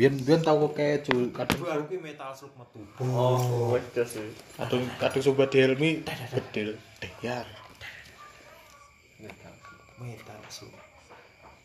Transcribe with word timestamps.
biyen 0.00 0.40
tau 0.40 0.56
kok 0.64 0.80
kayak 0.80 1.04
cul 1.04 1.28
kadung 1.28 1.60
Baru 1.60 1.84
kuwi 1.84 2.00
metal 2.00 2.32
slug 2.32 2.56
metu. 2.56 2.80
Oh, 3.04 3.76
wedas 3.76 4.16
sih. 4.16 4.32
kadung 4.56 4.88
kadung 4.96 5.20
sobat 5.20 5.52
Helmi 5.52 6.00
bedil 6.32 6.80
deyar 7.04 7.44
Metal 10.00 10.40
slug. 10.48 10.72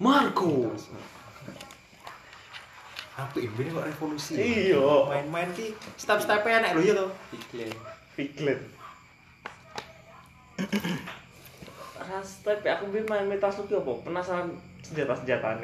Marco. 0.04 0.76
Apa 3.16 3.40
ini 3.40 3.72
kok 3.72 3.88
revolusi? 3.88 4.36
Iya. 4.36 4.84
Main-main 5.08 5.48
ki 5.56 5.72
step-stepnya 5.96 6.60
enak 6.60 6.72
lho 6.76 6.82
ya 6.84 6.94
to. 7.00 7.08
Piglet. 8.20 8.60
Ras 11.96 12.44
tapi 12.44 12.68
aku 12.68 12.92
biar 12.92 13.08
main 13.08 13.32
metal 13.32 13.56
slug 13.56 13.72
apa? 13.72 14.04
Penasaran 14.04 14.52
senjata-senjata 14.84 15.64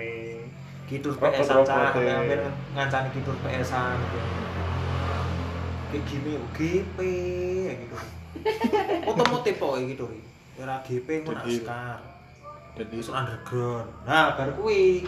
Robot- 1.15 1.31
PS-an 1.31 1.63
cah, 1.63 1.95
hampir 1.95 2.39
ngancani 2.75 3.09
kidur 3.15 3.35
PS-an. 3.39 3.95
Kayak 5.91 6.03
gini 6.07 6.31
GP 6.51 6.97
ya 7.67 7.73
gitu. 7.79 7.95
Otomotif 9.11 9.55
kok 9.55 9.75
ya 9.79 9.83
gitu. 9.87 10.05
Era 10.59 10.75
GP 10.83 11.07
ngono 11.23 11.39
Jadi- 11.43 11.63
askar. 11.63 11.99
jadi 12.71 12.93
Isu 12.95 13.11
underground. 13.11 13.87
Nah, 14.07 14.35
bar 14.39 14.47
kuwi 14.55 15.03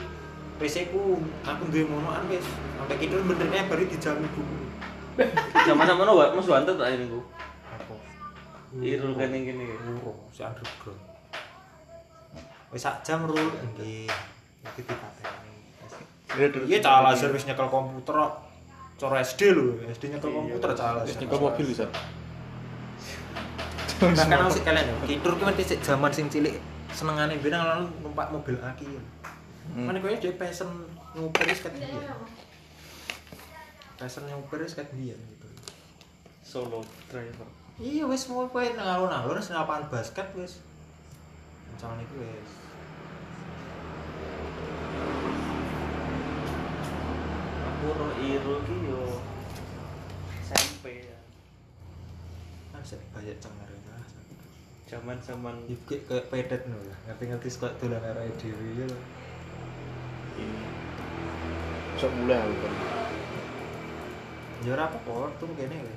PC 0.59 0.91
ku 0.91 1.19
aku 1.43 1.63
duwe 1.71 1.87
monoan 1.87 2.27
wis. 2.27 2.43
Sampai 2.75 2.99
kidur 2.99 3.23
benernya 3.23 3.67
baru 3.71 3.87
dijamin 3.87 4.27
buku. 4.35 4.43
Zaman 5.67 5.87
sama 5.87 6.03
no, 6.03 6.19
Mas 6.19 6.47
Wantet 6.47 6.75
tak 6.75 6.91
ini? 6.95 7.07
Irul 8.73 9.13
kan 9.13 9.29
yang 9.29 9.45
gini. 9.45 9.69
Uro, 9.69 10.27
si 10.33 10.41
underground. 10.41 10.99
Wis 12.73 12.81
sak 12.81 13.05
jam 13.05 13.23
rul 13.23 13.37
nggih. 13.37 14.09
Iki 14.65 14.81
dipateni. 14.81 15.42
Iya 16.39 16.79
cah 16.81 17.05
laser 17.05 17.29
wis 17.29 17.45
nyekel 17.45 17.69
komputer 17.69 18.15
kok. 18.17 18.33
Cara 18.97 19.21
SD 19.21 19.53
lho, 19.53 19.77
SD 19.89 20.13
nyekel 20.13 20.29
Iya, 20.29 20.37
komputer 20.37 20.69
cah 20.73 20.89
laser. 20.97 21.17
nyekel 21.21 21.39
mobil 21.39 21.65
bisa 21.69 21.85
Nah, 24.03 24.27
kan 24.27 24.51
sik 24.51 24.67
kalian 24.67 24.83
ya, 24.83 24.95
kidur 25.07 25.39
ki 25.39 25.43
mesti 25.47 25.79
zaman 25.79 26.11
sing 26.11 26.27
cilik 26.27 26.59
senengane 26.91 27.39
ben 27.39 27.55
lalu 27.55 27.87
numpak 28.03 28.27
mobil 28.35 28.59
aki. 28.59 28.99
Mana 29.71 29.95
kowe 30.03 30.11
dhewe 30.11 30.35
pesen 30.35 30.67
nyupir 31.15 31.47
wis 31.47 31.63
ket 31.63 31.71
biyen. 31.71 32.03
Pesen 33.95 34.27
nyupir 34.27 34.59
wis 34.59 34.75
ket 34.75 34.91
biyen 34.91 35.15
gitu. 35.15 35.47
Solo 36.43 36.83
driver. 37.07 37.47
Iya 37.79 38.03
wis 38.11 38.27
mau 38.27 38.43
kowe 38.51 38.65
nang 38.75 38.83
alun-alun 38.83 39.39
lapangan 39.39 39.87
basket 39.87 40.27
wis. 40.35 40.59
Iku 41.79 42.15
wis. 42.19 42.62
Aku 47.83 47.99
roh 47.99 48.15
Irul 48.15 48.63
ki 48.63 48.77
yo 48.87 49.19
SMP 50.39 51.03
ya. 51.03 51.19
Kan 52.71 52.79
sik 52.79 53.03
banyak 53.11 53.35
cengar 53.43 53.67
ya. 53.67 53.99
Zaman-zaman 54.87 55.67
Iku 55.67 55.91
kayak 55.91 56.07
kayak 56.07 56.27
pedet 56.31 56.61
lho. 56.71 56.79
Ngerti-ngerti 56.79 57.51
kok 57.59 57.75
dolan 57.83 57.99
arek 57.99 58.39
dhewe 58.39 58.67
ya. 58.79 58.87
lho. 58.87 58.99
sok 61.99 62.15
mulai 62.23 62.39
aku 62.39 62.55
kan 62.55 62.73
Ya 64.63 64.79
ora 64.79 64.87
apa-apa, 64.87 65.35
tuh 65.43 65.51
kene 65.51 65.75
kowe. 65.75 65.95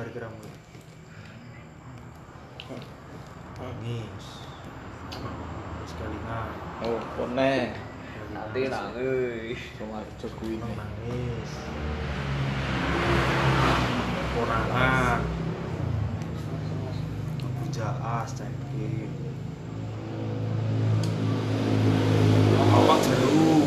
Bar 0.00 0.08
kira 0.08 0.32
mulai. 0.32 0.56
Nangis. 3.60 4.26
Sekali 5.84 6.18
nang. 6.24 6.56
oh 6.88 6.96
kone 7.20 7.87
nanti 8.32 8.60
nangis. 8.68 9.60
sama 9.78 10.04
Jokowi 10.20 10.60
ini 10.60 10.72
nangis. 10.76 11.50
Konangan. 14.36 15.20
Bujaas 17.40 18.30
cengki. 18.36 19.08
Awak 22.68 22.98
jeru. 23.00 23.64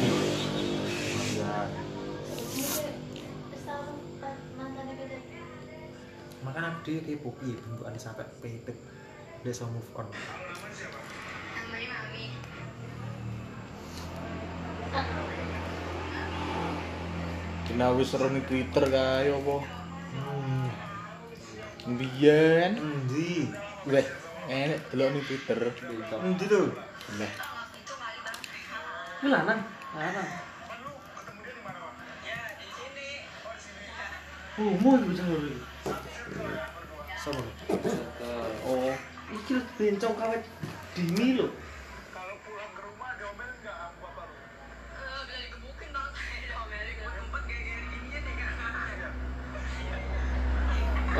Ya, 1.36 1.58
makan 6.42 6.64
aku 6.70 6.80
dia 6.86 6.98
kayak 7.06 7.22
popi 7.22 7.54
bentukannya 7.54 8.02
sampai 8.02 8.26
pedet 8.42 8.78
dia 9.42 9.66
move 9.70 9.90
on 9.98 10.06
kena 17.72 17.96
wis 17.96 18.12
seru 18.12 18.28
ning 18.28 18.44
Twitter 18.52 18.84
kae 18.84 19.32
apa 19.32 19.56
hmm. 19.64 20.68
mbiyen 21.96 22.76
endi 22.76 23.48
weh 23.88 24.08
enek 24.52 24.92
delok 24.92 25.08
ning 25.16 25.24
Twitter 25.24 25.60
endi 26.20 26.46
lho 26.52 26.68
Leh, 27.12 27.34
Ini 29.20 29.28
lanang, 29.34 29.60
lanang. 29.98 30.30
Oh, 34.62 34.72
mau 34.80 34.96
ibu 34.96 35.12
jangan 35.12 35.34
lagi. 35.34 35.60
sama 37.20 37.42
Oh, 38.64 38.96
iki 39.34 39.52
lho 39.58 39.62
bencong 39.76 40.16
kawet 40.16 40.44
dini 40.96 41.28
lho. 41.42 41.48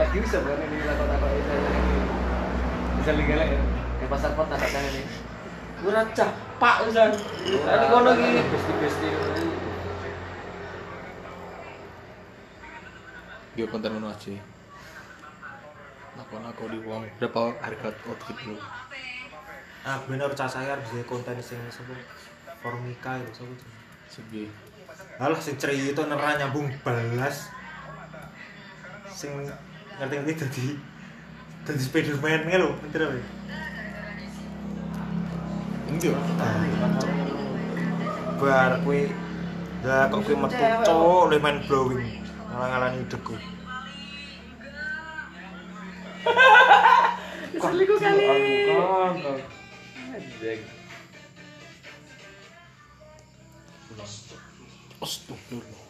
Lagi 0.02 0.18
bisa 0.18 0.42
bukan 0.42 0.66
ini 0.66 0.82
lakukan 0.82 1.30
itu 1.30 1.54
bisa 2.98 3.12
lihat 3.14 3.54
ya? 3.54 3.62
Di 4.02 4.06
pasar 4.10 4.34
kota 4.34 4.58
katanya 4.58 4.90
nih. 4.98 5.06
Gue 5.82 5.94
racah, 5.94 6.30
pak 6.58 6.76
Usan. 6.90 7.14
Tadi 7.46 7.86
kono 7.86 8.10
gini. 8.18 8.42
besti 8.50 8.72
besti 8.82 9.10
dia 13.52 13.66
konten 13.68 13.94
ngono 13.94 14.10
aja. 14.10 14.32
Lakon 16.18 16.44
aku 16.50 16.64
di 16.72 16.80
wong 16.82 17.04
berapa 17.22 17.42
harga 17.62 17.90
outfit 18.10 18.38
lu? 18.48 18.58
Ah 19.86 20.02
bener 20.10 20.34
cah 20.34 20.50
saya 20.50 20.74
harus 20.74 20.88
jadi 20.90 21.06
konten 21.06 21.38
sing 21.44 21.62
sapa? 21.70 21.94
Formika 22.66 23.22
itu 23.22 23.46
jenenge? 23.46 23.70
segi 24.10 24.46
Alah 25.22 25.38
sing 25.38 25.62
cerita 25.62 26.10
nerah 26.10 26.42
nyambung 26.42 26.74
balas. 26.82 27.54
Sing 29.12 29.36
ngerti-ngerti 30.02 30.34
dadi 30.42 30.66
dadi 31.62 31.78
Spiderman 31.78 32.42
nge 32.50 32.58
lho 32.58 32.74
ngerti 32.74 32.98
apa 33.06 33.14
ya? 33.14 33.26
enggak 35.94 36.18
bar 38.42 38.74
kuwi 38.82 39.14
lah 39.86 40.10
kok 40.10 40.26
kuwi 40.26 40.36
metu 40.42 40.58
cok 40.58 41.30
le 41.30 41.38
main 41.38 41.62
blowing. 41.70 42.02
Ngalang-alangi 42.50 43.06
idekku 43.06 43.38
Selingkuh 47.62 47.98
kali. 48.02 48.26
anjing. 50.18 50.62
Astagfirullah. 55.02 55.84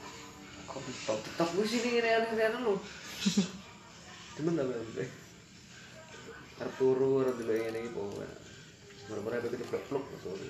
Kok 0.68 0.80
tiktok 0.84 1.18
tiktok 1.24 1.50
gue 1.56 1.66
sini 1.68 1.90
ini 2.04 2.10
aneh 2.12 2.76
temen 4.38 4.56
apa 4.56 4.74
ya 4.74 5.08
harus 6.62 6.74
turu 6.78 7.26
harus 7.26 7.36
dulu 7.42 7.54
ini 7.58 7.90
pokoknya. 7.90 8.30
Bener-bener 9.10 9.42
itu 9.44 9.58
kita 9.58 9.82
pluk 9.90 10.06
sorry 10.22 10.48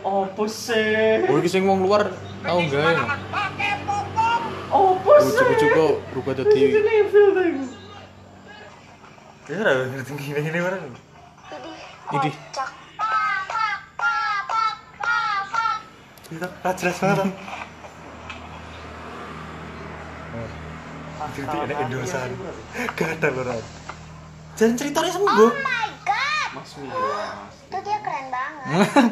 Opo 0.00 0.48
sih? 0.48 1.28
oh 1.28 1.36
iki 1.44 1.48
sing 1.52 1.68
wong 1.68 1.84
luar 1.84 2.08
tau 2.40 2.56
enggak 2.56 2.80
ya? 2.80 3.04
Opo 4.72 5.12
sih? 5.20 5.44
kok 5.76 5.92
berubah 6.16 6.32
Ini 6.40 6.72
jadi 6.72 6.92
ya 9.50 9.56
ora 9.66 9.72
ngerti 9.82 10.12
gini-gini 10.14 10.58
bareng. 10.62 10.84
Ini 12.10 12.30
Kita 12.30 12.64
tak 16.38 16.74
jelas 16.78 16.96
banget. 17.02 17.26
Jadi 21.34 21.56
ada 21.58 21.74
endosan. 21.86 22.30
Gak 22.94 23.08
ada 23.18 23.28
lho, 23.34 23.58
Jangan 24.54 24.74
ceritanya 24.78 25.10
sembuh. 25.10 25.50
Mas 26.50 26.70
Milas. 26.78 27.54
Itu 27.70 27.78
dia 27.86 27.98
keren 28.02 28.26
banget. 28.30 29.10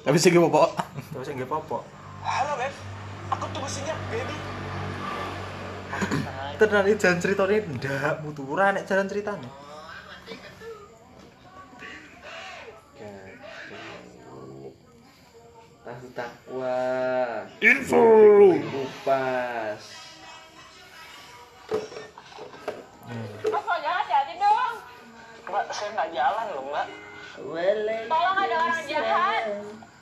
tapi 0.00 0.16
sih 0.16 0.32
gak 0.32 0.48
apa 0.48 0.80
Terus 1.12 1.26
yang 1.28 1.44
gak 1.44 1.50
apa-apa. 1.52 1.78
Halo 2.24 2.52
Beb, 2.56 2.72
aku 3.32 3.44
tunggu 3.52 3.68
sinyal, 3.68 3.96
baby. 4.08 4.36
Tenan 6.60 6.84
iki 6.88 6.96
jalan 7.00 7.18
ceritanya 7.20 7.56
ndak 7.64 8.14
mutu 8.20 8.44
ora 8.44 8.76
nek 8.76 8.84
jalan 8.84 9.08
ceritanya. 9.08 9.48
Tahu 15.90 16.06
takwa 16.14 16.78
Info. 17.58 18.02
kupas 18.62 19.82
Mas 23.50 23.64
mau 23.66 23.78
jalan 23.82 24.06
hati 24.06 24.34
dong. 24.38 24.74
Mbak, 25.50 25.64
saya 25.74 25.88
nggak 25.98 26.10
jalan 26.14 26.46
loh, 26.54 26.64
Mbak. 26.70 26.86
Tolong 28.06 28.36
ada 28.38 28.56
orang 28.70 28.86
jahat. 28.86 29.42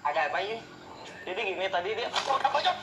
Ada 0.05 0.21
apa 0.29 0.39
ini? 0.45 0.61
Jadi 1.25 1.41
gini 1.41 1.67
tadi 1.73 1.97
dia 1.97 2.09
apa 2.13 2.49
pojok. 2.53 2.77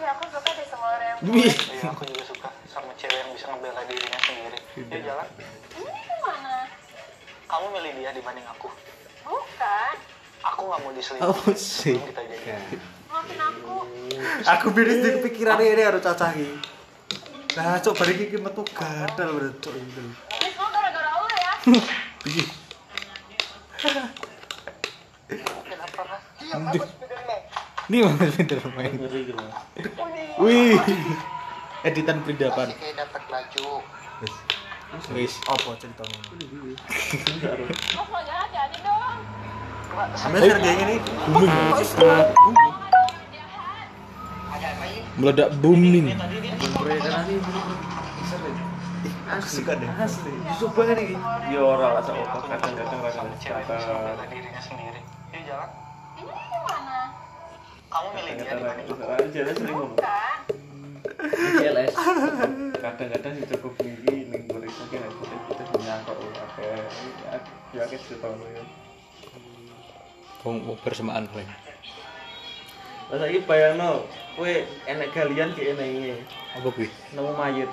Ya 0.00 0.08
aku 0.16 0.24
suka 0.32 0.50
deh 0.56 0.66
sama 0.72 0.86
orang 0.88 1.04
yang. 1.04 1.18
Iya, 1.68 1.84
aku 1.92 2.02
juga 2.08 2.22
suka 2.24 2.48
sama 2.64 2.96
cewek 2.96 3.12
yang 3.12 3.30
bisa 3.36 3.46
ngebela 3.52 3.84
dirinya 3.84 4.18
sendiri. 4.24 4.58
Dia 4.88 5.00
jalan. 5.04 5.28
Ini 5.76 6.00
ke 6.00 6.14
mana? 6.24 6.56
Kamu 7.44 7.66
milih 7.76 7.92
dia 8.00 8.10
dibanding 8.16 8.48
aku. 8.48 8.72
Bukan. 9.26 9.94
Aku 10.42 10.60
nggak 10.66 10.78
mau 10.82 10.90
diselingkuh. 10.90 11.30
Apa 11.30 11.52
sih? 11.54 11.96
Kita 11.98 12.22
jadi. 12.26 12.76
Maafin 13.10 13.38
aku. 13.38 13.86
Aku 14.42 14.66
biris 14.74 14.98
di 15.04 15.10
kepikiran 15.20 15.62
ini 15.62 15.82
harus 15.82 16.02
cacahi. 16.02 16.48
Nah, 17.52 17.76
cok 17.84 17.94
bari 18.00 18.16
iki 18.16 18.40
metu 18.40 18.64
gadal 18.72 19.36
bener 19.36 19.52
cok 19.60 19.74
itu. 19.76 20.02
Ini 20.02 20.48
semua 20.56 20.72
gara-gara 20.72 21.10
ya. 21.36 21.52
Kenapa? 25.68 26.16
Iya, 26.40 26.56
Spiderman. 26.80 27.38
Ini 27.92 27.98
pinter 28.32 28.58
main. 28.72 28.92
Ngeri 28.96 29.20
gitu. 29.28 29.44
Wih. 30.40 30.80
Editan 31.84 32.24
perindapan. 32.24 32.72
Masih 32.72 32.80
kayak 32.80 32.96
dapat 33.04 33.22
baju. 33.28 33.84
Wis. 35.12 35.34
Apa 35.44 35.76
ceritanya? 35.76 36.18
Mas 37.92 38.08
mau 38.08 38.22
ada 44.52 44.66
apa 44.72 44.84
ini? 44.88 45.00
Meledak 45.20 45.48
booming. 45.60 46.06
Suka 49.42 49.72
deh. 49.80 49.88
asli 49.96 50.28
Yusuf 50.44 50.76
banget 50.76 50.96
nih 51.00 51.16
Ya 51.48 51.64
orang 51.64 51.96
lah 51.96 52.04
sama 52.04 52.20
kadang-kadang 52.44 53.00
bisa 53.00 53.48
kata 53.48 54.24
dirinya 54.28 54.60
sendiri. 54.60 55.00
Dia 55.32 55.40
jalan. 55.48 55.68
Ini 56.20 56.28
ke 56.28 56.58
mana? 56.68 56.98
Kamu 57.88 58.08
milih 58.12 58.32
dia 58.36 58.52
dibanding 58.52 58.86
aku. 58.88 58.92
kadang-kadang 58.92 59.30
jalan 59.32 59.54
sering 59.56 59.76
ngomong. 59.76 59.98
CLS 61.32 61.92
Kadang-kadang 62.76 63.32
si 63.36 63.42
cukup 63.56 63.72
tinggi 63.80 64.14
iki 64.92 64.96
nek 65.00 65.12
kita 65.16 65.34
kita 65.48 65.62
nyangkok 65.80 66.16
akeh 66.20 66.84
ya 67.72 67.80
akeh 67.88 67.98
cerita 68.04 68.28
ngono 68.28 68.46
ya. 68.52 68.81
Wong 70.42 70.74
bersamaan 70.82 71.30
kowe. 71.30 71.42
Lah 73.14 73.16
saiki 73.22 73.46
bayangno 73.46 74.02
kowe 74.34 74.52
enek 74.90 75.14
galian 75.14 75.54
ki 75.54 75.70
iki 75.70 76.14
Apa 76.58 76.68
kuwi? 76.74 76.88
nemu 77.14 77.32
mayit. 77.38 77.70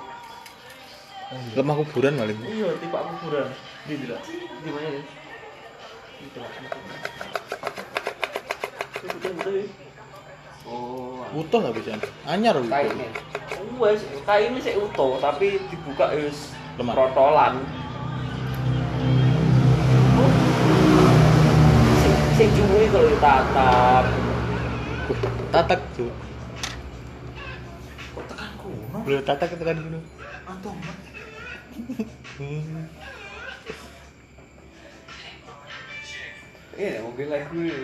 Lemah 1.54 1.74
kuburan 1.82 2.18
maling. 2.18 2.38
Iya, 2.42 2.74
tipe 2.78 2.94
kuburan. 2.94 3.50
Di 3.86 3.94
di 3.98 4.06
lah. 4.10 4.20
di 4.60 4.70
mana 4.70 4.88
ya 4.90 5.02
oh 10.68 11.24
Utuh 11.32 11.60
lah 11.62 11.72
bisa. 11.72 11.96
Anyar 12.28 12.58
lho. 12.58 12.68
kainnya 12.68 13.08
Wes, 13.80 14.04
kain 14.28 14.52
ini 14.52 14.60
sik 14.60 14.76
utuh 14.76 15.16
tapi 15.22 15.56
dibuka 15.72 16.12
wis 16.12 16.52
protolan. 16.76 17.64
Sing 22.40 22.56
jumui 22.56 22.88
kalau 22.88 23.04
ditatap. 23.04 24.04
Tatak 25.52 25.80
tuh. 25.92 26.08
Kok 28.16 28.24
tekan 28.32 28.50
kuno? 28.56 28.98
Belum 29.04 29.20
tatak 29.28 29.52
tekan 29.60 29.76
dulu. 29.76 30.00
Antum. 30.48 30.80
Iya 36.80 37.04
mobil 37.04 37.28
lagu 37.28 37.60
ini 37.60 37.76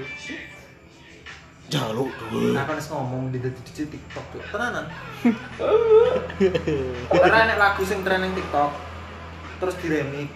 Jaluk 1.69 2.09
dulu. 2.17 2.57
Aku 2.57 2.73
harus 2.73 2.89
ngomong 2.89 3.29
di 3.37 3.45
di 3.45 3.85
TikTok 3.85 4.25
tuh. 4.33 4.41
Tenanan. 4.57 4.89
Karena 7.13 7.45
enek 7.45 7.61
lagu 7.61 7.85
sing 7.85 8.01
tren 8.01 8.25
TikTok. 8.33 8.73
Terus 9.61 9.77
di 9.85 9.87
remix. 9.93 10.33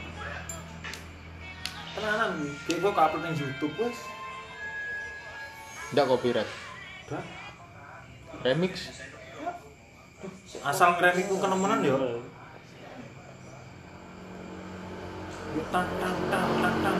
Tenanan. 1.96 2.36
Kayak 2.68 2.78
gua 2.84 2.92
upload 3.08 3.24
ning 3.24 3.34
YouTube 3.40 3.72
wes. 3.80 4.09
Enggak 5.90 6.06
copyright. 6.06 6.50
Remix. 8.46 8.74
Asal 10.62 10.88
ngeremix 10.96 11.26
ku 11.26 11.36
kenemenan 11.42 11.80
yo. 11.82 11.96
Tang 15.74 15.88
tang 15.98 16.16
tang 16.30 16.50
tang 16.62 16.76
tang. 16.82 16.98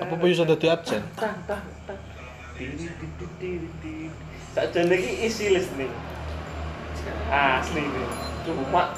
Apa 0.00 0.14
punya 0.16 0.32
sudah 0.32 0.56
di 0.56 0.68
absen? 0.68 1.04
Sakjane 4.56 4.94
iki 4.96 5.12
isi 5.28 5.52
list 5.52 5.72
nih. 5.76 5.92
Asli 7.28 7.84
nih. 7.84 8.08
Cuma 8.48 8.96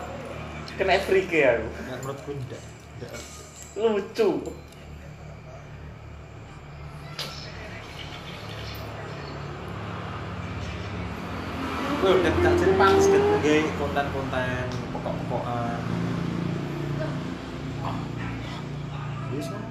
kena 0.79 0.99
freak 1.03 1.31
ya 1.31 1.59
aku. 1.59 1.67
Nah, 1.67 1.97
menurutku. 2.03 2.31
Enggak. 2.35 2.63
Lucu. 3.75 4.31
Gue 12.07 12.23
udah 12.23 12.35
gak 12.39 12.55
jadi 12.63 12.75
pantas 12.79 13.11
kan 13.11 13.19
konten-konten 13.83 14.67
pokok-pokokan. 14.95 15.83
Ah. 17.83 17.99
Kan. 19.35 19.63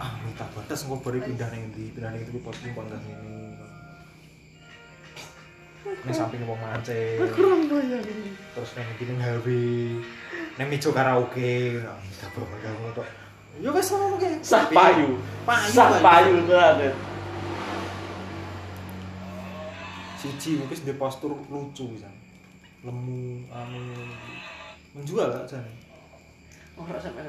Ah, 0.00 0.12
minta 0.24 0.48
batas 0.56 0.88
gue 0.88 0.96
baru 0.96 1.20
pindah 1.28 1.44
nih 1.52 1.68
di 1.76 1.92
pindah 1.92 2.08
nih 2.16 2.24
itu 2.24 2.40
posting 2.40 2.72
bangga 2.72 2.96
ini. 3.04 3.52
Ini 5.92 6.12
samping 6.16 6.40
mau 6.48 6.56
mancing. 6.56 7.20
Terus 7.20 8.70
neng 8.80 8.88
gini. 8.96 9.20
Neng 10.56 10.66
mico 10.72 10.88
karaoke. 10.96 11.84
Nah, 11.84 12.00
minta 12.00 12.32
bangga 12.32 12.70
gue 12.72 12.90
tuh. 12.96 13.04
Ya 13.60 13.68
wes 13.76 13.92
sama 13.92 14.16
kayak. 14.16 14.40
Sah 14.40 14.72
payu. 14.72 15.20
Payu. 15.44 15.68
Sah 15.68 16.00
payu 16.00 16.48
banget. 16.48 16.96
Siji 20.24 20.64
wis 20.72 20.80
di 20.88 20.96
postur 20.96 21.36
lucu 21.52 21.84
bisa. 21.92 22.08
Lemu, 22.80 23.44
anu 23.52 23.80
menjual 24.96 25.28
lah 25.28 25.44
jane. 25.44 25.68
oh 26.80 26.88
rasa 26.88 27.12
mana 27.12 27.28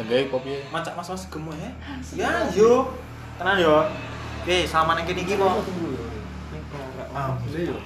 Enggak 0.00 0.32
kopi. 0.32 0.64
Macak 0.72 0.96
mas-mas 0.96 1.28
gemuk 1.28 1.52
ya. 1.60 1.68
Ya 2.16 2.48
yo. 2.56 2.88
Tenan 3.36 3.60
yo. 3.60 3.84
Oke, 4.40 4.64
sama 4.64 4.96
nang 4.96 5.04
kene 5.04 5.20
iki 5.20 5.36
kok. 5.36 5.60
Ah, 7.12 7.36
yo. 7.52 7.76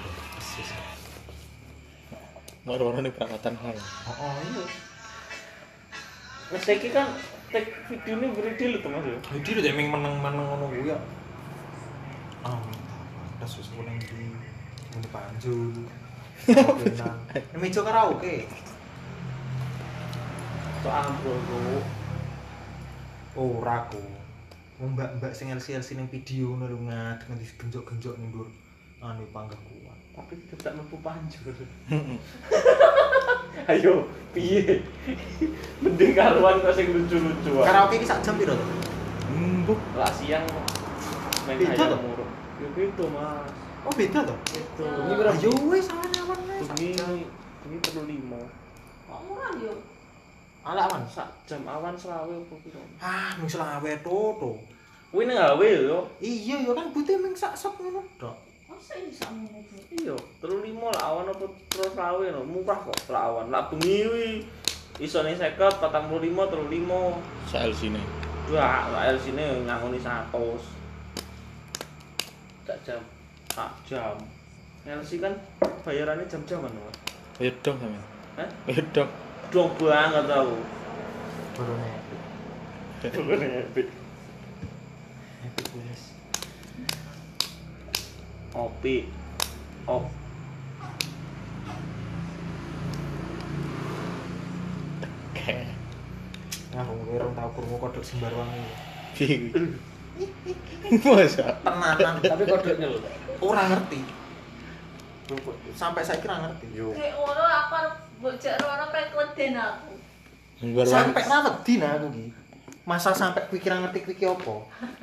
War-war 2.62 3.03
ini 3.03 3.11
perangkatan 3.11 3.55
hal. 3.59 3.76
Oh, 4.07 4.35
iya. 4.47 4.65
Nah, 6.47 6.61
saiki 6.62 6.95
kan 6.95 7.11
tag 7.50 7.67
video 7.91 8.15
ini 8.23 8.26
beri 8.31 8.55
dulu 8.55 8.76
tuh 8.79 8.91
mas 8.95 9.07
ya. 9.07 9.19
Jadi 9.43 9.50
udah 9.59 9.71
emang 9.75 9.88
meneng-meneng 9.99 10.47
ngono 10.47 10.65
kuwi 10.71 10.91
ya. 10.91 10.99
Ah, 12.47 12.59
ada 13.47 13.55
susu 13.55 13.79
nang 13.87 13.95
di 13.95 14.11
ngene 14.11 15.09
panjul. 15.15 15.87
Ini 16.50 17.59
meja 17.62 17.79
karaoke. 17.87 18.50
Tuh 20.83 20.91
ambrol 20.91 21.38
bro. 21.47 21.79
Ora 23.38 23.87
ku. 23.87 24.03
Mbak-mbak 24.83 25.31
sing 25.31 25.55
LC-LC 25.55 25.95
ning 25.95 26.11
video 26.11 26.59
ngono 26.59 26.75
lho 26.75 26.79
ngadeg 26.91 27.55
genjok-genjok 27.55 28.19
ning 28.19 28.35
ndur 28.35 28.50
anu 28.99 29.23
panggah 29.31 29.62
kuat. 29.62 29.99
Tapi 30.19 30.43
tidak 30.50 30.83
mampu 30.83 30.99
panjur. 31.07 31.55
Ayo, 33.71 34.11
piye? 34.35 34.83
Mending 35.79 36.19
karuan 36.19 36.67
kok 36.67 36.75
sing 36.75 36.91
lucu-lucu. 36.91 37.62
Karaoke 37.62 38.03
iki 38.03 38.11
sak 38.11 38.26
jam 38.26 38.35
piro 38.35 38.59
to? 38.59 38.67
Embuk. 39.31 39.79
Lah 39.95 40.11
siang 40.11 40.43
main 41.47 41.62
ayam 41.62 41.95
muruk. 42.03 42.25
Ya 42.57 42.69
gitu 42.73 43.05
mas. 43.13 43.53
Oh, 43.87 43.93
beda 43.93 44.25
to? 44.25 44.35
Itu. 44.57 44.83
Ayo 44.83 45.51
wis 45.69 45.87
awan-awan 45.93 46.41
wis. 46.49 46.67
Ini 46.81 47.23
ini 47.69 47.77
perlu 47.85 48.03
lima. 48.09 48.41
Kok 49.07 49.21
murah 49.29 49.53
yo? 49.61 49.75
Ala 50.65 50.89
awan. 50.89 51.05
Sak 51.07 51.29
jam 51.45 51.63
awan 51.69 51.95
selawe 51.95 52.33
apa 52.33 52.55
piro? 52.65 52.83
Ah, 52.99 53.37
mung 53.37 53.47
selawe 53.47 53.93
to 54.03 54.19
to. 54.41 54.53
Kuwi 55.13 55.29
nang 55.29 55.39
gawe 55.39 55.69
yo. 55.69 56.03
Iya 56.19 56.67
yo 56.67 56.73
kan 56.73 56.91
putih 56.91 57.21
mung 57.21 57.37
sak 57.37 57.55
sop 57.55 57.77
ngono 57.79 58.03
tok. 58.17 58.35
Masa 58.67 58.99
ini 58.99 59.15
sama 59.15 59.47
itu? 59.55 60.03
Iya, 60.03 60.17
telu 60.43 60.65
lima 60.65 60.91
lah 60.91 61.15
awan 61.15 61.31
apa 61.31 61.47
terus 61.71 61.93
selawe 61.95 62.25
no. 62.33 62.43
Murah 62.43 62.79
kok 62.81 62.97
lah 63.13 63.31
awan. 63.31 63.53
Lah 63.53 63.69
bengi 63.71 64.03
kuwi 64.09 64.29
isone 64.99 65.37
50 65.37 65.55
45 65.61 66.33
35 66.33 67.53
Sael 67.53 67.71
sini. 67.71 68.03
Wah, 68.47 68.87
LC 69.11 69.35
ini 69.35 69.67
ngangoni 69.67 69.99
100 69.99 70.75
tak 72.66 72.78
jam 72.82 73.02
sak 73.54 73.73
jam. 73.88 74.18
LC 74.87 75.18
kan 75.23 75.35
bayarannya 75.87 76.28
jam-jaman, 76.28 76.70
Mas. 76.70 76.99
Ayo 77.40 77.50
dong 77.64 77.78
sampe. 77.80 78.00
Hah? 78.37 78.50
Ayo 78.68 78.82
dong. 78.92 79.11
Dong 79.54 79.70
banget 79.80 80.25
tau. 80.26 80.50
Turunnya 81.56 81.94
Bukannya 83.06 83.49
epic. 83.64 83.88
epic 85.46 85.66
wes. 85.78 86.02
Opi. 88.52 88.96
Op. 89.87 90.04
Oke. 95.32 95.56
Nah, 96.75 96.82
gue 96.82 97.16
rong 97.16 97.35
tau 97.38 97.49
krungu 97.54 97.76
kodok 97.78 98.04
sembar 98.04 98.32
wangi. 98.35 98.64
Masa? 101.02 101.46
Tenanan, 101.61 102.14
tapi 102.23 102.42
kodoknya 102.49 102.87
lho 102.88 103.00
ora 103.42 103.68
ngerti. 103.68 104.00
Sampai 105.76 106.06
saya 106.06 106.23
kira 106.23 106.38
ngerti. 106.40 106.66
Yo. 106.73 106.94
Kayak 106.94 107.18
ngono 107.18 107.42
aku 107.42 107.73
arep 107.76 107.94
bocah 108.23 108.54
rono 108.62 108.85
pengen 108.94 109.08
kleden 109.12 109.54
aku. 109.61 109.92
Sampai 110.88 111.23
ra 111.26 111.38
wedi 111.44 111.73
nah 111.76 111.90
aku 112.00 112.08
ki. 112.14 112.25
Masa 112.87 113.11
sampai 113.11 113.50
pikiran 113.50 113.82
ngerti 113.82 114.06
kuwi 114.06 114.14
ki 114.14 114.26
apa? 114.30 114.56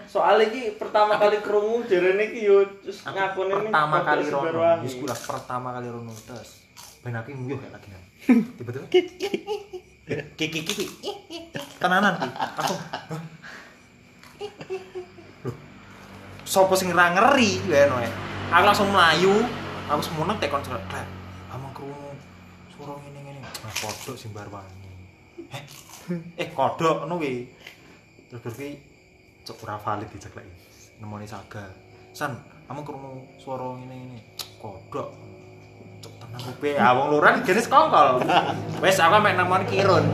Soalnya 0.07 0.47
iki 0.49 0.79
pertama 0.79 1.19
kali 1.19 1.43
krungu 1.43 1.83
jarene 1.83 2.31
iki 2.31 2.47
yo 2.47 2.63
terus 2.79 3.03
ini 3.03 3.19
pertama 3.67 4.01
kodok 4.01 4.07
kali 4.07 4.25
rono. 4.31 4.61
Wis 4.81 4.95
kulah 4.95 5.19
pertama 5.19 5.75
kali 5.75 5.87
rono 5.91 6.15
terus. 6.23 6.63
Ben 7.03 7.13
aku 7.19 7.35
nguyuh 7.35 7.59
kayak 7.59 7.75
lagi. 7.75 7.89
Tiba-tiba 8.55 8.87
kiki 8.87 10.47
kiki. 10.63 10.85
Tenanan. 11.77 12.15
Aku. 12.55 12.75
Sopo 16.53 16.77
sing 16.77 16.93
ra 16.93 17.09
ngeri 17.09 17.65
ya 17.65 17.89
no 17.89 17.97
Aku 18.53 18.61
langsung 18.61 18.93
melayu. 18.93 19.41
Aku 19.89 20.05
semono 20.05 20.37
tekon. 20.37 20.61
Klep. 20.61 20.85
Amang 21.49 21.73
krungu 21.73 22.13
suara 22.69 22.93
ngene-ngene. 23.01 23.41
Nah, 23.41 23.73
kodok 23.81 24.13
sing 24.13 24.29
bar 24.29 24.45
wangi. 24.53 24.93
Eh, 25.49 25.63
eh 26.37 26.47
kodok 26.53 27.09
ngono 27.09 27.17
kuwi. 27.17 27.49
Terus 28.29 28.41
berarti 28.45 28.69
cek 29.41 29.57
ora 29.65 29.81
valid 29.81 30.05
diceklek. 30.13 30.45
Nemoni 31.01 31.25
saga. 31.25 31.65
San, 32.13 32.37
kamu 32.69 32.85
krungu 32.85 33.25
suara 33.41 33.73
ngene-ngene. 33.73 34.37
Kodok. 34.61 35.09
Cek 36.05 36.13
tenan 36.21 36.53
kuwi. 36.61 36.77
Ah 36.77 36.93
wong 36.93 37.17
luran 37.17 37.41
jenis 37.41 37.65
kongkol. 37.65 38.21
Wes 38.85 39.01
aku 39.01 39.17
mek 39.17 39.41
nemoni 39.41 39.65
kirun. 39.65 40.05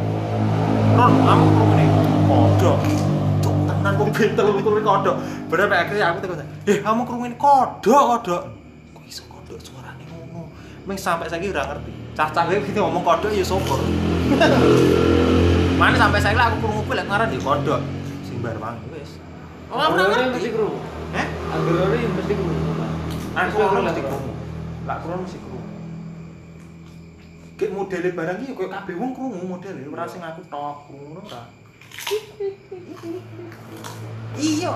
Ron, 0.96 1.14
kamu 1.20 1.44
krungu. 1.52 1.88
Kodok. 2.32 3.09
Tenan 3.80 3.94
kuwi 3.96 4.12
bentel 4.12 4.46
kuwi 4.60 4.84
kodok. 4.84 5.16
Bener 5.48 5.72
akhirnya 5.72 6.06
aku 6.12 6.18
tekan. 6.20 6.44
Eh, 6.68 6.78
kamu 6.84 7.02
krungu 7.08 7.26
ini 7.32 7.38
kodok, 7.40 8.04
kodok. 8.20 8.42
Kok 8.92 9.04
iso 9.08 9.24
kodok 9.32 9.56
suarane 9.64 10.04
ngono? 10.12 10.52
Meng 10.84 11.00
sampai 11.00 11.32
saiki 11.32 11.48
ora 11.56 11.64
ngerti. 11.64 11.92
Cah-cah 12.20 12.44
kowe 12.44 12.60
gitu 12.60 12.80
ngomong 12.84 13.04
kodok 13.08 13.32
ya 13.32 13.44
syukur. 13.48 13.80
Mana 15.80 15.96
sampai 15.96 16.20
saya 16.20 16.36
aku 16.52 16.60
krungu 16.60 16.84
kuwi 16.84 17.00
lek 17.00 17.08
ngaran 17.08 17.32
ya 17.32 17.40
kodok. 17.40 17.80
Sing 18.28 18.44
bar 18.44 18.60
wangi 18.60 18.84
wis. 18.92 19.16
Oh, 19.72 19.80
ora 19.80 19.88
Anggur 19.88 20.08
ngerti. 20.12 20.34
mesti 20.36 20.50
krungu 20.52 20.80
Heh? 21.14 21.28
anggur 21.54 21.76
ori 21.78 22.00
mesti 22.10 22.34
krungu 22.34 22.74
Aku 23.38 23.56
ora 23.64 23.80
mesti 23.86 24.02
krungu. 24.04 24.32
Lak 24.84 24.98
krungu 25.06 25.24
mesti 25.24 25.40
krungu. 25.40 25.68
Kayak 27.60 27.72
modele 27.76 28.10
barang 28.16 28.38
iki 28.44 28.52
koyo 28.56 28.70
kabeh 28.72 28.96
wong 28.96 29.12
krungu 29.16 29.44
modele, 29.44 29.84
ora 29.88 30.04
sing 30.10 30.20
aku 30.24 30.42
tok 30.52 30.90
krungu 30.90 31.22
ora. 31.24 31.44
Iya. 34.40 34.72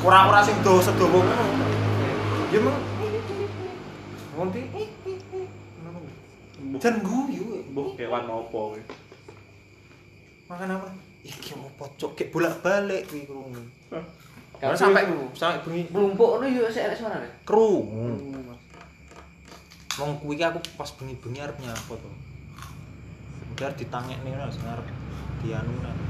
Ora-ora 0.00 0.40
sing 0.40 0.56
do 0.64 0.80
sedowo 0.80 1.20
ngono. 1.20 1.66
Ya 2.50 2.58
meng 2.62 2.76
ngonti. 4.38 4.60
Jan 6.80 6.96
guyu. 7.04 7.60
Mbok 7.74 7.98
kewan 7.98 8.24
opo 8.30 8.74
kuwi? 8.74 8.82
Makan 10.48 10.74
apa? 10.78 10.88
Iki 11.20 11.58
opo 11.58 11.84
cok 12.00 12.16
kayak 12.16 12.30
bolak-balik 12.32 13.04
kuwi 13.10 13.28
krungu. 13.28 13.62
Kabeh 14.60 14.76
sampai 14.76 15.04
krungu. 15.08 15.28
sampai 15.36 15.60
bengi 15.64 15.82
Melumpuk 15.92 16.40
no 16.40 16.44
yo 16.48 16.64
sik 16.72 16.88
enek 16.88 16.96
suarane. 16.96 17.28
krungu. 17.44 18.16
Wong 20.00 20.10
kuwi 20.22 20.40
aku 20.40 20.58
pas 20.80 20.88
bengi-bengi 20.96 21.44
arep 21.44 21.60
nyapa 21.60 21.92
to. 21.92 22.10
Udah 23.52 23.70
ditangekne 23.76 24.32
ngono 24.32 24.48
arep 24.48 24.86
dianu 25.44 25.74
nang. 25.84 26.09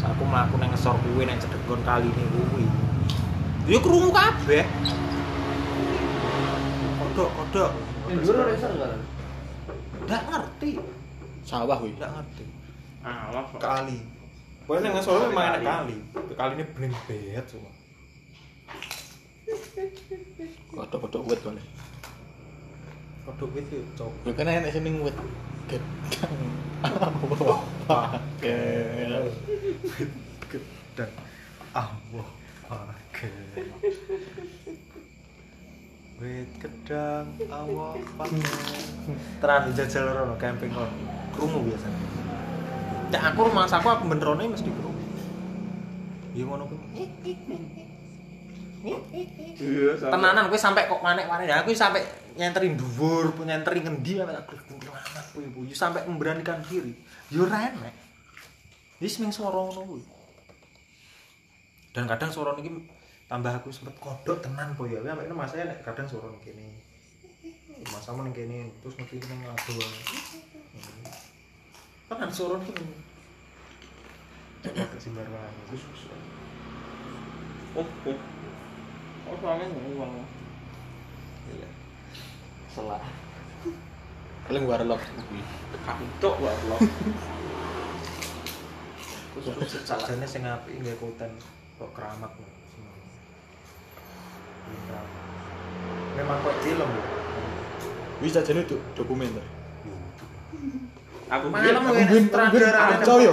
Aku 0.00 0.22
mlaku 0.24 0.56
nang 0.56 0.72
ngesor 0.72 0.96
kuwi 1.04 1.28
nang 1.28 1.36
cedekon 1.36 1.80
kali 1.84 2.08
ini 2.08 2.24
kuwi. 2.32 2.64
Ya 3.68 3.78
krungu 3.84 4.08
kabeh. 4.08 4.64
Kodok, 6.96 7.30
kodok. 7.36 7.70
Anggur 8.08 8.34
ora 8.40 8.52
iso 8.56 8.68
suarane. 8.72 9.04
Ndak 10.08 10.22
ngerti, 10.32 10.70
Sawah 11.44 11.76
kuwi. 11.76 11.92
ndak 12.00 12.10
ngerti. 12.16 12.44
Alah. 13.04 13.44
Kali. 13.60 13.98
Pokoknya 14.64 14.88
nang 14.88 14.92
ngesor 14.96 15.28
memang 15.28 15.46
enak 15.60 15.62
kali. 15.68 15.96
Kali 16.32 16.52
ini 16.56 16.64
bening 16.72 16.94
bet 17.04 17.44
semua. 17.44 17.72
Kodok-kodok 20.72 21.22
wet 21.28 21.40
boleh. 21.44 21.66
Kodok 23.28 23.50
itu 23.58 23.84
cok. 24.00 24.12
Lu 24.24 24.32
kan 24.32 24.48
enak 24.48 24.72
sini 24.72 24.96
wet. 25.04 25.16
Gedang. 25.68 26.69
Oke. 27.90 28.58
Gedang. 30.50 31.12
Allah 31.70 32.28
pakai. 32.66 33.30
Wit 36.20 36.50
gedang 36.60 37.26
Allah 37.48 37.94
pakai. 38.18 38.42
Tenan 39.40 39.72
jajal 39.72 40.04
rono 40.12 40.34
camping 40.36 40.72
rono. 40.74 40.92
Krungu 41.32 41.70
biasanya. 41.70 42.00
Nek 43.10 43.22
aku 43.32 43.38
rumah 43.50 43.66
aku 43.70 43.88
aku 43.88 44.04
benerone 44.10 44.50
mesti 44.50 44.70
krungu. 44.70 45.04
Ya 46.34 46.44
ngono 46.46 46.64
kuwi. 46.68 47.06
Iya, 48.80 49.92
Tenanan 50.00 50.48
kowe 50.48 50.56
sampai 50.56 50.88
kok 50.88 51.04
manek-manek. 51.04 51.52
Ya 51.52 51.60
aku 51.60 51.76
sampai 51.76 52.00
nyenterin 52.32 52.80
dhuwur, 52.80 53.36
nyenterin 53.44 53.84
ngendi 53.84 54.16
sampai 54.16 54.32
tak 54.40 54.56
kuntil 54.64 54.88
anak 54.88 55.24
kowe 55.36 55.44
Bu. 55.52 55.60
Sampai 55.76 56.08
memberanikan 56.08 56.64
diri. 56.64 56.96
Yo 57.28 57.44
ora 57.44 57.68
enek. 57.68 57.92
Wis 59.04 59.20
ming 59.20 59.32
swara 59.32 59.60
ngono 59.60 59.80
kuwi. 59.84 60.02
Dan 61.92 62.08
kadang 62.08 62.32
swara 62.32 62.56
niki 62.56 62.72
tambah 63.28 63.52
aku 63.52 63.68
sempet 63.68 64.00
kodok 64.00 64.40
tenan 64.40 64.72
po 64.72 64.88
ya. 64.88 65.04
Sampai 65.04 65.28
mas 65.28 65.52
saya 65.52 65.68
nek 65.68 65.84
kadang 65.84 66.08
swara 66.08 66.32
kene. 66.40 66.80
Mas 67.84 68.00
sama 68.00 68.24
ning 68.24 68.32
kene 68.32 68.72
terus 68.80 68.96
ngerti 68.96 69.20
ning 69.28 69.44
ado. 69.44 69.76
Tenan 72.08 72.30
swara 72.32 72.56
niki. 72.64 72.84
Kodok 74.64 74.96
simbar 74.96 75.28
wae. 75.28 75.52
Wis 75.68 75.84
wis. 75.84 76.02
Oh, 77.76 77.84
oh. 77.84 78.39
Oh, 79.30 79.38
soalnya. 79.38 79.70
Iya. 81.54 81.68
Selak. 82.74 83.02
Paling 84.50 84.66
warlock 84.66 84.98
kuwi. 85.30 85.42
Kantuk 85.86 86.34
warlock. 86.42 86.82
Sajane 89.86 90.26
sing 90.26 90.42
apik 90.42 90.74
nggae 90.82 90.98
konten 90.98 91.30
kok 91.78 91.94
keramat 91.94 92.34
lho. 92.34 92.50
Memang 96.18 96.38
kok 96.42 96.58
film 96.66 96.90
lho. 96.90 97.02
Wis 98.18 98.34
sajane 98.34 98.66
do 98.66 98.82
dokumenter. 98.98 99.46
Aku 101.30 101.46
Malam 101.46 101.82
sutradara 102.10 102.80
ben 102.90 102.98
percaya. 102.98 103.30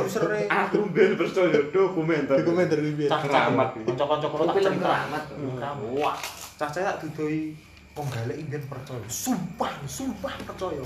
Aku 0.70 0.80
ben 0.94 1.12
percaya 1.18 1.60
dokumenter. 1.74 2.36
Dokumenter 2.46 2.78
kuwi. 2.78 3.06
Keramat. 3.10 3.70
Kanca-kanca 3.74 4.28
kula 4.30 4.44
tak 4.54 4.78
keramat. 4.78 5.24
Keramat. 5.34 5.90
Wah, 5.98 6.18
cah 6.62 6.70
saya 6.70 6.94
tak 6.94 7.10
didoi 7.10 7.58
wong 7.98 8.08
galek 8.14 8.38
ingin 8.38 8.62
percaya. 8.70 9.02
Sumpah, 9.10 9.74
sumpah 9.90 10.34
percaya. 10.46 10.86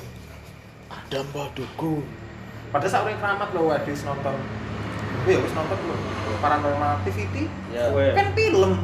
Ada 0.87 1.19
baduku. 1.35 1.99
Padahal 2.71 2.87
sak 2.87 3.03
urip 3.03 3.19
keramat 3.19 3.49
lho 3.51 3.67
wis 3.67 4.03
nonton. 4.07 4.35
Wih, 5.27 5.35
wis 5.43 5.51
nonton 5.51 5.77
lho. 5.83 5.95
Paranormal 6.39 7.03
Activity 7.03 7.51
Ya. 7.75 7.91
Weh. 7.91 8.15
kan 8.15 8.31
film. 8.31 8.79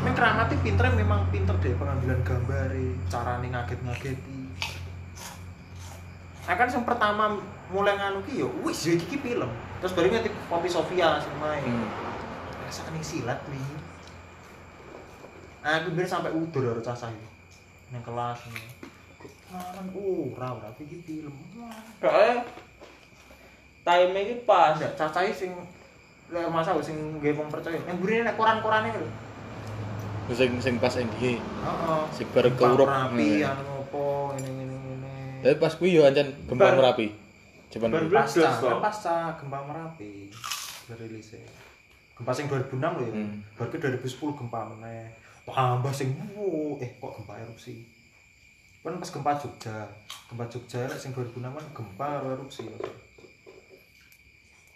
Memang 0.00 0.16
keramat 0.16 0.48
pinter 0.60 0.84
memang 0.92 1.20
pinter 1.32 1.56
deh 1.64 1.72
pengambilan 1.80 2.20
gambar, 2.24 2.72
carane 3.08 3.46
ngaget-ngageti. 3.48 4.33
Nah 6.44 6.54
kan 6.60 6.68
yang 6.68 6.84
pertama 6.84 7.40
mulai 7.72 7.96
nganu 7.96 8.20
ki 8.28 8.44
yo, 8.44 8.48
wis 8.60 8.84
yo 8.84 8.92
iki 9.00 9.16
film. 9.16 9.48
Terus 9.80 9.92
baru 9.96 10.12
ngerti 10.12 10.30
Poppy 10.48 10.68
Sofia 10.68 11.16
sing 11.20 11.32
main. 11.40 11.64
Hmm. 11.64 11.88
Rasane 12.68 13.00
silat 13.00 13.40
nih. 13.48 13.66
Nah, 15.64 15.80
aku 15.80 15.96
biar 15.96 16.04
sampai 16.04 16.28
udur 16.36 16.60
karo 16.60 16.80
cah 16.84 16.92
saya. 16.92 17.24
Nang 17.88 18.04
kelas 18.04 18.40
nih. 18.52 18.92
tenanan 19.54 19.86
ora 19.94 20.48
ora 20.58 20.68
iki 20.76 20.98
film. 21.06 21.34
Soalnya 22.02 22.42
time 23.86 24.12
ini 24.18 24.34
pas. 24.42 24.76
Ada 24.76 24.92
cacai 24.98 25.30
sing 25.30 25.54
lek 26.28 26.50
masa 26.50 26.74
sing 26.82 27.20
nggih 27.20 27.38
wong 27.38 27.48
percaya. 27.48 27.78
Yang 27.86 27.96
burine 28.02 28.22
nek 28.26 28.36
koran-korane 28.36 28.90
lho. 28.92 29.08
Sing 30.34 30.58
sing 30.58 30.74
pas 30.82 30.92
NDH. 30.92 31.38
Heeh. 31.40 32.02
Sing 32.12 32.26
bareng 32.34 32.56
keurup. 32.58 32.88
Rapi 32.88 33.44
Hmm. 33.46 33.50
anu 33.54 33.74
ngene. 34.36 34.73
Tapi 35.44 35.60
pas 35.60 35.76
kuwi 35.76 35.92
yo 35.92 36.08
ancen 36.08 36.32
gempa 36.48 36.64
Bar- 36.64 36.76
Merapi. 36.80 37.12
Cuman 37.68 37.92
Bar- 37.92 38.02
kuwi. 38.02 38.16
pasca, 38.16 38.40
Blas, 38.40 38.56
toh. 38.56 38.68
kan 38.70 38.80
pasca 38.80 39.14
gempa 39.36 39.58
Merapi 39.60 40.12
rilisnya. 40.90 41.44
Gempa 42.16 42.32
sing 42.32 42.48
2006 42.48 42.80
lho 42.96 43.04
ya. 43.04 43.12
Hmm. 43.12 43.44
Baru 43.52 43.68
ke 43.68 43.76
2010 43.76 44.32
gempa 44.34 44.60
meneh. 44.72 45.12
Tambah 45.44 45.92
sing 45.92 46.08
wuh, 46.32 46.80
eh 46.80 46.96
kok 46.96 47.12
gempa 47.14 47.36
erupsi. 47.36 47.84
Kan 48.80 48.96
pas 48.96 49.10
gempa 49.10 49.36
Jogja. 49.36 49.76
Gempa 50.24 50.44
Jogja 50.48 50.88
nek 50.88 50.96
sing 50.96 51.12
2006 51.12 51.36
kan 51.52 51.66
gempa 51.76 52.06
karo 52.16 52.28
erupsi. 52.32 52.64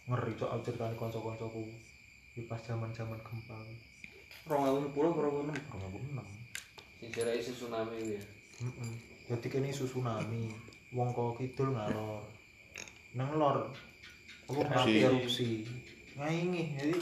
Ngeri 0.05 0.33
cok 0.35 0.51
aku 0.51 0.63
ceritane 0.63 0.95
kanca-kancaku. 0.95 1.65
Di 2.35 2.45
pas 2.45 2.61
zaman-zaman 2.61 3.17
gempa. 3.19 3.57
2010 4.45 4.93
2006. 4.93 5.49
2006. 5.73 6.29
Sing 6.99 7.09
jare 7.09 7.33
isi 7.33 7.53
tsunami 7.55 7.97
ya. 8.13 8.21
Heeh. 8.59 9.08
Jadi 9.29 9.47
kene 9.53 9.69
isu 9.69 9.85
tsunami. 9.85 10.49
Wong 10.97 11.13
kok 11.13 11.37
kidul 11.37 11.77
ngalor. 11.77 12.25
Nang 13.13 13.37
lor. 13.37 13.69
Apa 14.49 14.65
mati 14.73 15.05
erupsi. 15.05 15.69
Ngaingi, 16.19 16.75
jadi 16.75 16.99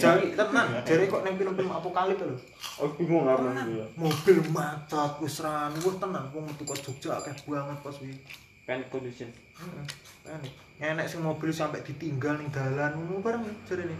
jari 0.00 0.32
tenan. 0.32 0.80
Jare 0.80 1.04
kok 1.04 1.20
nang 1.20 1.36
film-film 1.36 1.76
apokalip 1.76 2.16
lho. 2.24 2.38
Aku 2.80 3.04
bingung 3.04 3.28
karena 3.28 3.52
itu 3.52 3.84
ya. 3.84 3.86
Mobil 4.00 4.38
macet 4.48 5.12
wis 5.20 5.44
ran, 5.44 5.76
wah 5.76 5.94
tenan 6.00 6.24
wong 6.32 6.48
metu 6.48 6.64
kok 6.64 6.80
Jogja 6.80 7.20
akeh 7.20 7.36
banget 7.44 7.76
pas 7.84 7.92
kuwi. 7.92 8.16
Panic 8.64 8.88
condition. 8.88 9.28
Heeh. 9.60 9.84
Panik. 10.24 10.54
Enek 10.80 11.04
sing 11.04 11.20
mobil 11.20 11.52
sampai 11.52 11.84
ditinggal 11.84 12.40
ning 12.40 12.48
dalan 12.48 12.96
ngono 12.96 13.20
bareng 13.20 13.44
jarene. 13.68 13.98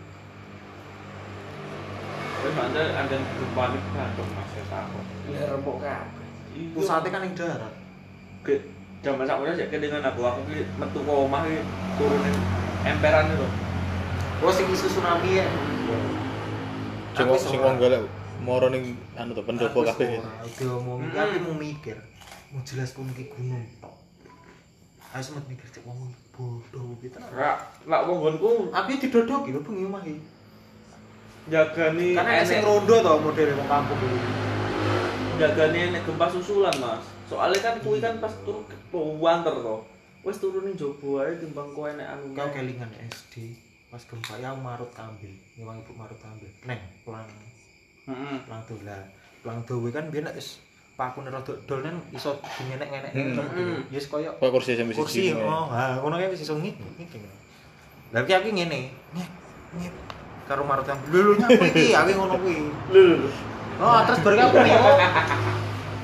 Terus 2.40 2.56
ada 2.56 2.82
ada 2.96 3.16
panik 3.52 3.84
kan 3.92 4.08
dong 4.16 4.30
mas 4.32 4.52
ya 4.56 4.64
takut. 4.72 5.04
Lek 5.28 5.52
rembok 5.52 5.84
kabeh. 5.84 6.19
Pusatnya 6.74 7.08
kan 7.14 7.20
ning 7.24 7.34
darat. 7.34 7.74
ke 8.40 8.56
zaman 9.04 9.28
sakmono 9.28 9.52
sih 9.52 9.68
dengan 9.68 10.00
aku 10.00 10.24
aku 10.24 10.40
ki 10.48 10.64
metu 10.80 10.98
ke 11.04 11.12
omah 11.12 11.44
ki 11.44 11.60
turunin 12.00 12.36
emperan 12.88 13.28
itu. 13.28 13.48
Oh 14.40 14.48
sing 14.48 14.64
isu 14.72 14.88
tsunami 14.88 15.44
ya. 15.44 15.46
Sing 17.12 17.28
Aku 17.28 17.36
sing 17.36 17.60
wong 17.60 17.76
golek 17.76 18.00
moro 18.40 18.72
ning 18.72 18.96
anu 19.20 19.36
to 19.36 19.44
pendopo 19.44 19.84
kabeh. 19.84 20.16
seorang, 20.16 20.48
Diomong, 20.56 20.98
Mm. 21.04 21.12
aku 21.12 21.38
mau 21.44 21.56
mikir. 21.60 21.96
Mau 22.50 22.64
jelas 22.64 22.96
pun 22.96 23.12
ki 23.12 23.28
gunung 23.28 23.60
tok. 23.84 23.92
Aku 25.12 25.20
sempat 25.20 25.44
mikir 25.44 25.68
cek 25.68 25.84
wong 25.84 26.08
bodoh 26.32 26.96
gitu. 27.04 27.20
Rak, 27.20 27.84
lak 27.84 28.00
wong 28.08 28.24
nggonku 28.24 28.72
Aku 28.72 28.88
didodoki 28.96 29.52
lho 29.52 29.60
bengi 29.60 29.84
omah 29.84 30.00
iki. 30.00 30.16
jagani 31.50 32.14
Karena 32.14 32.32
enek 32.40 32.62
rondo 32.62 32.96
to 33.02 33.12
modele 33.20 33.52
wong 33.58 33.68
kampung 33.68 34.00
iki. 34.00 34.18
Jagani 35.40 35.78
enek 35.88 36.04
gempa 36.04 36.26
susulan 36.28 36.74
mas. 36.76 37.00
Soalnya 37.24 37.58
kan 37.64 37.74
kuwi 37.80 37.98
kan 38.04 38.20
pas 38.20 38.32
turun 38.44 38.60
ke 38.68 38.76
wanter 38.92 39.54
to. 39.56 39.76
Wes 40.20 40.36
turunin 40.36 40.76
jobo 40.76 41.24
ae 41.24 41.32
timbang 41.40 41.72
kowe 41.72 41.88
enek 41.88 42.04
anu. 42.04 42.36
Kau 42.36 42.52
kelingan 42.52 42.92
SD 43.08 43.56
pas 43.88 44.04
gempa 44.04 44.36
ya 44.38 44.52
marut 44.52 44.92
kambil, 44.92 45.32
nyewang 45.56 45.80
ibu 45.80 45.92
marut 45.96 46.20
kambil. 46.20 46.46
Neng, 46.62 46.78
pelang 47.02 47.26
Heeh. 48.06 48.36
pelang 48.46 48.62
dolan. 48.68 49.02
Pelang 49.40 49.58
dowe 49.64 49.88
kan 49.88 50.04
biyen 50.12 50.28
nek 50.28 50.36
wis 50.36 50.60
pakune 51.00 51.32
rada 51.32 51.56
dol 51.64 51.80
nang 51.80 51.96
iso 52.12 52.36
dingenek-ngenek 52.60 53.12
Hmm. 53.16 53.40
hmm. 53.40 53.78
Yes 53.88 54.04
koyo 54.12 54.36
Kok 54.36 54.52
kursi 54.52 54.76
sampe 54.76 54.92
kursi 54.92 55.32
oh 55.32 55.64
ha 55.72 55.96
ngono 55.96 56.20
kae 56.20 56.28
wis 56.28 56.44
iso 56.44 56.60
ngik 56.60 56.76
ngik 56.76 57.16
Lah 58.12 58.20
iki 58.20 58.36
aku 58.36 58.52
ngene 58.52 58.92
nyek 59.16 59.28
nyek 59.80 59.92
karo 60.44 60.60
marut 60.68 60.84
kambil 60.84 61.08
lho 61.08 61.20
lho 61.24 61.32
nyapa 61.40 61.64
iki 61.72 61.96
aku 61.96 62.10
ngono 62.12 62.34
kuwi 62.44 62.56
lho. 62.92 63.16
Oh 63.80 63.98
terus 64.04 64.20
bareng 64.20 64.40
aku 64.44 64.56
nih 64.60 64.74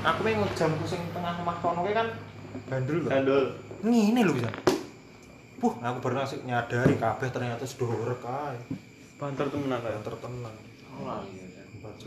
aku 0.01 0.19
pengen 0.25 0.49
jamku 0.57 0.85
sing 0.89 1.01
tengah 1.13 1.33
omah 1.37 1.57
kono 1.61 1.81
kan 1.85 2.07
bandul 2.67 3.05
lho 3.05 3.09
Handul. 3.13 3.43
ngene 3.85 4.21
lho 4.25 4.33
bisa 4.33 4.49
Puh, 5.57 5.73
aku 5.81 5.97
baru 6.05 6.21
langsung 6.21 6.45
nyadari 6.45 7.01
kabeh 7.01 7.33
ternyata 7.33 7.65
sudah 7.65 7.89
horek 7.89 8.21
kae. 8.21 8.77
Banter 9.17 9.49
temenan 9.49 9.81
kae. 9.81 9.89
Yang 9.89 10.05
tertenang. 10.13 10.53
Oh 10.93 11.01
lali 11.01 11.33
ya. 11.33 11.65
Empat. 11.65 11.97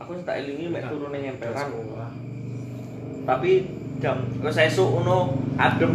Aku 0.00 0.10
tak 0.24 0.36
elingi 0.40 0.72
mek 0.72 0.88
turune 0.88 1.20
nyemperan. 1.20 1.68
Tapi 3.28 3.68
jam 4.00 4.24
wis 4.40 4.64
esuk 4.64 4.96
ngono 4.96 5.44
adem 5.60 5.92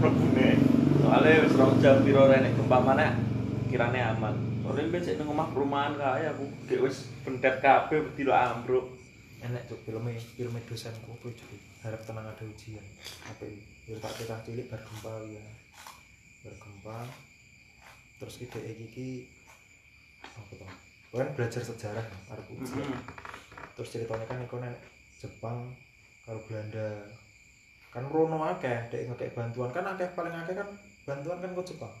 mlebune. 0.00 0.56
Soale 1.04 1.32
wis 1.44 1.52
rong 1.52 1.76
jam 1.84 2.00
piro 2.00 2.24
nek 2.32 2.56
gempa 2.56 2.80
mana 2.80 3.20
kirane 3.68 4.00
aman. 4.00 4.53
Soale 4.64 4.88
ben 4.88 5.04
sik 5.04 5.20
nang 5.20 5.28
omah 5.28 5.52
perumahan 5.52 5.92
kae 5.92 6.24
aku 6.24 6.48
gek 6.64 6.80
wis 6.80 7.12
bentet 7.20 7.60
kabeh 7.60 8.00
dilak 8.16 8.48
ambruk. 8.48 8.96
Enak 9.44 9.68
tuh 9.68 9.76
filmnya, 9.84 10.16
filmnya 10.16 10.64
dosenku 10.64 11.12
apa 11.12 11.28
jadi 11.36 11.56
harap 11.84 12.00
tenang 12.08 12.24
ada 12.24 12.40
ujian. 12.48 12.80
Apa? 13.28 13.44
Ya 13.84 14.00
tak 14.00 14.16
kita 14.16 14.40
cilik 14.40 14.72
bergempa 14.72 15.20
ya. 15.28 15.44
Bergempa. 16.40 17.04
Terus 18.16 18.40
ide 18.40 18.60
iki 18.88 19.28
apa 20.24 20.52
tuh? 20.56 20.72
Kan 21.12 21.28
belajar 21.36 21.60
sejarah 21.60 22.06
harap 22.32 22.46
ujian. 22.48 22.88
Heeh. 22.88 23.00
Terus 23.76 23.92
ceritanya 23.92 24.24
kan 24.24 24.40
iku 24.48 24.64
nek 24.64 24.80
Jepang 25.20 25.76
karo 26.24 26.40
Belanda. 26.48 27.04
Kan 27.92 28.08
rono 28.08 28.48
akeh 28.48 28.88
dek 28.88 29.12
ngekek 29.12 29.36
bantuan 29.36 29.68
kan 29.76 29.92
akeh 29.92 30.08
paling 30.16 30.32
akeh 30.32 30.56
kan 30.56 30.72
bantuan 31.04 31.44
kan 31.44 31.52
ke 31.52 31.62
Jepang. 31.68 31.92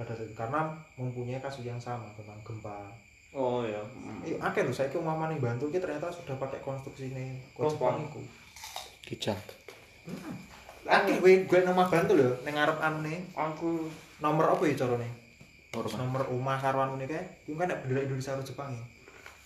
Pada 0.00 0.16
saat 0.16 0.24
itu 0.24 0.32
karena 0.32 0.72
mempunyai 0.96 1.44
kasus 1.44 1.68
yang 1.68 1.76
sama 1.76 2.08
tentang 2.16 2.40
gempa. 2.40 2.88
Oh 3.36 3.60
ya. 3.60 3.84
Mm. 3.84 4.24
Iya, 4.24 4.36
akeh 4.40 4.64
lho 4.64 4.72
saiki 4.72 4.96
omah 4.96 5.28
ning 5.28 5.36
bantu 5.36 5.68
ki 5.68 5.76
ternyata 5.76 6.08
sudah 6.08 6.40
pakai 6.40 6.64
konstruksi 6.64 7.12
ini 7.12 7.36
Oh, 7.60 7.68
Jepang 7.68 8.00
iku. 8.08 8.24
Kijang. 9.04 9.36
Akeh 10.88 11.20
kowe 11.20 11.28
gue 11.44 11.60
nomah 11.68 11.92
bantu 11.92 12.16
lho 12.16 12.32
ning 12.48 12.56
ngarep 12.56 12.80
anune 12.80 13.28
Aku 13.36 13.92
nomor 14.24 14.56
apa 14.56 14.64
ya 14.64 14.72
carane? 14.80 15.12
Nomor 15.76 15.84
Nomor 16.00 16.22
omah 16.32 16.56
karo 16.56 16.80
anune 16.80 17.04
kae 17.04 17.20
iku 17.44 17.60
kan 17.60 17.68
nek 17.68 17.84
bendera 17.84 18.08
Indonesia 18.08 18.32
karo 18.32 18.42
Jepang 18.42 18.72
ya. 18.72 18.84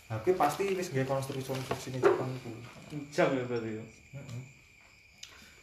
Nah, 0.05 0.23
kuwi 0.23 0.39
pasti 0.39 0.71
wis 0.79 0.95
nggih 0.95 1.11
konstruksi 1.11 1.43
konstruksi 1.43 1.91
ini 1.91 1.99
Jepang 1.99 2.31
iku. 2.31 2.55
jam 3.11 3.35
ya 3.35 3.43
berarti. 3.43 3.75
ya. 3.75 3.85
Heeh. 4.15 4.54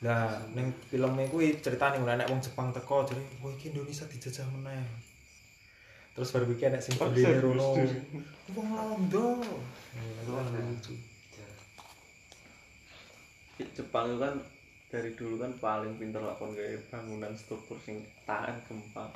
Lah 0.01 0.41
ning 0.57 0.73
filmnya 0.89 1.29
kuwi 1.29 1.61
ceritane 1.61 2.01
ngono 2.01 2.17
nek 2.17 2.29
wong 2.29 2.41
Jepang 2.41 2.73
teko 2.73 3.05
jadi 3.05 3.21
wah 3.45 3.53
iki 3.53 3.69
Indonesia 3.69 4.09
dijajah 4.09 4.49
meneh. 4.49 4.81
Terus 6.17 6.33
baru 6.33 6.49
iki 6.49 6.65
nek 6.73 6.81
sing 6.81 6.97
bendera 6.97 7.37
rono. 7.37 7.77
Wong 8.57 8.69
Londo. 8.73 9.45
Itu 9.93 10.31
kan. 10.33 10.45
Jepang 13.61 14.05
itu 14.09 14.17
kan 14.17 14.35
dari 14.89 15.13
dulu 15.13 15.37
kan 15.37 15.53
paling 15.61 15.93
pinter 16.01 16.19
lakon 16.19 16.57
kayak 16.57 16.81
bangunan 16.89 17.31
struktur 17.37 17.77
sing 17.85 18.01
tahan 18.25 18.57
gempa 18.65 19.07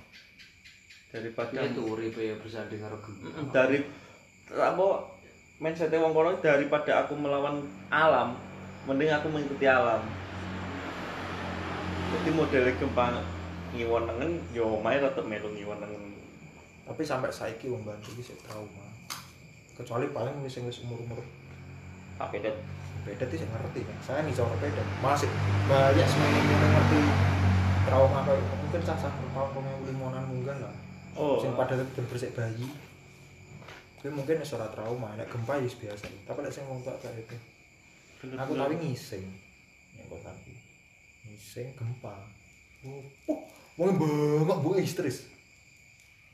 daripada 1.10 1.66
tuh 1.74 1.98
uripe 1.98 2.22
ya 2.22 2.38
bersanding 2.38 2.78
karo 2.78 3.02
gempa. 3.02 3.42
Dari 3.50 3.82
apa 4.54 4.86
mindsetnya 5.58 5.98
wong 5.98 6.14
kono 6.14 6.38
daripada 6.38 7.02
aku 7.02 7.18
melawan 7.18 7.66
alam 7.90 8.38
mending 8.86 9.10
aku 9.10 9.34
mengikuti 9.34 9.66
alam 9.66 10.06
jadi 12.16 12.32
modelnya 12.32 12.72
gempa 12.80 13.20
ngiwon 13.76 14.08
nengen 14.08 14.32
yo 14.56 14.80
main 14.80 15.04
tetep 15.04 15.28
melu 15.28 15.52
ngiwon 15.52 15.84
nengen 15.84 16.16
Tapi 16.86 17.02
sampai 17.02 17.34
saiki 17.34 17.68
wong 17.68 17.82
Bantu 17.82 18.14
iki 18.14 18.32
sik 18.32 18.40
trauma. 18.46 18.88
Kecuali 19.76 20.06
paling 20.14 20.40
wis 20.46 20.62
wis 20.64 20.86
umur-umur 20.86 21.20
tapi 22.16 22.40
det 22.40 22.56
beda 23.04 23.28
sih 23.28 23.44
ngerti 23.44 23.84
kan. 23.84 23.98
Saya 24.00 24.24
soal 24.32 24.56
beda. 24.56 24.80
Masih 25.04 25.28
banyak 25.68 26.08
semuanya 26.08 26.40
yang 26.48 26.72
ngerti 26.72 27.00
trauma 27.84 28.20
kayak 28.24 28.42
mungkin 28.64 28.82
cah-cah 28.82 29.12
tahun 29.12 29.50
tahun 29.52 29.84
limonan 29.92 30.24
mungkin 30.32 30.56
lah. 30.64 30.76
oh 31.20 31.36
Sing 31.44 31.52
pada 31.60 31.76
ben 31.76 32.06
bersik 32.08 32.32
bayi. 32.32 32.72
Tapi 34.00 34.14
mungkin 34.14 34.40
ora 34.40 34.68
trauma, 34.72 35.10
nek 35.20 35.28
gempa 35.28 35.60
ya 35.60 35.68
biasa. 35.68 36.08
Tapi 36.24 36.38
nek 36.40 36.54
sing 36.56 36.64
wong 36.72 36.80
tua 36.80 36.96
kayak 37.04 37.28
itu. 37.28 37.38
Aku 38.40 38.56
tapi 38.56 38.80
ngising. 38.80 39.26
Yang 40.00 40.08
kok 40.16 40.22
tapi. 40.24 40.55
Ngising 41.56 41.72
gempa. 41.80 42.12
Oh, 42.84 43.00
oh, 43.32 43.40
wong 43.80 43.96
bengok 43.96 44.60
bu 44.60 44.76
histeris. 44.76 45.32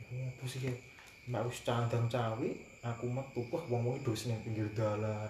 Oh, 0.02 0.18
apa 0.18 0.44
sih 0.50 0.66
ya? 0.66 0.74
Mak 1.30 1.46
wis 1.46 1.62
candang 1.62 2.10
cawe, 2.10 2.50
aku 2.82 3.06
metu 3.06 3.46
wah 3.54 3.62
wong 3.70 3.86
wong 3.86 3.98
dosen 4.02 4.34
yang 4.34 4.42
pinggir 4.42 4.66
dalan. 4.74 5.30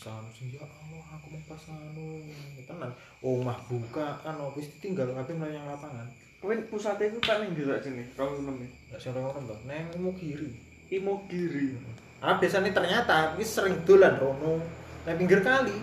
Sana 0.00 0.24
sing 0.32 0.48
ya 0.48 0.64
Allah, 0.64 1.04
aku 1.12 1.28
mau 1.28 1.44
pas 1.44 1.60
anu. 1.68 2.24
Tenan. 2.64 2.88
Omah 3.20 3.68
bukaan, 3.68 4.32
wis 4.56 4.72
ditinggal 4.80 5.12
kabeh 5.12 5.36
melayang 5.36 5.68
lapangan. 5.68 6.08
kowe 6.40 6.54
pusatnya 6.72 7.12
itu 7.12 7.20
kan 7.20 7.44
yang 7.44 7.52
gerak 7.52 7.82
sini 7.84 8.08
rong 8.16 8.46
enam 8.46 8.64
Enggak 8.64 8.96
sing 8.96 9.12
orang 9.12 9.44
to. 9.44 9.56
Neng 9.68 9.92
mau 10.00 10.16
kiri. 10.16 10.56
imogiri 10.88 11.76
Ah 12.24 12.40
biasanya 12.40 12.72
ternyata 12.72 13.36
wis 13.36 13.52
sering 13.52 13.76
dolan 13.84 14.16
rono 14.16 14.56
nang 15.04 15.20
pinggir 15.20 15.44
kali. 15.44 15.76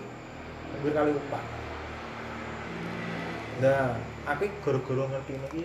hampir 0.74 0.98
kali 0.98 1.14
empat 1.14 1.55
nah 3.64 3.96
aku 4.28 4.52
gara-gara 4.60 5.04
ngerti 5.16 5.34
ini 5.40 5.64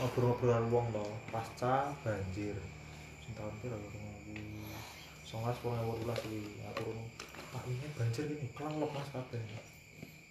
ngobrol-ngobrolan 0.00 0.64
wong 0.68 0.86
to 0.92 1.06
pasca 1.32 1.96
banjir 2.04 2.56
sing 3.24 3.32
tahun 3.32 3.54
piro 3.64 3.76
ya 3.76 3.88
ngono 3.88 4.12
songas 5.24 5.56
pun 5.64 5.76
ewu 5.80 5.96
tulas 6.04 6.20
iki 6.28 6.60
aku 6.60 6.92
rono 6.92 7.04
ah 7.56 7.62
ini 7.64 7.88
banjir 7.96 8.28
ini 8.28 8.46
kelelep 8.52 8.90
mas 8.92 9.08
kabeh 9.12 9.40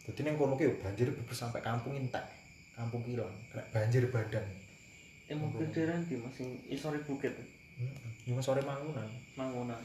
jadi 0.06 0.20
neng 0.30 0.36
kono 0.38 0.54
ki 0.58 0.78
banjir 0.82 1.10
beber 1.10 1.34
sampai 1.34 1.62
kampung 1.66 1.98
intek 1.98 2.26
kampung 2.78 3.02
kilang 3.02 3.34
kena 3.50 3.66
banjir 3.74 4.06
badan 4.14 4.46
Emang 5.30 5.54
kejaran 5.54 6.02
di 6.10 6.18
masing 6.18 6.58
isore 6.74 6.98
bukit 7.06 7.30
heeh 7.30 8.34
hmm. 8.34 8.42
sore 8.42 8.66
mangunan 8.66 9.06
mangunan. 9.38 9.78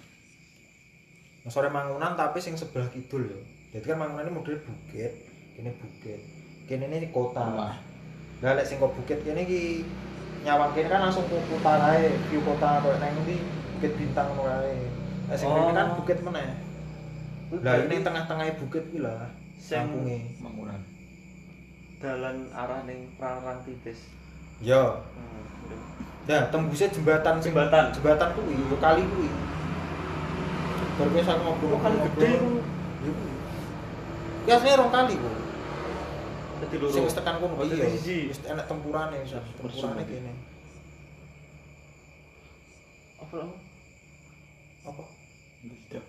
Sore 1.53 1.69
mangunan 1.69 2.17
tapi 2.17 2.41
sing 2.41 2.57
sebelah 2.57 2.89
kidul 2.89 3.29
ya. 3.29 3.37
Jadi 3.77 3.93
kan 3.93 4.01
mangunan 4.01 4.25
ini 4.25 4.33
model 4.33 4.57
bukit, 4.65 5.13
kene 5.53 5.77
bukit. 5.77 6.17
Kene 6.65 6.89
ini 6.89 7.09
kota. 7.13 7.45
Lah 8.43 8.51
lek 8.57 8.67
sing 8.67 8.81
kok 8.81 8.93
bukit 8.97 9.21
kene 9.25 9.45
iki 9.45 9.85
nyawang 10.45 10.73
kene 10.77 10.89
kan 10.89 11.09
langsung 11.09 11.25
ke 11.29 11.37
utara 11.53 11.97
ae, 11.97 12.13
view 12.29 12.41
kota 12.45 12.81
koyo 12.85 12.97
nang 13.01 13.13
ndi 13.25 13.41
Bukit 13.77 13.93
Bintang 14.01 14.33
ngono 14.33 14.49
ae. 14.65 14.77
Lah 15.29 15.37
sing 15.37 15.49
kene 15.49 15.73
kan 15.73 15.87
Oh. 15.93 15.95
bukit 16.01 16.19
meneh. 16.25 16.49
Lah 17.61 17.75
ini 17.85 18.01
tengah-tengah 18.01 18.57
bukit 18.61 18.85
iki 18.89 19.01
lah. 19.05 19.29
Kampunge. 19.65 20.37
bangunan 20.45 20.81
dalan 22.05 22.53
arah 22.53 22.85
ning 22.85 23.09
Prarang 23.17 23.65
Titis. 23.65 24.13
Ya. 24.61 25.01
Hmm. 25.17 25.41
Nah, 26.29 26.53
tembusnya 26.53 26.93
jembatan 26.93 27.41
Jembatan. 27.41 27.93
jembatan 27.97 28.29
kuwi, 28.37 28.57
yo 28.57 28.77
kali 28.77 29.09
kuwi. 29.09 29.29
Baru 31.01 31.11
wis 31.17 31.29
aku 31.29 31.41
ngobrol. 31.41 31.81
Kali 31.81 31.97
gede 32.13 32.29
kuwi. 32.45 32.61
Ya 34.45 34.61
asline 34.61 34.77
rong 34.77 34.93
kali 34.93 35.17
kok. 35.17 35.44
Dadi 36.63 36.77
loro. 36.79 36.93
Sing 36.93 37.05
tekan 37.11 37.41
kono 37.43 37.55
iya. 37.65 37.75
dadi 37.75 37.99
siji. 37.99 38.17
Wis 38.31 38.39
enak 38.47 38.67
tempurane 38.71 39.17
wis. 39.25 39.35
Tempurane 39.35 40.03
kene. 40.07 40.33
Apa 43.19 43.35
lho? 43.41 43.49
Apa? 44.85 45.05
tidak 45.65 46.05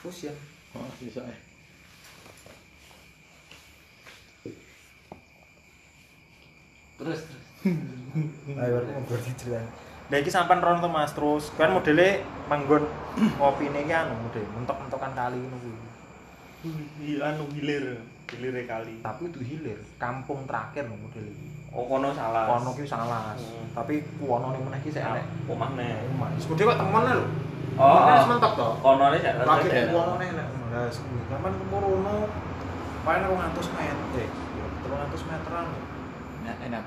Fusion. 0.00 0.34
oh 0.74 0.86
bisa 0.98 1.22
eh 1.26 1.38
Terus 7.00 7.20
terus. 7.24 7.44
Ayo 8.60 8.84
ngobrol 8.84 9.20
di 9.24 9.32
cerita. 9.32 9.64
Nah 10.12 10.16
iki 10.20 10.28
sampean 10.28 10.60
rono 10.60 10.84
to 10.84 10.90
Mas 10.92 11.16
terus 11.16 11.48
kan 11.56 11.72
modele 11.72 12.20
manggon 12.44 12.84
ngopine 13.40 13.88
iki 13.88 13.94
anu 13.94 14.20
model 14.20 14.44
mentok-mentokan 14.52 15.12
kali 15.16 15.40
ngono 15.40 15.56
kuwi. 15.64 15.78
Hi- 17.00 17.22
anu 17.24 17.48
hilir, 17.56 18.04
hilire 18.34 18.62
kali. 18.64 18.94
Tapi 19.00 19.22
itu 19.28 19.40
hilir, 19.42 19.78
kampung 19.96 20.46
terakhir 20.46 20.86
lho 20.86 20.96
model 20.96 21.26
iki. 21.26 21.48
Oh 21.70 21.86
kono 21.86 22.10
salah. 22.10 22.46
Kono 22.50 22.70
ki 22.74 22.82
salah. 22.82 23.34
Hmm. 23.34 23.66
Tapi 23.74 24.02
kuwono 24.18 24.50
ning 24.50 24.62
meneh 24.66 24.80
ki 24.82 24.90
sik 24.90 25.02
enek. 25.02 25.24
Omah 25.46 25.70
neh. 25.78 26.02
Omah. 26.10 26.28
Gede 26.34 26.62
kok 26.66 26.78
temen 26.78 27.02
lho. 27.06 27.26
Oh, 27.78 27.98
wis 28.10 28.26
mentok 28.26 28.52
to. 28.58 28.68
Kono 28.82 29.04
ne 29.10 29.18
sak 29.18 29.34
Lagi 29.46 29.68
kuwono 29.90 30.12
nek 30.18 30.28
enek. 30.34 30.46
Lah 30.70 30.86
suwi. 30.90 31.18
Sampeyan 31.30 31.54
kemrono 31.58 32.14
paling 33.00 33.22
200 33.26 33.76
meter. 33.78 33.96
Eh, 34.18 34.28
300 34.84 35.28
meteran. 35.30 35.66
enak 36.40 36.56
enak 36.66 36.84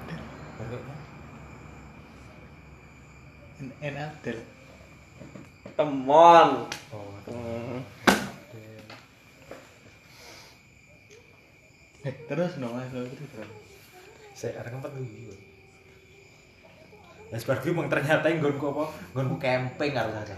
En- 3.61 3.77
enak 3.79 4.11
del 4.25 4.39
Temon. 5.77 6.49
Oh, 6.91 7.15
Hmm. 7.23 7.79
Eh 12.03 12.15
terus 12.27 12.59
dong 12.59 12.75
mas 12.75 12.91
terus 12.91 13.07
saya 14.35 14.59
arek 14.59 14.75
empat 14.75 14.91
dulu 14.91 15.31
Lah 17.33 17.41
sebar 17.41 17.65
mung 17.73 17.89
ternyata 17.89 18.29
nggonku 18.29 18.61
apa? 18.77 18.85
Nggonku 19.17 19.41
camping 19.41 19.97
harus 19.97 20.13
aja. 20.13 20.37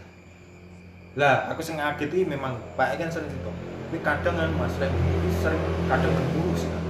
Lah, 1.20 1.52
aku 1.52 1.60
sing 1.60 1.76
ngaget 1.76 2.24
memang 2.24 2.56
Pak 2.80 2.96
kan 2.96 3.12
sering 3.12 3.28
cerita. 3.28 3.52
Tapi 3.52 4.00
kadang 4.00 4.40
kan 4.40 4.48
Mas 4.56 4.72
sering, 4.80 4.96
sering 5.44 5.60
kadang 5.92 6.16
berburu 6.16 6.56
sih. 6.56 6.72
Kan. 6.72 6.84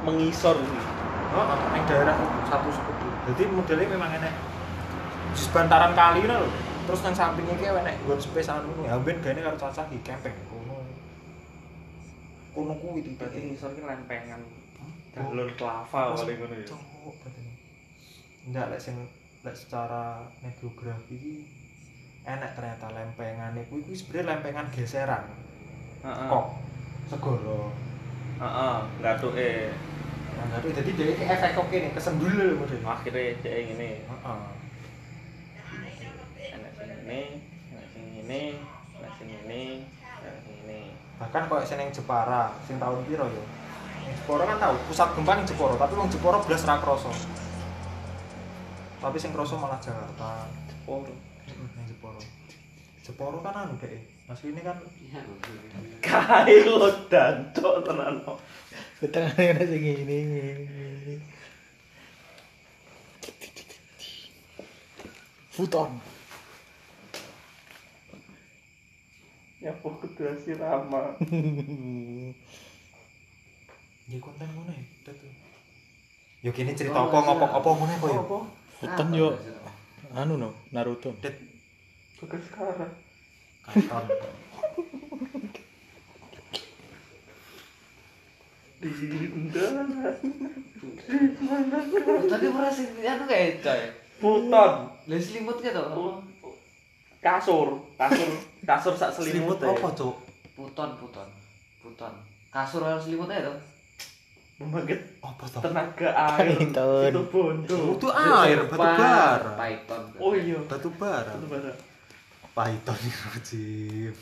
Mengisor 0.00 0.56
sih. 0.64 0.82
Oh, 1.36 1.44
ning 1.76 1.84
daerah 1.84 2.16
satu 2.48 2.72
sekutu. 2.72 3.08
Jadi 3.28 3.52
modelnya 3.52 3.84
memang 3.92 4.16
enek 4.16 4.32
di 5.36 5.38
sebantaran 5.44 5.92
kali 5.92 6.24
lho. 6.24 6.48
Terus 6.88 7.04
nang 7.04 7.12
sampingnya 7.12 7.52
ki 7.60 7.68
enek 7.68 8.00
nggon 8.08 8.16
space 8.16 8.48
anu. 8.48 8.72
Ya 8.80 8.96
ben 8.96 9.20
karo 9.20 9.60
cacah 9.60 9.84
iki 9.92 10.00
camping 10.00 10.32
kono. 12.58 12.74
Kuwi 12.82 13.00
Berarti 13.14 13.38
titik. 13.38 13.54
ngisor 13.54 13.70
ki 13.78 13.82
lempengan. 13.86 14.42
Dalur 15.14 15.48
kelava 15.54 16.14
paling 16.18 16.36
ngono 16.42 16.54
ya. 16.58 16.66
Cowok 16.66 17.14
berarti. 17.22 17.40
Ndak 18.50 18.66
lek 18.74 18.80
sing 18.82 18.94
lek 19.46 19.54
secara 19.54 20.26
geografi 20.58 21.14
iki 21.14 21.34
enak 22.26 22.58
ternyata 22.58 22.90
lempengane 22.92 23.62
kuwi 23.70 23.86
kuwi 23.86 23.96
sebenarnya 23.96 24.28
lempengan 24.34 24.66
geseran. 24.74 25.24
Heeh. 26.02 26.28
Kok 26.28 26.46
segoro. 27.08 27.70
Heeh, 28.38 28.76
gathuke. 29.02 29.52
Nah, 30.38 30.46
tapi 30.54 30.70
jadi 30.70 30.90
dia 30.94 31.06
ini 31.18 31.24
efek 31.26 31.58
kok 31.58 31.66
ini 31.74 31.90
kesendul 31.90 32.30
lho 32.30 32.62
model. 32.62 32.78
Akhire 32.86 33.34
dhek 33.42 33.74
ngene. 33.74 34.06
Heeh. 34.06 34.40
Enak 36.54 36.72
sing 36.78 36.86
ngene, 36.86 37.20
enak 37.74 37.86
sing 37.90 38.04
ngene, 38.14 38.42
enak 39.02 39.12
sing 39.18 39.26
ngene. 39.26 39.62
Bahkan 41.18 41.50
kok 41.50 41.66
sing 41.66 41.78
ning 41.82 41.90
Jepara, 41.90 42.54
sing 42.62 42.78
tahun 42.78 43.02
piro 43.06 43.26
ya? 43.26 43.44
Jepara 44.08 44.42
kan 44.46 44.58
tahu 44.62 44.74
pusat 44.86 45.08
gempa 45.18 45.32
ning 45.34 45.46
Jepara, 45.46 45.74
tapi 45.74 45.92
wong 45.98 46.08
Jepara 46.08 46.38
blas 46.40 46.62
ra. 46.62 46.78
Tapi 48.98 49.16
sing 49.18 49.30
krasa 49.30 49.54
malah 49.58 49.78
Jakarta. 49.78 50.46
Jepor. 50.70 51.06
Heeh, 51.06 51.68
ning 51.74 51.86
Jepara. 51.90 52.18
Jepara 53.02 53.38
kan 53.42 53.54
anu 53.66 53.74
dek. 53.82 53.94
Asli 54.28 54.52
ini 54.52 54.60
kan 54.60 54.76
Iya. 55.00 55.24
Kae 56.04 56.68
lo 56.68 56.92
dancok 57.08 57.80
tenan. 57.80 58.20
no. 58.20 58.36
Ketengahnya 59.00 59.52
ada 59.56 59.64
sing 59.64 59.80
ini. 59.80 60.20
Futon. 65.48 66.17
Ya 69.68 69.76
pokok 69.84 70.16
kudu 70.16 70.24
asirama. 70.32 71.12
ya 74.08 74.16
konten 74.24 74.48
ngono 74.48 74.72
ya. 74.72 74.80
udah 74.80 75.12
tuh. 75.12 75.28
Yo 76.40 76.56
kini 76.56 76.72
cerita 76.72 77.04
apa 77.04 77.12
ngopok 77.12 77.52
apa 77.52 77.68
ngono 77.68 77.92
apa 77.92 78.08
ya? 78.08 78.24
Futon 78.80 79.12
yo. 79.12 79.36
Anu 80.16 80.40
no, 80.40 80.56
Naruto. 80.72 81.12
Det 81.20 81.36
Kok 82.16 82.32
sekarang. 82.48 82.96
katon. 83.68 84.08
Di 88.80 88.88
undangan. 89.28 90.16
Tapi 92.24 92.46
merasa 92.48 92.88
anu 92.88 93.24
kayak 93.28 93.60
coy. 93.60 93.80
Futon. 94.16 94.72
Lah 94.96 95.20
selimut 95.20 95.60
gitu. 95.60 95.84
Kasur, 97.20 97.84
kasur, 98.00 98.30
kasur 98.62 98.94
sak 98.94 99.10
selimut 99.10 99.56
Selimut 99.56 99.78
apa, 99.78 99.88
Cuk? 99.94 100.16
Puton, 100.54 100.90
puton. 100.96 101.28
Puton. 101.78 102.12
Kasur 102.48 102.82
harus 102.82 103.04
selimut 103.04 103.28
aja 103.28 103.46
tuh. 103.46 103.58
Membangkit 104.58 104.98
Apa 105.22 105.46
to? 105.46 105.58
tenaga 105.62 106.10
air. 106.10 106.50
Python. 106.50 107.06
Itu 107.14 107.22
bondo. 107.30 107.78
Itu 107.94 108.08
air, 108.10 108.58
batu 108.66 108.82
bara. 108.82 109.50
Python. 109.54 110.02
Oh 110.18 110.34
iya. 110.34 110.58
Batu 110.66 110.90
bara. 110.98 111.30
Batu 111.30 111.46
bara. 111.46 111.72
Python 112.50 112.98
rajim. 112.98 114.14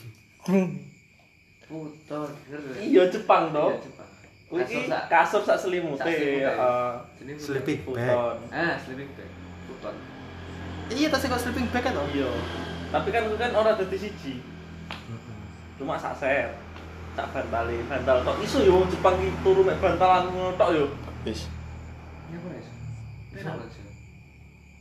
Puton. 1.65 2.29
ngerti? 2.47 2.79
Iya 2.85 3.03
Jepang 3.09 3.49
Iya, 3.49 3.55
dong. 3.57 3.73
Jepang. 3.81 4.09
Kuwi 4.47 4.63
Kasur 4.63 4.83
sak. 4.87 5.01
kasur 5.09 5.41
sak 5.43 5.57
selimut 5.57 5.97
ya. 5.99 6.05
puton. 6.05 7.35
Sleeping 7.41 7.79
bag. 7.91 8.37
Ah, 8.53 8.75
sleeping 8.77 9.09
bag. 9.17 9.31
Puton. 9.67 9.95
Iya, 10.93 11.07
tas 11.09 11.25
kok 11.25 11.41
sleeping 11.41 11.67
bag 11.73 11.83
to? 11.89 12.03
Iya. 12.13 12.29
Tapi 12.87 13.09
kan 13.11 13.23
kan 13.35 13.51
ora 13.51 13.75
dadi 13.75 13.97
siji. 13.99 14.39
Cuma 15.75 15.99
sak 15.99 16.15
set. 16.15 16.51
Sak 17.17 17.33
bantali, 17.33 17.81
bantal 17.89 18.23
tok. 18.23 18.39
Iso 18.39 18.63
yo 18.63 18.85
Jepang 18.87 19.17
iki 19.19 19.33
turu 19.43 19.65
mek 19.65 19.81
bantalan 19.83 20.31
ngono 20.31 20.55
tok 20.55 20.69
yo. 20.71 20.85
Wis. 21.27 21.51
Ini 22.31 22.37
apa 22.39 22.47
ya? 22.53 22.61
Bisa. 23.33 23.51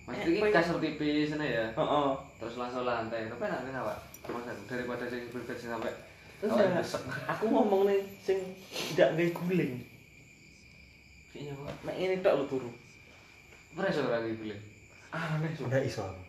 Mas 0.07 0.23
ya? 0.23 0.49
kasur 0.55 0.79
tipis 0.79 1.35
sana 1.35 1.43
ya. 1.43 1.67
Heeh. 1.75 2.09
Terus 2.39 2.55
langsung 2.61 2.87
lantai. 2.87 3.27
Tapi 3.27 3.43
enak 3.43 3.61
kenapa? 3.67 3.95
Mas 4.31 4.47
daripada 4.71 5.05
sing 5.11 5.23
berbeda 5.35 5.55
sing 5.59 5.71
sampai 5.71 5.95
Terus 6.37 6.53
ya, 6.53 6.69
aku 7.33 7.49
ngomong 7.49 7.89
nih 7.89 8.05
sing 8.21 8.37
tidak 8.93 9.17
nggak 9.17 9.33
guling. 9.33 9.81
Iya, 11.33 11.53
Pak. 11.57 11.75
Mek 11.85 11.97
ini 11.97 12.21
tok 12.21 12.37
lho 12.37 12.45
turu. 12.45 12.71
Ora 13.77 13.89
iso 13.89 14.05
ora 14.05 14.21
dipilih. 14.21 14.61
Aneh 15.17 15.53
so. 15.57 15.65
Udah 15.65 15.81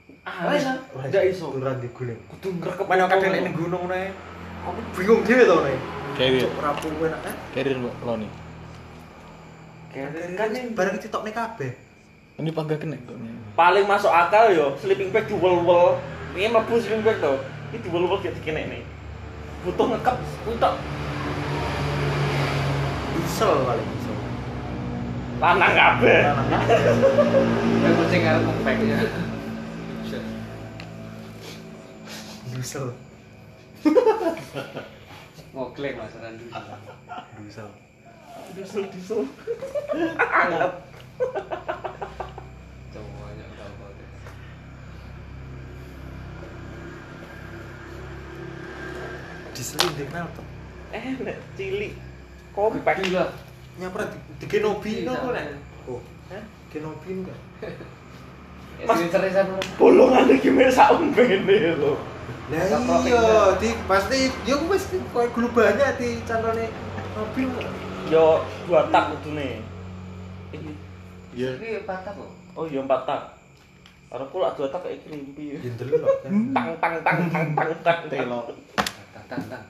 iso. 0.07 0.71
Aneh. 1.03 1.31
iso? 1.31 1.45
Iso. 1.51 1.75
Diguling. 1.83 2.19
Kudu 2.31 2.47
ngrekep. 2.59 2.85
Mana 2.87 3.05
kadang 3.11 3.29
nek 3.31 3.41
ning 3.43 3.55
gunung 3.55 3.83
ngono 3.87 3.95
ae. 3.95 4.09
aku 4.67 4.79
bingung 4.99 5.21
dhewe 5.23 5.43
to 5.47 5.57
nih 5.63 5.77
Carrier. 6.17 6.43
cok 6.43 6.59
rapuh 6.59 6.91
enak 7.07 7.19
kan 7.23 7.35
Carrier 7.55 7.77
mbak 7.79 7.95
lo 8.03 8.13
nih. 8.19 8.31
kan 10.35 10.47
ini 10.51 10.75
barang 10.75 10.97
ditokne 10.99 11.31
kabeh 11.31 11.71
Ini 12.37 12.49
pagak 12.53 12.83
kena 12.85 12.99
kok. 13.01 13.17
paling 13.57 13.85
masuk 13.89 14.11
akal 14.13 14.53
yo 14.53 14.75
sleeping 14.77 15.09
bag 15.09 15.25
duwel-wel 15.25 15.97
ini 16.37 16.51
mlebu 16.51 16.77
sleeping 16.77 17.01
bag 17.01 17.17
to 17.17 17.33
ini 17.73 17.77
duwel-wel 17.81 18.19
dikene 18.21 18.61
nih 18.69 18.83
butuh 19.65 19.89
ngekep 19.89 20.17
tok 20.61 20.75
diesel 23.17 23.53
paling 23.65 23.87
diesel 23.87 24.15
lanang 25.41 25.73
kabeh 25.73 26.21
Yang 27.77 27.93
kucing 28.03 28.21
arep 28.25 28.41
ngepek 28.41 28.77
ya. 28.83 28.97
Diesel. 32.67 32.91
Ngoklek 35.55 35.95
Mas 35.95 36.11
Randy. 36.19 36.51
diesel. 37.39 37.71
Diesel 38.59 38.83
diesel. 38.91 39.23
Anget 40.19 40.75
Cowoknya 42.91 43.45
udah 43.47 43.67
diesel 49.55 49.79
ini 49.87 50.03
kenal 50.11 50.27
tuh 50.35 50.43
enak 50.91 51.39
cilik. 51.55 51.95
Kompak 52.51 52.99
Gila. 52.99 53.31
nyapra 53.79 54.11
di, 54.11 54.17
di 54.43 54.45
Genobi 54.51 55.07
Iya, 55.07 55.07
no 55.07 55.13
sama. 55.15 55.31
nek 55.39 55.45
oh 55.87 56.01
Hah? 56.35 56.43
Genobi 56.67 57.23
kan 57.23 57.31
Mas- 58.83 59.07
lu. 59.47 59.55
bolongan 59.79 60.27
iki 60.35 60.51
mek 60.51 60.75
sak 60.75 60.91
umbene 60.99 61.79
lho 61.79 62.16
profit 62.47 63.11
iya 63.11 63.19
ya. 63.19 63.41
di 63.59 63.69
pasti 63.91 64.17
aku 64.47 64.65
pasti 64.71 64.95
koyo 65.11 65.27
gulu 65.35 65.47
banyak 65.51 65.99
di 65.99 66.09
channelnya 66.23 66.71
mobil 67.13 67.51
yo 68.07 68.39
dua 68.63 68.87
tak 68.87 69.11
kudune 69.15 69.59
iki 70.55 70.71
Iya. 71.37 71.53
Ini 71.61 71.85
patah 71.85 72.17
kok. 72.17 72.33
oh 72.57 72.65
yo 72.65 72.81
empat 72.81 73.05
tak 73.05 73.21
Karo 74.09 74.25
pula 74.33 74.57
dua 74.57 74.73
tak 74.73 74.89
kayak 74.89 75.05
krimpi 75.05 75.53
jendel 75.61 76.01
loh 76.01 76.09
kan 76.25 76.33
tang 76.49 76.69
tang 76.81 76.95
tang 77.05 77.19
tang 77.29 77.47
tang 77.53 77.71
tang 77.85 77.99
Telo. 78.09 78.39
Tang 79.13 79.25
tang 79.29 79.43
tang. 79.45 79.63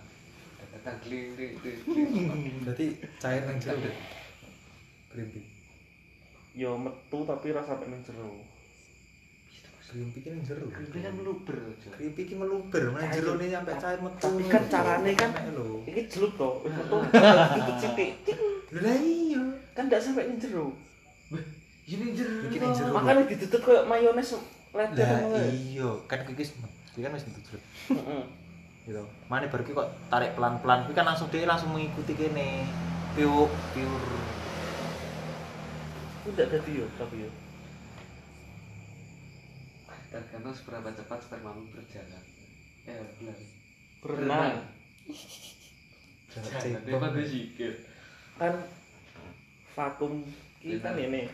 Tang 0.79 0.97
kling. 1.03 1.35
berarti 2.63 2.85
cair 3.19 3.43
yang 3.43 3.59
jero 3.59 3.91
Grimpi 5.11 5.43
yo 6.55 6.79
metu 6.79 7.27
tapi 7.27 7.51
rasa 7.51 7.75
pengen 7.83 7.99
jero 8.07 8.46
Grimpi 9.87 10.19
kan 10.19 10.35
yang 10.35 10.43
jero 10.43 10.67
Ini 10.67 10.99
kan 10.99 11.13
meluber. 11.15 11.55
Grimpi 11.95 12.21
ki 12.27 12.35
meluber 12.35 12.83
mana 12.91 13.07
jero 13.07 13.39
nih 13.39 13.55
sampai 13.55 13.75
cair 13.79 13.99
metu. 14.03 14.19
tapi 14.19 14.43
kan 14.51 14.63
carane 14.67 15.11
kan 15.15 15.31
Enak 15.31 15.55
lho. 15.55 15.79
iki 15.87 16.01
jelut 16.11 16.35
to 16.35 16.49
wis 16.67 16.73
metu 16.75 16.95
Ting. 17.95 18.11
Lho, 18.67 18.79
lah 18.83 18.95
iya. 18.99 19.41
Kan 19.71 19.87
ndak 19.87 20.03
sampai 20.03 20.27
ning 20.27 20.35
jero. 20.43 20.75
Ini 21.87 22.05
jero. 22.11 22.51
Iki 22.51 22.57
ning 22.59 22.71
jero. 22.75 22.91
makanya 22.91 23.23
ditutup 23.31 23.61
kayak 23.63 23.87
mayones 23.87 24.35
letter 24.75 25.07
lah 25.07 25.19
ngono. 25.23 25.39
iya 25.47 25.89
kan 26.05 26.19
kikis 26.27 26.51
iki 26.91 26.99
kan 26.99 27.15
wis 27.15 27.23
ditutup 27.23 27.61
Heeh. 27.95 28.23
gitu. 28.83 29.03
Mana 29.31 29.47
baru 29.47 29.63
kok 29.63 29.87
tarik 30.11 30.35
pelan 30.35 30.59
pelan 30.59 30.83
tapi 30.83 30.93
kan 30.99 31.07
langsung 31.07 31.31
dia 31.31 31.47
langsung 31.47 31.71
mengikuti 31.71 32.11
kene. 32.11 32.67
Pure 33.15 33.47
pure 33.71 34.19
Udah 36.27 36.43
dadi 36.43 36.71
yo 36.75 36.85
tapi 36.99 37.23
yo. 37.23 37.31
Tergantung 40.07 40.55
seberapa 40.55 40.87
cepat 40.89 41.19
spermamu 41.19 41.67
berjalan. 41.69 42.23
Eh, 42.87 43.03
benar. 43.19 43.37
Berenang. 43.99 44.55
dia 46.27 46.59
cebong 46.61 47.01
pada 47.01 47.23
sikit. 47.23 47.73
Kan 48.37 48.53
vakum 49.73 50.21
ki 50.61 50.77
kan 50.79 50.95
ini. 50.95 51.27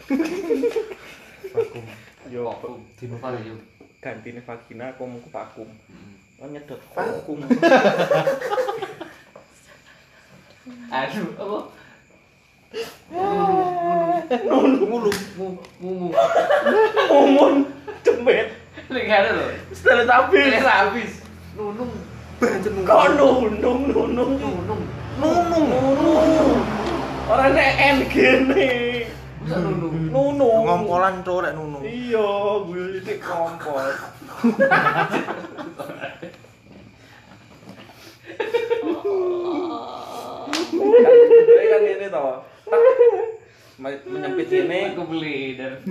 vakum 1.51 1.83
Yo 2.31 2.47
Vakum. 2.47 2.81
Dino 2.95 3.17
Valium. 3.19 3.59
gantine 3.99 4.39
vagina 4.41 4.91
aku 4.91 5.03
mau 5.05 5.19
vakum. 5.29 5.69
Mm. 5.88 6.15
Kan 6.39 6.49
nyedot 6.49 6.81
vakum. 6.91 7.39
Aduh, 10.89 11.29
apa? 11.36 11.59
Nulung 14.31 15.12
Mu- 15.36 15.62
Mumu. 15.77 16.07
mumun 17.12 17.53
cemit. 18.01 18.49
Nggak 18.91 19.19
ada 19.24 19.32
loh. 19.32 19.48
Setelah 19.72 20.28
habis. 20.28 20.43
Ini 20.43 20.60
habis. 20.60 21.24
Nunung. 21.56 21.96
Kok 22.84 23.15
nunung 23.15 23.88
nunung 23.88 24.36
Nunung. 24.36 24.84
nunung 25.19 25.67
nunung. 25.72 26.60
Orang 27.30 27.54
nek 27.56 27.69
en 27.80 27.98
gene. 28.12 28.72
Masa 29.39 29.58
nunung? 29.63 29.96
Nunung. 30.12 30.67
ngompolan 30.67 31.24
tuh 31.24 31.39
lek 31.39 31.56
nunu 31.56 31.80
Iya, 31.84 32.28
gue 32.67 33.00
titik. 33.00 33.24
Kan 33.24 33.56
kan 41.72 41.82
ini 41.88 42.08
toh. 42.12 42.43
Menyempit 43.81 44.47
ini 44.53 44.93
Aku 44.93 45.03
beli 45.09 45.57
dan 45.57 45.81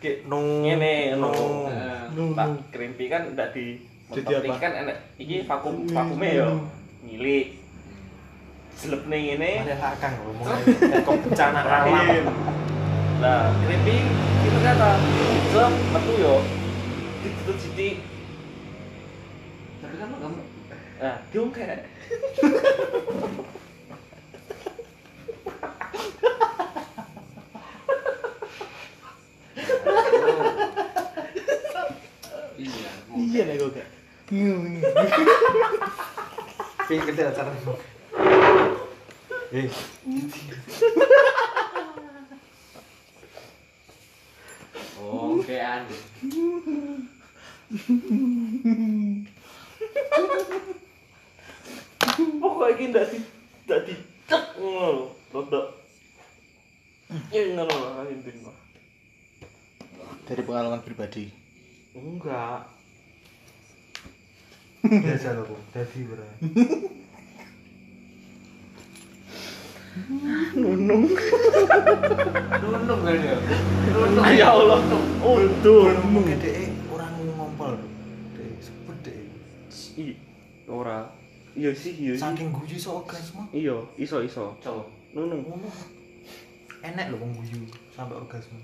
kayak 0.00 0.24
nu 0.24 0.64
ngene 0.64 1.12
nu 1.14 1.28
ngono. 1.28 2.32
Tak 2.32 2.48
krimpi 2.72 3.12
kan 3.12 3.36
ndak 3.36 3.52
di 3.52 3.76
Jadi 4.08 4.48
apa? 4.48 4.56
kan 4.56 4.72
enak 4.72 4.96
iki 5.16 5.44
vakum 5.44 5.84
vakume 5.84 6.28
yo 6.32 6.48
ngilik. 7.04 7.60
Selep 8.72 9.04
ning 9.04 9.36
ngene 9.36 9.68
ada 9.68 9.74
hakang 9.76 10.16
ngomong 10.16 10.48
kok 11.04 11.16
bencana 11.28 11.60
alam. 11.84 12.24
Nah, 13.14 13.46
krimpi 13.62 14.04
itu 14.44 14.58
kata, 14.60 14.90
selep 15.48 15.74
metu 15.92 16.12
yo. 16.16 16.36
Ditutup 17.20 17.56
sithik. 17.56 17.96
tapi 19.80 19.94
kan 19.96 20.08
kamu 20.08 20.40
Nah, 20.94 21.20
diungkek. 21.28 21.84
iya 33.14 33.42
Iya 33.42 33.42
nek 33.46 33.56
kok 33.60 33.70
gak. 33.74 33.88
pikir 36.84 37.12
dia 37.16 37.32
acara 37.32 37.52
eh 39.54 39.68
oke 45.00 45.56
ande 45.56 45.96
Pokoknya 52.44 52.84
ndak 52.92 53.06
di 53.10 53.18
ndak 53.66 53.80
di 53.88 53.94
cek 54.28 54.44
ngono 54.60 54.88
lho. 54.94 55.06
Rodok. 55.34 55.66
Ya 57.34 57.42
ngono 57.50 57.74
lah 57.74 58.06
intinya. 58.06 58.52
Dari 60.28 60.42
pengalaman 60.44 60.84
pribadi. 60.84 61.32
Enggak. 61.96 62.68
Biasa 64.84 65.28
loh 65.34 65.44
Bu. 65.48 65.56
dadi 65.72 66.00
berarti 66.04 66.46
nunung 70.54 71.06
kan 73.04 73.14
ya 73.16 73.36
nunung 73.94 74.24
Ya 74.34 74.48
Allah. 74.50 74.78
Untung. 75.22 75.94
mungkin 76.10 76.36
deh 76.42 76.68
orang 76.90 77.12
ngompol 77.32 77.72
deh 78.34 78.50
sebut 78.58 78.96
deh 79.02 79.18
I 79.96 80.18
ora. 80.66 81.06
Iya 81.54 81.70
sih, 81.70 81.94
iya 81.94 82.18
sih. 82.18 82.22
saking 82.22 82.50
guyu 82.50 82.74
so 82.74 82.98
orgasme 82.98 83.46
Iya, 83.54 83.78
iso 83.94 84.18
iso. 84.26 84.58
cowok 84.58 84.90
Nunung. 85.14 85.46
enak 86.82 87.14
loh 87.14 87.22
wong 87.22 87.30
guyu 87.38 87.62
sampai 87.94 88.18
orgasme 88.18 88.58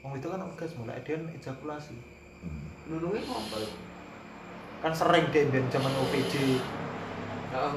Wong 0.00 0.16
itu 0.16 0.24
kan 0.26 0.40
orgasme 0.40 0.88
lah 0.88 0.96
dia 1.04 1.20
ejakulasi 1.36 1.92
nunungnya 2.88 3.20
ngompol 3.28 3.62
kan 4.80 4.92
sering 4.96 5.28
deh 5.28 5.44
ben 5.52 5.64
zaman 5.68 5.92
OPJ 5.92 6.34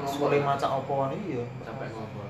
sekolah 0.08 0.40
macam 0.40 0.70
apa 0.80 0.94
iya 1.28 1.44
sampai 1.64 1.88
ngompol 1.92 2.28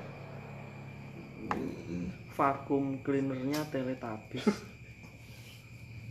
Vakum 2.34 2.98
cleanernya 3.06 3.62
Teletubbies. 3.70 4.42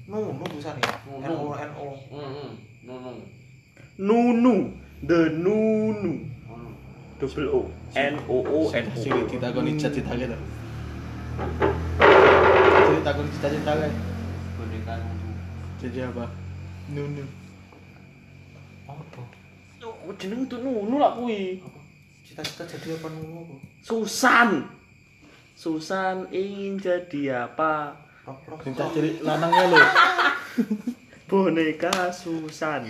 nu 0.08 0.32
nu 0.32 0.44
tulisan 0.48 0.80
ya 0.80 0.96
Nu, 1.04 1.20
N 1.20 1.28
nu. 1.28 1.36
O 1.36 1.50
N 1.52 1.72
O 1.76 1.88
nunung 2.08 2.52
nunung 2.88 3.20
Nunu. 4.00 4.56
The 5.04 5.20
Nunu. 5.36 6.14
Double 7.20 7.48
O. 7.52 7.60
N 7.92 8.16
O 8.32 8.38
O 8.40 8.60
N 8.72 8.86
O. 8.88 8.96
Sing 8.96 9.12
ditakoni 9.28 9.76
cita-cita 9.76 10.16
gitu. 10.16 10.38
Jadi 12.74 13.02
takon 13.04 13.28
cita-cita 13.28 13.72
kan. 13.84 13.92
boneka 14.56 14.94
nunung 15.04 15.36
Jadi 15.84 16.00
apa? 16.08 16.26
Nunu. 16.88 17.43
Apa 18.88 19.22
Apa 19.84 20.12
jeneng 20.20 20.48
tuh 20.48 20.60
Nunu 20.64 21.00
lah 21.00 21.16
kuwi. 21.16 21.60
Cita-cita 22.24 22.64
jadi 22.68 22.96
apa 23.00 23.08
ngono 23.12 23.44
apa? 23.44 23.56
Susan. 23.84 24.50
Susan 25.54 26.28
ingin 26.32 26.80
jadi 26.80 27.48
apa? 27.48 28.00
Minta 28.64 28.88
jadi 28.96 29.20
lanangnya 29.20 29.64
lo. 29.72 29.80
Boneka 31.30 32.12
Susan. 32.16 32.88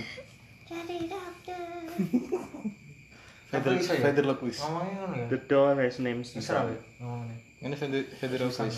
Feather 3.54 3.74
bisa 3.78 3.94
ya? 3.94 4.02
Feather 4.10 4.26
Lopez. 4.26 4.58
Ngomongnya 4.66 4.94
ngono 4.98 5.14
ya. 5.14 5.26
The 5.30 5.40
doll 5.46 5.78
has 5.78 6.02
name 6.02 6.26
Susan. 6.26 6.74
ya 6.74 6.78
ngomongnya. 6.98 7.38
Ini 7.62 7.76
Feather 7.78 8.02
Feather 8.18 8.40
Lopez. 8.50 8.76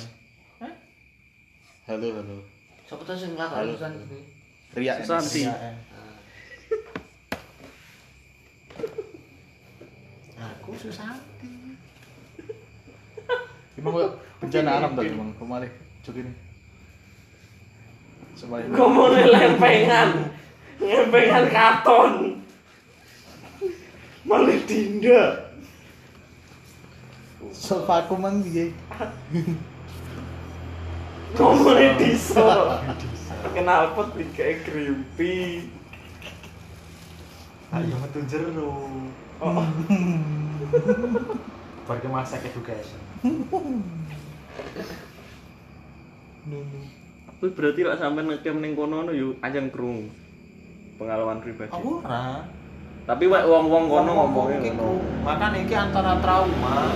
Halo 1.85 2.07
halo. 2.17 2.37
Siapa 2.89 3.01
tuh 3.05 3.15
sing 3.15 3.31
ngelakon 3.39 3.55
Halo. 3.55 3.71
Susan? 3.79 3.91
Ria. 4.75 4.93
Susanti. 4.99 5.43
Aku 10.65 10.73
Susanti. 10.81 11.77
Emang 13.77 13.93
kok 13.93 14.17
bencana 14.41 14.81
alam 14.81 14.97
tadi 14.97 15.13
emang 15.13 15.29
kemarin 15.37 15.69
cuk 16.01 16.17
ini. 16.17 16.33
Supaya 18.33 18.65
Ngomongnya 18.73 19.29
lempengan. 19.29 20.09
Lempengan 20.81 21.45
katon. 21.53 22.41
Malah 24.25 24.57
dinda. 24.65 25.45
so 27.53 27.85
vakum 27.85 28.25
mang 28.25 28.41
piye? 28.41 28.73
Ngomongnya 31.37 31.93
diso. 32.01 32.41
Kenapa 33.53 34.01
kayak 34.33 34.65
creepy? 34.65 35.69
Ayo 37.69 37.95
metu 38.01 38.19
jero. 38.25 38.73
Oh, 39.37 39.61
Pergi 41.85 42.07
masak 42.07 42.41
education. 42.41 42.99
Tapi 47.25 47.45
berarti 47.51 47.81
lah 47.83 47.95
sampai 47.95 48.23
ngecam 48.23 48.57
ning 48.57 48.73
kono 48.73 49.01
no 49.01 49.11
yuk 49.11 49.37
anjen 49.39 49.67
krung 49.67 50.07
pengalaman 50.95 51.39
pribadi. 51.39 51.69
Aku 51.69 51.99
ora. 51.99 52.47
Tapi 53.05 53.23
wek 53.23 53.43
wong-wong 53.43 53.85
kono 53.85 54.11
ngomongnya 54.15 54.57
ngono. 54.71 54.97
ku- 54.97 55.03
Makanya 55.21 55.57
iki 55.59 55.75
antara 55.75 56.17
trauma 56.17 56.89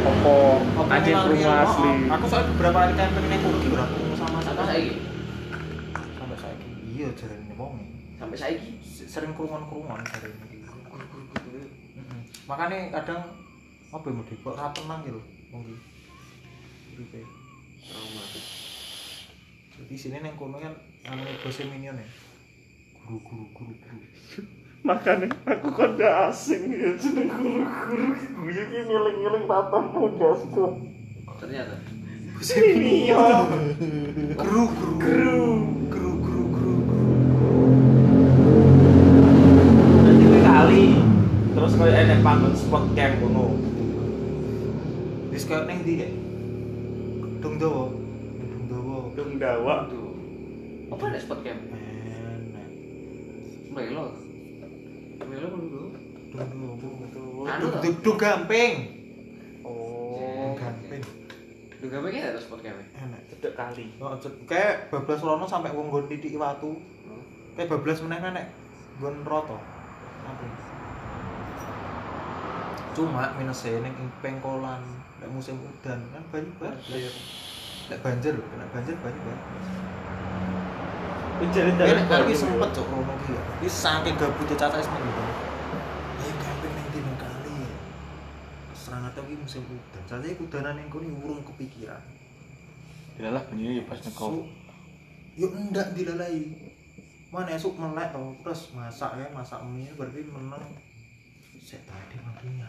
Apa 0.00 0.34
krung 0.96 1.28
real, 1.30 1.52
asli. 1.60 1.90
oh, 2.08 2.14
Aku 2.16 2.24
soalnya 2.26 2.48
beberapa 2.50 2.78
kali 2.80 2.92
camping 2.96 3.26
ning 3.28 3.40
Kurgi 3.40 3.68
ora 3.70 3.86
sama 4.16 4.38
sekali. 4.40 4.66
saiki. 4.66 4.94
Sampai 6.16 6.36
saiki. 6.38 6.68
Iya 6.90 7.08
jarene 7.12 7.52
wong. 7.54 7.74
Sampai 8.16 8.36
saiki. 8.36 8.70
Sering 8.82 9.30
krungon-krungon 9.30 10.00
jarene. 10.02 10.49
Makanya 12.50 12.90
kadang 12.98 13.22
apa 13.94 14.06
ya 14.10 14.14
mudi 14.18 14.34
kok 14.42 14.58
ra 14.58 14.74
tenang 14.74 15.06
gitu 15.06 15.22
iki. 15.54 15.74
Uripe. 16.98 17.22
Trauma. 17.86 18.22
Jadi 19.78 19.94
sini 19.94 20.18
neng 20.18 20.34
kono 20.34 20.58
kan 20.58 20.74
anu 21.06 21.22
bose 21.46 21.62
minion 21.70 21.94
ya. 21.94 22.06
Guru 23.06 23.22
guru 23.22 23.44
guru 23.54 23.72
guru. 23.78 24.02
Makanya 24.86 25.30
aku 25.46 25.68
kan 25.78 25.94
gak 25.94 26.34
asing 26.34 26.74
ya 26.74 26.90
jeneng 26.98 27.30
guru-guru. 27.30 28.18
Gue 28.18 28.50
iki 28.50 28.78
ngiling-ngiling 28.82 29.44
tatap 29.46 29.84
muda 29.94 30.30
tuh. 30.50 30.72
Ternyata. 31.38 31.78
Bose 32.34 32.54
minion. 32.58 33.46
Guru 34.34 34.62
guru 34.74 35.46
guru 35.86 36.12
guru 36.18 36.42
guru 36.50 36.74
guru. 36.82 36.98
Kali. 40.42 40.99
Terus 41.70 41.86
kayak 41.86 42.02
enek 42.02 42.18
panggon 42.26 42.50
spot 42.50 42.82
camp 42.98 43.14
ngono. 43.22 43.54
Wis 45.30 45.46
koyo 45.46 45.70
ning 45.70 45.86
ndi 45.86 46.02
kayak. 46.02 46.14
Dong 47.38 47.62
dawa. 47.62 47.94
Dong 48.42 48.64
dawa. 48.66 48.96
Dong 49.14 49.32
dawa. 49.38 49.74
Tuh. 49.86 50.10
Apa 50.90 51.02
ada 51.06 51.18
spot 51.22 51.46
camp? 51.46 51.62
Enak. 51.70 52.66
Melo. 53.70 54.18
Melo 55.22 55.46
kan 55.46 55.60
dulu. 55.62 55.88
Dong 56.34 56.50
dawa. 57.14 57.42
Anu 57.46 57.62
Dong 57.62 57.70
toh? 57.70 57.80
dong- 57.86 58.00
dong 58.02 58.18
gamping. 58.18 58.74
Oh. 59.62 60.58
Gamping. 60.58 61.02
Lu 61.78 61.86
gak 61.86 62.02
pengen 62.02 62.34
ada 62.34 62.40
spot 62.42 62.60
camp? 62.66 62.82
Enak. 62.82 63.20
Cedek 63.30 63.54
kali. 63.54 63.94
Oh, 64.02 64.18
cet- 64.18 64.42
kayak 64.44 64.90
bablas 64.90 65.22
rono 65.22 65.46
sampai 65.46 65.70
wong 65.70 65.86
nggon 65.86 66.10
titik 66.10 66.34
watu. 66.34 66.74
Kayak 67.54 67.70
bablas 67.70 68.02
meneh 68.02 68.18
nek 68.18 68.46
nggon 68.98 69.22
roto. 69.22 69.54
Apa? 70.26 70.69
Cuma 72.96 73.30
minusnya 73.38 73.80
ning 73.80 73.94
ing 73.94 74.08
pengkolan 74.18 74.82
nek 75.22 75.28
musim 75.30 75.56
udan 75.62 76.00
kan 76.10 76.22
banyu 76.32 76.50
banjir. 76.58 77.12
Nek 77.90 77.98
banjir 78.02 78.32
lho, 78.34 78.44
nek 78.58 78.68
banjir 78.74 78.94
banyu 78.98 79.20
banjir. 79.22 79.62
Jadi 81.40 81.70
Ya 81.78 81.92
nek 81.96 82.06
kali 82.10 82.32
sempet 82.36 82.70
cok 82.74 82.86
rono 82.90 83.14
ki. 83.24 83.34
Wis 83.64 83.72
saking 83.72 84.14
gabute 84.18 84.54
caca 84.58 84.76
wis 84.76 84.90
minggu. 84.90 85.24
Ayo 86.20 86.32
camping 86.36 86.72
ning 86.76 86.86
dino 86.92 87.12
kali. 87.16 87.56
Serang 88.76 89.08
atau 89.08 89.24
ki 89.24 89.34
musim 89.40 89.62
udan. 89.64 90.02
Caca 90.04 90.26
iki 90.26 90.42
udanan 90.44 90.76
ning 90.76 90.92
kono 90.92 91.08
urung 91.22 91.40
kepikiran. 91.46 92.02
Dilalah 93.16 93.42
bunyinya 93.48 93.80
ya 93.80 93.84
pas 93.88 94.00
nekop. 94.02 94.44
yuk 95.38 95.52
enggak 95.54 95.94
dilalai 95.94 96.52
mana 97.30 97.54
esok 97.54 97.78
melek 97.78 98.10
toh 98.10 98.34
terus 98.42 98.74
masak 98.74 99.14
ya 99.16 99.26
masak 99.30 99.62
mie 99.62 99.88
berarti 99.94 100.26
menang 100.26 100.60
saya 101.60 101.80
tadi 101.86 102.16
makannya 102.24 102.68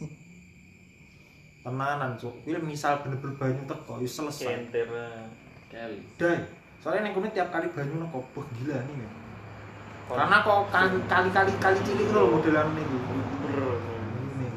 tenanan 1.64 2.12
cuk 2.16 2.34
film 2.44 2.62
misal 2.64 3.04
bener-bener 3.04 3.36
banyu 3.36 3.62
teko 3.68 4.00
ya 4.00 4.08
selesai 4.08 4.68
Kenter. 4.68 4.88
Kali. 5.70 5.98
dai 6.16 6.40
soalnya 6.80 7.08
neng 7.08 7.14
kuning 7.16 7.32
tiap 7.36 7.52
kali 7.52 7.68
banyu 7.72 8.00
neko 8.00 8.24
wah 8.24 8.46
gila 8.56 8.78
nih 8.84 8.96
ya 9.04 9.10
karena 10.10 10.36
kok 10.42 10.60
kali 10.74 10.98
kali 11.06 11.28
kali 11.30 11.52
kali 11.62 11.78
cilik 11.86 12.08
loh 12.10 12.34
modelan 12.34 12.74
ini 12.74 12.82
Bener. 12.82 13.78
ini 14.34 14.48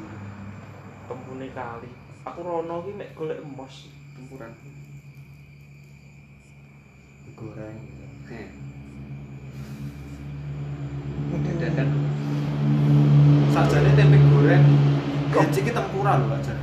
Tempune 1.05 1.47
kali. 1.53 1.89
Aku 2.25 2.39
rono 2.41 2.81
ki 2.81 2.91
mek 2.97 3.13
golek 3.13 3.37
emos 3.37 3.91
tempuran. 4.17 4.49
digoreng 7.27 7.77
Heh. 8.31 8.47
Dadan. 11.61 12.12
Goreng 14.43 14.65
gaji 15.31 15.59
ki 15.63 15.71
tempura 15.71 16.19
loh 16.19 16.35
aja 16.35 16.55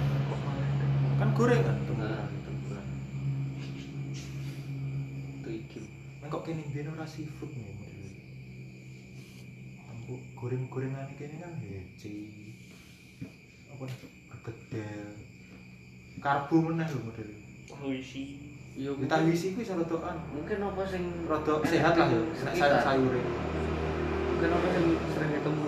kan 1.17 1.29
goreng 1.33 1.65
kan 1.65 1.77
Nah, 2.01 2.29
tempuran. 2.45 2.87
Tuh 5.45 5.53
iki. 5.53 5.81
Neng 6.21 6.29
kok 6.29 6.49
kene 6.49 6.65
biyen 6.73 6.93
ora 6.93 7.05
seafood 7.05 7.53
nih 7.53 7.77
model. 7.77 8.09
Ambu 9.85 10.15
goreng-gorengan 10.33 11.13
kene 11.21 11.37
kan 11.45 11.53
heci. 11.61 12.13
Apa 13.69 13.85
nih? 13.85 13.97
Bergedel. 14.33 15.13
Karbo 16.25 16.57
meneh 16.73 16.89
lho 16.89 17.01
model. 17.05 17.29
Wisi. 17.85 18.41
Yo 18.81 18.97
Kita 18.97 19.21
wisi 19.29 19.53
kuwi 19.53 19.65
iso 19.65 19.77
rodokan. 19.77 20.17
mungkin 20.33 20.57
apa 20.65 20.83
sing 20.89 21.05
Rodok 21.29 21.69
sehat 21.69 22.01
lah 22.01 22.09
ya. 22.09 22.21
Nek 22.49 22.55
sayur-sayure. 22.57 23.21
Mungkin 24.25 24.49
apa 24.57 24.67
sing 24.73 24.85
sering 25.13 25.31
ketemu 25.37 25.60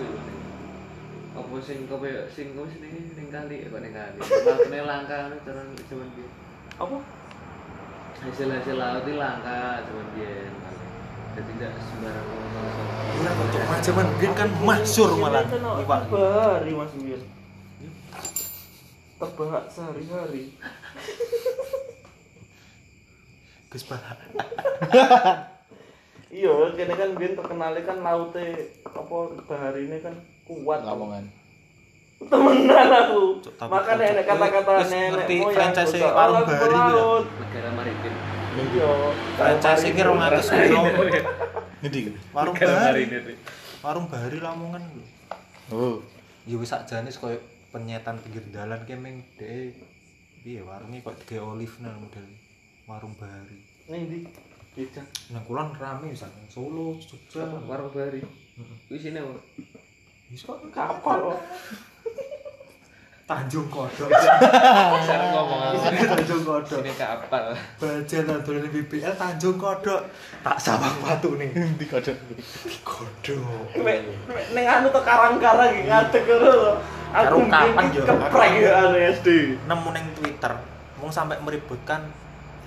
Apa 1.53 1.61
sing 1.61 1.85
kowe 1.85 2.09
sing 2.33 2.57
kowe 2.57 2.65
sing 2.65 2.81
ning 3.13 3.29
kali 3.29 3.69
kok 3.69 3.77
ning 3.85 3.93
kali. 3.93 4.17
Lakune 4.25 4.81
langka 4.89 5.37
cara 5.45 5.61
cuman 5.85 6.09
dia. 6.17 6.29
Apa? 6.81 6.97
Hasil-hasil 8.25 8.81
laut 8.81 9.05
itu 9.05 9.21
langka 9.21 9.85
cuman 9.85 10.07
dia. 10.17 10.49
Jadi 11.37 11.53
tidak 11.61 11.77
sembarang 11.77 12.25
orang 12.25 12.53
Ora 13.21 13.33
kok 13.85 14.09
biyen 14.17 14.33
kan 14.33 14.49
masyhur 14.65 15.13
malah 15.21 15.45
iwak. 15.53 16.09
Sehari 16.09 16.73
Mas 16.73 16.93
Wian. 16.97 17.21
Tebak 19.21 19.65
sehari-hari. 19.69 20.57
Gus 23.69 23.85
Bah. 23.93 24.01
Iya, 26.33 26.53
kene 26.81 26.97
kan 26.97 27.13
biyen 27.13 27.37
terkenal 27.37 27.77
kan 27.85 27.99
laute 28.01 28.73
apa 28.89 29.17
baharine 29.45 30.01
kan 30.01 30.17
kuat. 30.49 30.81
Lamongan. 30.81 31.42
Temenan 32.31 32.89
aku. 32.91 33.23
Cuk, 33.43 33.53
tapi 33.57 33.71
Makanya 33.73 34.05
cuk, 34.05 34.13
enek 34.13 34.25
kata-kata 34.29 34.71
wis 34.79 34.91
nenek 34.91 35.27
moyang. 35.27 35.55
franchise 35.57 35.95
warung 36.03 36.43
bahari 36.45 36.75
gitu. 36.75 36.77
pelaut. 36.93 37.27
negara 37.41 37.71
maritim. 37.75 38.15
Iya. 38.53 38.91
Franchise 39.39 39.83
iki 39.89 40.03
200 40.05 40.55
euro. 40.61 40.81
Ngendi? 41.83 42.01
Warung 42.31 42.55
bahari. 42.55 43.03
Warung 43.83 44.07
bahari 44.07 44.37
Lamongan 44.39 44.83
lho. 44.93 45.05
Oh. 45.73 45.97
Ya 46.45 46.57
wis 46.59 46.71
sakjane 46.71 47.09
koyo 47.11 47.39
penyetan 47.73 48.21
pinggir 48.21 48.45
dalan 48.53 48.83
ki 48.85 48.95
meng 48.99 49.25
dhek 49.41 49.79
piye 50.43 50.61
warunge 50.61 51.01
kok 51.01 51.15
dige 51.23 51.39
olive 51.41 51.79
nang 51.81 51.97
model 52.03 52.27
warung 52.85 53.15
bahari. 53.17 53.57
Ning 53.89 54.03
ndi? 54.11 54.21
Becak. 54.73 55.05
Nang 55.33 55.45
kulon 55.45 55.73
rame 55.77 56.13
misalnya 56.13 56.49
Solo, 56.49 56.97
Jogja. 56.97 57.45
Warung 57.69 57.93
Bari. 57.93 58.25
Kuwi 58.89 58.97
sini 58.97 59.21
kok 60.41 60.59
Kapal. 60.73 61.21
Tanjung 63.23 63.71
Kodok. 63.73 64.11
Saya 65.07 65.31
ngomong? 65.33 65.79
Tanjung 65.79 66.43
Kodok. 66.45 66.85
Sini 66.85 66.93
kapal. 66.99 67.55
Bajan 67.81 68.29
dolan 68.29 68.67
BBL 68.69 69.15
Tanjung 69.17 69.57
Kodok. 69.57 70.05
Tak 70.45 70.59
sawah 70.61 70.93
batu 71.01 71.39
nih. 71.41 71.49
Di 71.81 71.87
kodok. 71.89 72.13
Kodok. 72.85 73.73
Nek 73.79 73.99
nek 74.29 74.47
ning 74.53 74.65
anu 74.69 74.93
to 74.93 75.01
karang-karang 75.01 75.71
iki 75.73 75.89
ngadeg 75.89 76.29
lho. 76.29 76.77
Karo 77.13 77.41
Aku 77.41 77.49
kapan 77.49 77.85
yo? 77.95 78.03
Keprek 78.05 78.53
ya 78.61 78.71
anu 78.85 78.97
SD. 79.01 79.29
Nemu 79.65 79.89
neng 79.93 80.07
Twitter, 80.17 80.53
mau 81.01 81.13
sampai 81.13 81.41
meributkan 81.41 82.09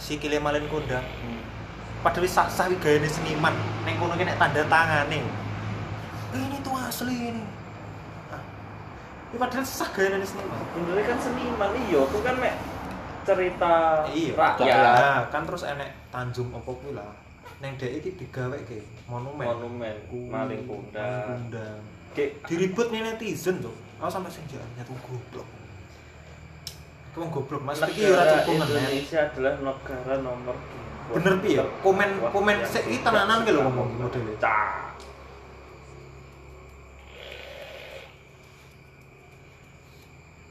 si 0.02 0.18
Kile 0.18 0.42
Malin 0.42 0.66
Kondang. 0.72 1.06
Padahal 2.02 2.26
iki 2.30 2.78
gayane 2.82 3.10
seniman. 3.10 3.54
Neng 3.86 4.02
kono 4.02 4.18
ki 4.18 4.26
nek 4.26 4.38
tanda 4.42 4.66
tangane. 4.66 5.45
Ini 6.36 6.58
tuh 6.60 6.76
asli 6.76 7.16
ini. 7.32 7.44
Ah. 8.30 8.44
Ini 9.32 9.38
padahal 9.40 9.64
sah 9.64 9.90
gayane 9.96 10.28
seniman. 10.28 10.60
Bener 10.76 11.00
kan 11.08 11.18
seniman 11.24 11.72
iya, 11.88 12.00
aku 12.04 12.18
kan 12.20 12.36
mek 12.38 12.56
cerita 13.26 14.06
Iya, 14.14 14.34
rakyat. 14.38 14.78
Nah, 14.78 15.22
kan 15.34 15.42
terus 15.50 15.64
enek 15.66 15.90
Tanjung 16.14 16.54
opo 16.54 16.78
kuwi 16.78 16.94
lah. 16.94 17.10
Neng 17.64 17.80
dhek 17.80 18.04
iki 18.04 18.10
digaweke 18.20 18.84
monumen. 19.08 19.48
Monumen 19.48 19.96
Kuwi, 20.12 20.28
maling 20.30 20.62
kundang. 20.68 21.24
Kundang. 21.26 21.80
Kayak 22.12 22.44
Diribut 22.48 22.88
nih 22.92 23.02
netizen 23.02 23.64
tuh. 23.64 23.74
Aku 24.00 24.12
sampai 24.12 24.30
sing 24.30 24.44
jalannya 24.52 24.84
tuh 24.84 24.96
goblok. 25.02 25.48
Aku 27.12 27.18
wong 27.24 27.32
goblok 27.32 27.62
Mas 27.64 27.80
iki 27.80 28.12
ora 28.12 28.44
cukup 28.44 28.60
men. 28.60 28.68
Indonesia 28.68 29.20
adalah 29.32 29.54
negara 29.64 30.16
nomor 30.20 30.56
dua. 30.56 30.84
Bener 31.16 31.34
piye? 31.40 31.64
Komen 31.80 32.10
komen 32.30 32.58
sik 32.68 32.86
tenanan 33.02 33.48
ki 33.48 33.52
lho 33.56 33.62
ngomong 33.66 33.88
modele. 34.04 34.36
Cah. 34.38 34.85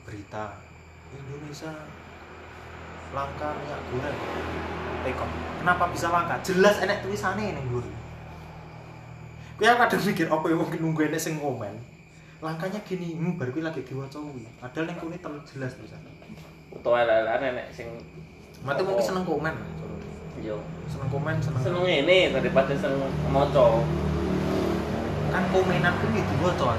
Berita 0.04 0.60
Indonesia 1.14 1.72
langka 3.14 3.48
minyak 3.56 3.80
goreng. 3.88 4.18
Tekon. 5.04 5.28
Kenapa 5.62 5.84
bisa 5.88 6.06
langka? 6.10 6.36
Jelas 6.44 6.76
enek 6.82 7.00
tulisannya 7.04 7.56
nggur. 7.56 7.86
Kuwi 9.54 9.70
aku 9.70 9.78
kadang 9.86 10.02
mikir 10.02 10.26
apa 10.26 10.44
ya 10.50 10.56
mungkin 10.58 10.80
nunggu 10.82 11.00
enek 11.08 11.20
sing 11.22 11.38
komen. 11.38 11.74
Langkanya 12.42 12.82
gini, 12.84 13.16
hmm, 13.16 13.38
baru 13.40 13.54
kuwi 13.54 13.64
lagi 13.64 13.80
diwaca 13.86 14.18
kuwi. 14.20 14.44
Padahal 14.58 14.84
ning 14.90 14.96
kene 14.98 15.16
terlalu 15.22 15.42
jelas 15.46 15.72
tulisannya. 15.78 16.10
Utawa 16.74 17.06
elek-elek 17.06 17.50
nek 17.54 17.66
sing 17.72 17.88
Mati 18.64 18.80
mungkin 18.80 19.04
seneng 19.04 19.24
komen. 19.28 19.54
yo 20.42 20.58
Seneng 20.90 21.08
komen, 21.08 21.36
seneng. 21.40 21.62
seneng 21.62 21.84
ini 21.86 22.28
daripada 22.34 22.74
seneng 22.74 23.00
maca 23.30 23.80
Kan 25.30 25.44
komenan 25.54 25.94
kuwi 26.02 26.20
diwaca. 26.20 26.74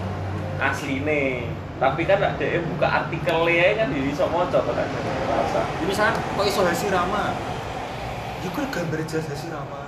asline. 0.59 1.64
Tapi 1.75 2.01
kan 2.07 2.19
ada 2.23 2.45
yang 2.45 2.63
buka 2.71 2.87
artikelnya 2.87 3.67
kan 3.75 3.87
di 3.91 3.99
iso 4.07 4.23
maca 4.31 4.63
to 4.63 4.71
kan 4.71 4.87
rasa. 5.27 5.61
Ya 5.83 5.85
misalkan 5.85 6.15
kok 6.15 6.45
iso 6.47 6.61
Hasirama. 6.63 7.35
Ya 8.39 8.47
kuwi 8.55 8.65
gambar 8.71 8.99
jelas 9.03 9.27
Hasirama. 9.27 9.81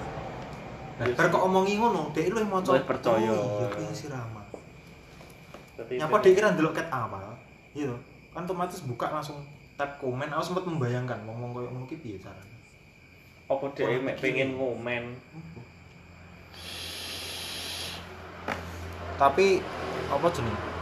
Nah, 0.97 1.05
Yes. 1.05 1.13
bar 1.13 1.29
kok 1.29 1.45
omongi 1.45 1.77
ngono, 1.77 2.09
dhek 2.11 2.33
lu 2.33 2.41
yang. 2.43 2.73
Luwih 2.75 2.83
percaya. 2.83 3.31
Oh, 3.31 3.63
iya 3.63 3.67
kuwi 3.71 3.85
Hasirama. 3.87 4.41
Dadi 5.79 5.93
Nyapa 5.95 6.17
dhek 6.19 6.33
kira 6.35 6.47
ndelok 6.51 6.73
ket 6.75 6.87
awal. 6.91 7.39
Iya. 7.71 7.95
Kan 8.35 8.43
otomatis 8.43 8.83
buka 8.83 9.07
langsung 9.07 9.47
tab 9.79 9.95
komen. 10.03 10.27
Aku 10.27 10.43
sempat 10.43 10.67
membayangkan 10.67 11.23
ngomong 11.23 11.55
koyo 11.55 11.71
ngono 11.71 11.87
ki 11.87 12.03
piye 12.03 12.19
carane. 12.19 12.57
apa 13.47 13.63
dia 13.79 13.95
mek 14.03 14.19
pengen 14.19 14.59
ngomen 14.59 15.15
Tapi 19.15 19.63
apa 20.11 20.27
jeneng? 20.29 20.76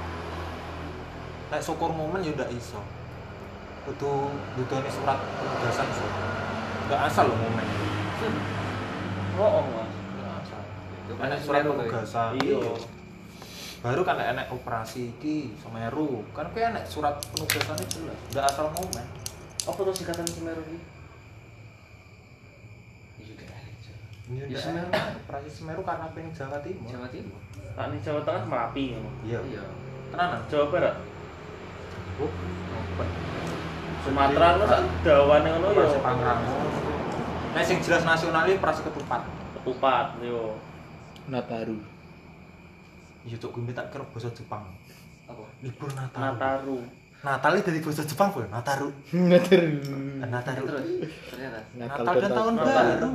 Nek 1.56 1.64
syukur 1.64 1.88
momen 1.88 2.20
ya 2.20 2.36
ndak 2.36 2.52
iso. 2.52 2.84
Kudu 3.82 4.28
butuhne 4.54 4.92
surat 4.92 5.16
penugasan 5.16 5.88
sih. 5.88 6.04
Enggak 6.84 7.00
asal 7.08 7.26
lo 7.26 7.36
momen. 7.38 7.64
oh 9.40 9.64
mas 9.66 9.88
Nggak 9.88 10.34
asal. 10.38 10.62
Itu 11.00 11.14
kan 11.16 11.32
surat 11.34 11.62
Semeru, 11.62 11.72
penugasan. 11.74 12.32
iya 12.38 12.60
baru 13.80 14.02
kan 14.02 14.18
enek 14.18 14.50
operasi 14.50 15.14
iki 15.14 15.54
Semeru 15.56 16.26
kan 16.34 16.50
kuwi 16.50 16.66
enek 16.66 16.84
surat 16.84 17.22
penugasannya 17.30 17.86
jelas 17.86 18.18
nggak 18.34 18.46
asal 18.48 18.66
momen 18.74 19.06
apa 19.62 19.78
tuh 19.78 19.94
singkatan 19.94 20.26
Semeru 20.26 20.66
ini 20.66 20.82
Iya, 24.26 24.44
Ya, 24.50 24.58
Semeru. 24.58 24.90
operasi 24.90 25.50
Semeru 25.54 25.86
karena 25.86 26.10
pengen 26.10 26.34
Jawa 26.34 26.58
Timur 26.60 26.90
Jawa 26.90 27.08
Timur. 27.08 27.38
tak 27.72 27.86
nih 27.88 28.00
Jawa 28.02 28.20
Tengah 28.26 28.44
Merapi 28.44 28.84
ngono 28.92 29.10
iya 29.22 29.40
Iya. 29.46 29.64
tenanan 30.10 30.42
Jawa 30.50 30.66
Barat 30.68 30.96
oh 30.98 31.15
Sumatera 34.06 34.48
lu 34.62 34.66
sak 34.70 34.82
dawane 35.02 35.48
ngono 35.50 35.68
ya? 35.68 35.74
Operasi 35.74 36.00
Pangrango 36.00 36.56
nah 37.56 37.64
sing 37.64 37.80
jelas 37.80 38.04
nasionalnya 38.04 38.60
operasi 38.60 38.84
ketupat. 38.84 39.24
Ketupat 39.56 40.20
yo. 40.20 40.60
Nataru. 41.32 41.80
iya 43.26 43.40
cok 43.40 43.58
gue 43.58 43.74
tak 43.74 43.90
kira 43.96 44.04
bahasa 44.12 44.30
Jepang. 44.36 44.68
Apa? 45.26 45.42
libur 45.64 45.90
Natal 45.96 46.36
Nataru. 46.36 46.84
Natalnya 47.24 47.64
dari 47.64 47.80
bahasa 47.80 48.04
Jepang 48.04 48.30
boy 48.36 48.44
Nataru. 48.52 48.92
Nataru. 49.16 49.72
Nataru. 50.20 50.64
Terus 50.68 50.86
ternyata. 51.32 51.60
Natal 51.80 52.04
dan 52.20 52.32
tahun 52.36 52.54
Natal. 52.60 52.86
baru. 52.92 53.14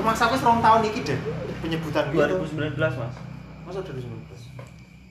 Rumah 0.00 0.14
sampai 0.16 0.40
serong 0.40 0.64
tahun 0.64 0.80
iki 0.88 1.04
deh 1.04 1.18
penyebutan 1.60 2.08
gitu. 2.08 2.24
2019 2.56 2.80
mas. 2.80 3.14
Masa 3.68 3.84
2019 3.84 4.26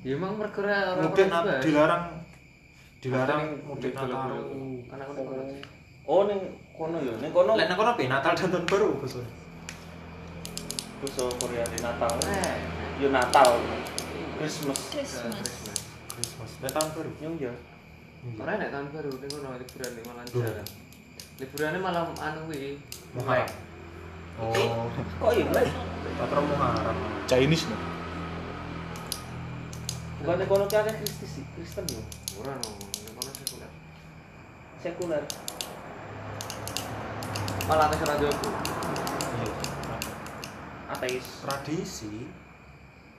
Ya 0.06 0.14
emang 0.22 0.38
perkara 0.38 0.94
orang 0.94 1.10
mudik 1.10 1.26
dilarang 1.66 2.04
dilarang 3.02 3.42
mudik. 3.66 3.90
Kan 3.98 4.06
ning 4.06 5.10
kono. 5.18 5.34
oh 6.06 6.22
ning 6.30 6.40
kono 6.78 6.98
yo 7.02 7.14
ning 7.18 7.34
kono 7.34 7.58
Lek 7.58 7.66
nang 7.66 7.78
kono 7.82 7.92
piye? 7.98 8.06
Natal 8.06 8.38
dan 8.38 8.54
tahun 8.54 8.70
baru 8.70 9.02
bos. 9.02 9.18
basa 11.02 11.24
Korea 11.42 11.66
di 11.74 11.78
Natal 11.82 12.14
Eh, 12.22 12.54
yo 13.02 13.10
Natal 13.10 13.58
Christmas 14.38 14.78
Christmas. 14.94 15.42
Christmas. 16.14 16.52
Tahun 16.70 16.90
baru. 16.94 17.10
New 17.26 17.34
Year 17.42 17.58
Ora 18.38 18.62
nek 18.62 18.70
tahun 18.70 18.88
baru 18.94 19.10
ning 19.10 19.30
kono 19.34 19.58
liburan 19.58 19.90
ning 19.98 20.06
malah 20.06 20.24
Duh. 20.30 20.42
jalan. 20.46 20.68
Liburannya 21.42 21.80
malam 21.82 22.08
anu 22.16 22.40
kuwi. 22.46 22.78
Muharram. 23.18 23.50
Oh, 24.38 24.86
kok 24.94 25.32
iya 25.34 25.50
Black? 25.50 25.68
Patra 26.22 26.40
Muharram. 26.46 26.98
Chinese. 27.26 27.66
Bukan 30.26 30.66
ki 30.66 30.76
akeh 30.82 30.94
Kristen 31.06 31.28
sih 31.30 31.46
Kristen 31.54 31.86
no, 31.86 32.02
ning 32.42 33.14
kono 33.14 33.30
sekuler. 33.30 33.72
sekuler 34.82 35.24
Malah 37.66 37.90
tes 37.90 38.02
jogo. 38.02 38.50
Iya. 38.50 39.50
ateis 40.90 41.26
Tradisi 41.46 42.26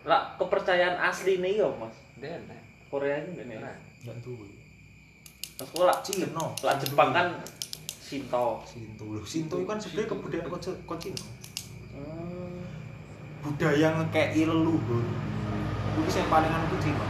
lah 0.07 0.34
kepercayaan 0.38 0.98
asli 1.02 1.38
nih 1.38 1.62
yo 1.62 1.78
mas 1.78 1.94
Den. 2.18 2.42
Korea 2.90 3.22
ini 3.22 3.59
Ora. 3.59 3.74
enggak 4.02 4.16
duwe. 4.22 4.50
mas 5.59 5.70
lah 5.78 5.98
Cina. 6.02 6.26
lah 6.62 6.74
Jepang 6.78 7.11
kan 7.14 7.38
Shinto 8.02 8.62
Sinto. 8.62 9.02
Loh, 9.02 9.26
Sinto 9.26 9.59
itu 9.59 9.66
kan 9.66 9.78
sebenarnya 9.82 10.11
kebudayaan 10.14 10.46
kok 10.46 10.61
kok 10.86 10.98
Cina. 11.02 11.26
hmm. 11.94 12.62
Budaya 13.46 13.88
ngekei 13.98 14.46
leluhur. 14.46 15.36
Itu 15.97 16.11
yang 16.12 16.28
paling 16.28 16.53
anu 16.53 16.76
Cina. 16.80 17.07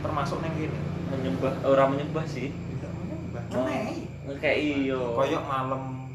Termasuk 0.00 0.38
neng 0.40 0.54
kene. 0.56 0.80
menyembah 1.04 1.52
orang 1.68 1.94
menyembah 1.94 2.24
sih 2.24 2.48
Tidak 2.50 2.92
menyembah. 2.96 3.42
Oh. 3.52 3.68
Ngenei. 3.68 4.08
ngekei 4.24 4.88
yo 4.88 5.12
Koyok 5.12 5.44
malam 5.44 6.08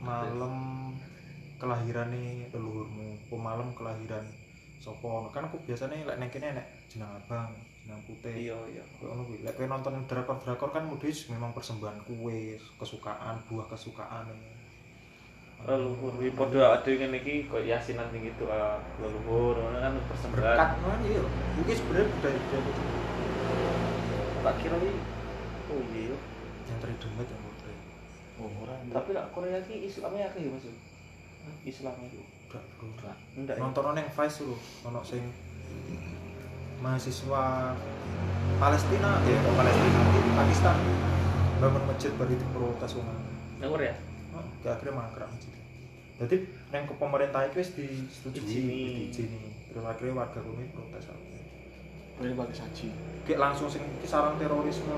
malam 0.00 0.54
kelahirane 1.60 2.50
leluhurmu, 2.50 3.22
pemalem 3.30 3.70
kelahiran 3.78 4.26
sapa 4.82 5.30
kan 5.30 5.46
aku 5.46 5.62
biasanya 5.62 6.02
lek 6.02 6.18
neng 6.18 6.30
kene 6.34 6.58
nek 6.58 6.66
jeneng 6.90 7.06
abang, 7.06 7.54
jeneng 7.86 8.02
putih. 8.02 8.34
iya 8.34 8.58
iya 8.66 8.82
Kayak 8.98 9.14
ngono 9.14 9.22
kuwi. 9.30 9.38
Lek 9.46 9.54
kowe 9.54 9.66
nonton 9.70 9.94
drakor-drakor 10.10 10.74
kan 10.74 10.90
mudhe 10.90 11.14
memang 11.30 11.54
persembahan 11.54 12.02
kue, 12.02 12.58
kesukaan, 12.82 13.46
buah 13.46 13.70
kesukaan. 13.70 14.26
Leluhur 15.62 16.12
iki 16.18 16.34
padha 16.34 16.74
ada 16.74 16.90
ngene 16.90 17.22
iki 17.22 17.46
kok 17.46 17.62
yasinan 17.62 18.10
ning 18.10 18.26
gitu 18.26 18.50
ah, 18.50 18.82
leluhur 18.98 19.54
ngono 19.54 19.78
kan 19.78 19.94
berkat 19.94 20.06
persembahan 20.10 20.58
kan 20.58 20.98
iya. 21.06 21.22
Iki 21.62 21.72
sebenarnya 21.78 22.10
budaya 22.10 22.38
budaya 22.42 22.62
itu 22.66 22.82
tak 24.42 24.54
kira 24.58 24.76
iki 24.82 24.92
oh 25.70 25.80
iya 25.94 26.02
yo. 26.10 26.16
yang 26.66 26.78
terhidup 26.82 27.12
yang. 27.14 27.42
Oh, 28.42 28.50
orang. 28.66 28.80
tapi 28.90 29.10
lah 29.14 29.30
Korea 29.30 29.62
iki 29.62 29.86
Islamnya 29.86 30.26
akeh 30.34 30.42
ya 30.42 30.50
Mas 30.50 30.66
Islamnya 31.62 32.10
itu 32.10 32.18
Udah, 32.50 32.62
bro. 32.76 33.12
enggak 33.38 33.54
ya? 33.54 33.60
Nonton 33.62 33.94
neng 33.94 34.08
Vice 34.10 34.38
lho, 34.42 34.56
ono 34.82 35.00
sing 35.06 35.22
mahasiswa 36.82 37.44
Palestina, 38.58 39.10
ya 39.22 39.38
Palestina, 39.54 40.00
Pakistan 40.42 40.76
bangun 41.62 41.82
masjid 41.86 42.10
baru 42.18 42.34
itu 42.34 42.46
protes 42.50 42.98
wong. 42.98 43.06
Nang 43.62 43.70
Korea 43.70 43.94
akhirnya 44.70 44.94
mangkrak 44.94 45.26
masjid. 45.26 45.62
Jadi 46.22 46.36
neng 46.70 46.84
ke 46.86 46.94
pemerintah 46.94 47.42
itu 47.50 47.58
disetujui, 47.58 48.46
Izini. 48.46 48.78
wis 49.10 49.16
diizini. 49.18 49.42
Terus 49.72 49.84
akhirnya 49.88 50.22
warga 50.22 50.38
kuwi 50.38 50.70
protes 50.70 51.10
apa. 51.10 51.24
Boleh 52.20 52.34
pakai 52.38 52.56
saji. 52.62 52.86
Kayak 53.26 53.40
langsung 53.50 53.66
sing 53.66 53.82
kisaran 53.98 54.38
terorisme. 54.38 54.94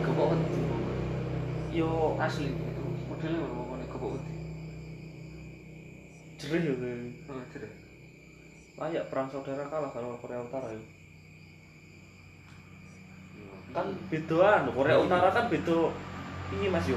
Gepok 0.00 0.26
wedi. 0.32 0.62
Yo 1.74 2.16
Asli 2.16 2.48
itu 2.48 2.84
modelnya 3.10 3.44
ngono 3.44 3.62
ngene 3.76 3.84
gepok 3.92 4.10
wedi. 4.16 4.32
jerih 6.38 6.62
yo 6.70 6.74
kayak. 6.78 6.98
Heeh, 7.28 7.44
jere. 7.52 7.68
Layak 8.78 9.04
perang 9.10 9.26
saudara 9.26 9.66
kalah 9.66 9.90
kalau 9.90 10.14
Korea 10.22 10.38
Utara 10.38 10.70
ya. 10.70 10.80
Kan 13.74 13.86
bedaan, 14.08 14.70
Korea 14.70 14.96
Utara 15.02 15.28
kan 15.34 15.50
beda 15.50 15.92
ini 16.56 16.66
Mas 16.72 16.86
yo. 16.88 16.96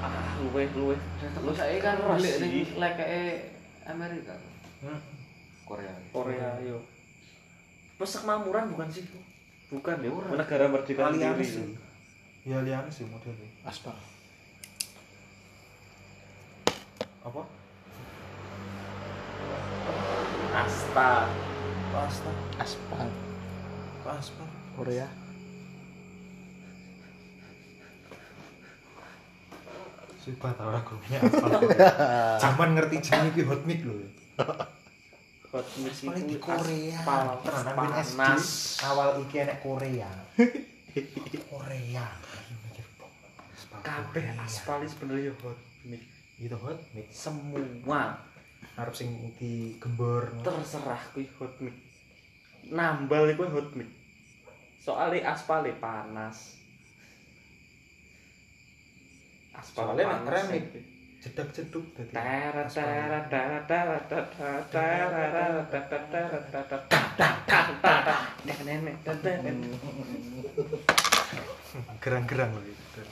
Ah, 0.00 0.36
luweh 0.40 0.68
luweh. 0.72 0.98
Lu 1.44 1.52
saiki 1.52 1.80
kan 1.84 2.00
beli 2.00 2.30
ning 2.40 2.52
sih. 2.64 2.76
lekeke 2.80 3.24
Amerika. 3.84 4.34
Hmm. 4.80 5.00
Korea. 5.68 5.92
Korea 6.12 6.50
yo. 6.64 6.80
Persemakmuran 8.00 8.72
bukan 8.72 8.88
sih? 8.90 9.04
Bukan 9.72 9.96
ya, 10.04 10.10
Ora. 10.12 10.28
negara 10.38 10.66
merdeka 10.68 11.08
sendiri. 11.12 11.44
sih. 11.44 11.66
Ya 12.44 12.60
alianis 12.60 13.00
sih 13.00 13.08
modelnya. 13.08 13.48
Aspal. 13.64 13.96
Apa? 17.24 17.42
Asta. 20.52 21.12
Pasta. 21.88 22.30
Aspal. 22.60 23.08
Pasta. 24.04 24.44
Korea. 24.76 25.23
Coba 30.24 30.56
tahu 30.56 30.70
lagunya 30.72 31.18
apa. 31.20 31.46
Cuman 32.42 32.68
ngerti 32.72 32.96
jeneng 33.04 33.28
iki 33.36 33.44
hot 33.44 33.60
mic 33.68 33.84
loh 33.84 34.00
Hot 35.52 35.68
mic 35.84 35.92
itu 36.00 36.20
di 36.24 36.36
Korea. 36.40 37.00
Tenan 37.44 37.76
panas. 37.76 38.44
Awal 38.80 39.20
iki 39.20 39.36
enek 39.44 39.60
Korea. 39.60 40.08
Korea. 41.52 42.06
Kabeh 43.84 44.24
aspalis 44.40 44.96
bener 44.96 45.20
yo 45.20 45.32
hot 45.44 45.60
mic. 45.84 46.00
Itu 46.40 46.56
hot 46.56 46.80
mic 46.96 47.12
semua. 47.12 48.16
Harus 48.80 48.96
sing 48.96 49.12
di 49.36 49.76
gembor. 49.76 50.32
Terserah 50.40 51.04
kuwi 51.12 51.28
hot 51.36 51.52
mic. 51.60 51.76
Nambal 52.72 53.28
iku 53.28 53.44
hot 53.44 53.76
mic. 53.76 53.92
soalnya 54.84 55.32
aspale 55.32 55.72
panas. 55.80 56.63
Aspal 59.54 59.82
Soalnya 59.86 60.04
nek 60.04 60.18
panas. 60.20 60.32
remik. 60.44 60.64
Jedak 61.18 61.48
jeduk 61.50 61.84
dadi. 61.94 62.12
Teret 62.12 62.66
aspal. 62.68 62.84
teret 62.84 63.24
teret 63.26 63.64
teret 63.64 64.04
teret 64.04 64.64
teret 64.68 65.64
teret 65.64 65.64
teret 65.64 66.44
teret 66.44 66.82
teret 67.80 68.18
nenek 68.44 68.58
nenek 68.60 68.94
Gerang-gerang 71.98 72.50
lho 72.52 72.62
itu. 72.62 73.02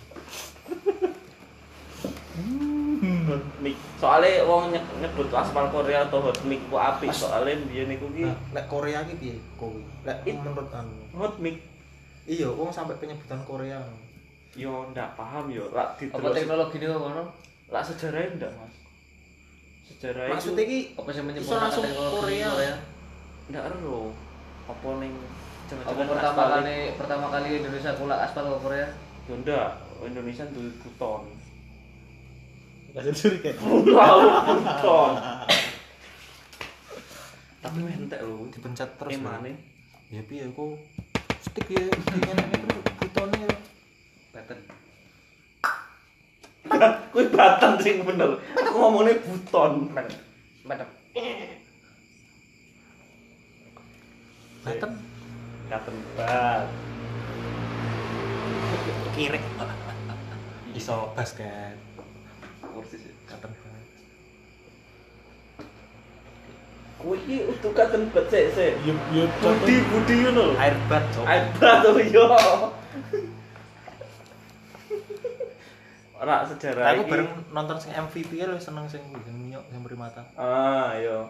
hot 3.23 3.45
mix 3.59 3.77
soalnya 3.99 4.43
wong 4.43 4.71
nyek- 4.71 4.95
nyebut 4.99 5.29
aspal 5.33 5.67
Korea 5.69 6.07
atau 6.07 6.23
hot 6.23 6.39
mix 6.43 6.63
ku 6.65 6.77
apik 6.77 7.11
soalnya 7.13 7.59
biyen 7.67 7.89
niku 7.89 8.07
ki 8.11 8.25
Nah, 8.25 8.37
lek 8.53 8.67
Korea 8.67 9.03
iki 9.03 9.15
piye 9.17 9.35
kowe? 9.55 9.75
Lek 10.03 10.23
menurut 10.25 10.71
anu. 10.71 10.95
hot 11.13 11.37
mix 11.39 11.59
Iya, 12.23 12.47
wong 12.49 12.71
sampai 12.71 12.95
penyebutan 12.97 13.43
Korea. 13.43 13.83
Yo 14.55 14.73
ndak 14.91 15.15
paham 15.15 15.49
yo 15.49 15.65
lak 15.71 15.95
Apa 15.95 16.01
diterus 16.03 16.35
teknologi 16.35 16.77
ini 16.77 16.87
ngono? 16.87 17.25
lak 17.69 17.83
sejarahnya 17.83 18.37
ndak 18.39 18.53
mas 18.53 18.75
sejarah 19.85 20.29
Maksudnya 20.29 20.55
itu 20.59 20.63
iki 20.63 20.79
Apa 20.95 21.09
sih 21.09 21.17
Iso 21.17 21.25
menyebutkan 21.25 21.59
langsung 21.59 21.83
teknologi 21.83 22.17
Korea. 22.19 22.49
Korea? 22.51 22.75
ndak 23.45 23.63
ero 23.67 24.01
apa 24.63 24.89
ning 24.99 25.13
Apa 25.13 25.67
jangan-jangan 25.69 26.07
pertama 26.07 26.29
aspal 26.37 26.49
kali 26.55 26.77
pertama 26.95 27.27
kali 27.29 27.49
Indonesia 27.59 27.91
kulak 27.95 28.19
aspal 28.23 28.45
ke 28.47 28.59
Korea? 28.61 28.87
yo 29.23 29.35
ndak 29.39 29.69
Indonesia 30.03 30.45
duwe 30.47 30.71
buton 30.79 31.23
Kasih 32.93 33.15
suri 33.17 33.41
kayak. 33.41 33.57
Pulau 33.57 34.17
buton 34.53 35.13
tapi 37.63 37.79
mentek 37.79 38.21
lho 38.21 38.51
dipencet 38.51 38.91
terus 38.99 39.15
emane 39.15 39.55
Ya 40.11 40.21
piye 40.21 40.45
kok 40.45 40.77
stick 41.41 41.73
ya 41.73 41.87
ngene 41.89 42.45
terus 42.53 42.85
butone 42.99 43.39
Patent. 44.33 44.63
kuwi 47.13 47.29
batang 47.29 47.77
sing 47.85 48.01
bener 48.01 48.41
aku 48.57 48.77
ngomongnya 48.81 49.21
buton 49.21 49.93
Patent. 49.93 50.91
Baten 54.65 54.93
katen 55.69 55.97
bat 56.17 56.65
kirek. 59.13 59.45
Iso 60.73 61.13
basket. 61.13 61.77
Kursi. 62.65 62.97
Katen 63.29 63.53
kuwi 67.03 67.19
iki 67.19 67.37
utuh 67.51 67.75
katen 67.75 68.07
bat 68.15 68.31
sik 68.31 68.55
sik 68.55 68.79
Yup 68.87 68.99
yup. 69.11 69.31
budi 69.43 69.83
budi 69.91 70.15
ngono 70.23 70.55
Air 70.55 70.79
bat 70.87 71.03
air 71.27 71.51
bat 71.59 71.83
oh 71.83 71.99
yo 71.99 72.25
ora 76.23 76.47
sejarah 76.47 76.95
Aku 76.95 77.11
bareng 77.11 77.31
nonton 77.51 77.75
sing 77.83 77.91
MVP 77.91 78.39
ya 78.39 78.47
lu 78.47 78.55
seneng 78.55 78.87
sing 78.87 79.03
sing 79.27 79.37
nyok 79.51 79.65
sing 79.75 79.83
primata. 79.83 80.23
Ah, 80.39 80.95
yo. 80.95 81.27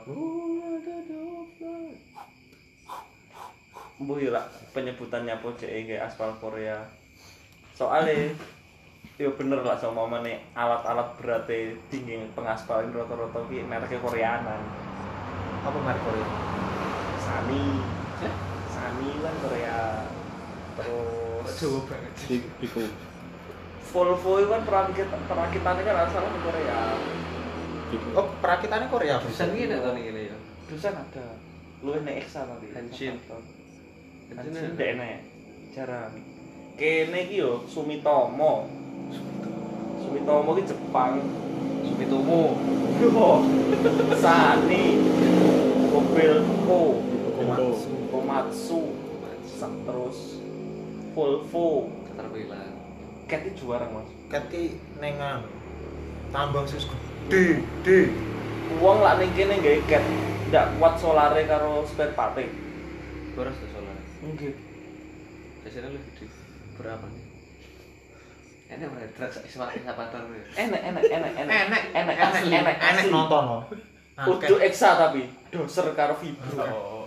Mbuh 3.97 4.19
yo 4.21 4.37
lah 4.37 4.45
penyebutannya 4.77 5.41
pojeke 5.41 5.89
kayak 5.89 6.13
aspal 6.13 6.37
Korea. 6.37 6.77
Soalnya 7.73 8.37
yo 9.17 9.33
bener 9.33 9.65
lah 9.65 9.81
sama 9.81 10.05
mana 10.05 10.37
alat-alat 10.53 11.17
beratnya 11.17 11.73
tinggi 11.89 12.29
pengaspalin 12.37 12.93
rata-rata 12.93 13.41
ki 13.49 13.65
mereknya 13.65 14.05
Koreanan. 14.05 14.61
Apa 15.65 15.79
merek 15.81 16.05
Korea? 16.05 16.29
Sani. 17.17 17.65
Sani 18.69 19.09
kan 19.25 19.35
Korea. 19.41 19.81
Terus 20.77 21.49
Jawa 21.57 21.81
banget. 21.89 22.13
Piku. 22.61 22.85
Volvo 23.91 24.33
itu 24.39 24.49
kan 24.49 24.63
perakit 24.63 25.09
perakitannya 25.11 25.83
kan 25.83 25.97
asalnya 26.07 26.31
di 26.31 26.41
Korea. 26.47 26.81
Oh, 28.17 28.27
perakitannya 28.41 28.87
Korea. 28.89 29.21
Bisa 29.21 29.51
gini 29.53 29.69
tahun 29.69 29.99
ini 30.01 30.23
ya. 30.33 30.37
Dusan 30.71 30.97
ada. 30.97 31.27
Lu 31.85 31.93
enek 31.99 32.25
Exa 32.25 32.47
nanti. 32.47 32.73
Henshin. 32.73 33.21
Henshin 34.33 34.79
ndek 34.79 34.89
enek. 34.97 35.19
Jarang. 35.77 36.15
Kene 36.81 37.29
iki 37.29 37.45
yo 37.45 37.69
Sumitomo. 37.69 38.71
Sumitomo 40.01 40.51
ki 40.57 40.63
Jepang. 40.65 41.21
Sumitomo. 41.85 42.57
Yo. 42.97 43.45
Sani. 44.17 44.85
Kobelco. 45.93 46.81
Komatsu. 47.37 47.93
Komatsu. 48.09 48.81
Terus 49.61 50.19
Volvo. 51.13 51.93
Caterpillar. 52.09 52.72
Cat 53.31 53.41
iki 53.47 53.59
juara 53.59 53.87
Mas. 53.91 54.09
Kati 54.29 54.77
nengan. 54.99 55.45
Tambang 56.33 56.65
sus 56.65 56.89
gede, 56.89 57.61
gede. 57.61 57.99
Uang 58.81 59.05
lah 59.05 59.21
ning 59.21 59.31
kene 59.37 59.61
nggawe 59.61 59.81
cat. 59.91 60.05
Ndak 60.49 60.67
kuat 60.81 60.95
solare 60.97 61.43
karo 61.45 61.85
spare 61.85 62.13
part. 62.17 62.39
Boros 63.37 63.57
tuh 63.57 63.69
soalnya. 63.73 63.95
Nggih. 64.25 64.55
Biasanya 65.65 65.89
lebih 65.93 66.13
gede. 66.17 66.27
Berapa 66.81 67.05
nih? 67.07 67.25
Enak 68.73 68.89
semakin 69.45 69.85
sapatan 69.85 70.25
ya. 70.33 70.45
Enak 70.65 70.81
enak 70.81 71.03
enak 71.05 71.33
enak. 71.37 71.83
Enak 71.93 72.17
asli, 72.17 72.49
enak 72.49 72.77
enek 72.81 73.05
asli. 73.05 73.13
nonton 73.13 73.45
lo. 73.45 73.59
Kudu 74.13 74.57
eksa 74.65 74.97
tapi 74.97 75.29
doser 75.53 75.93
karo 75.93 76.17
vibro. 76.17 76.65
Oh. 76.65 77.05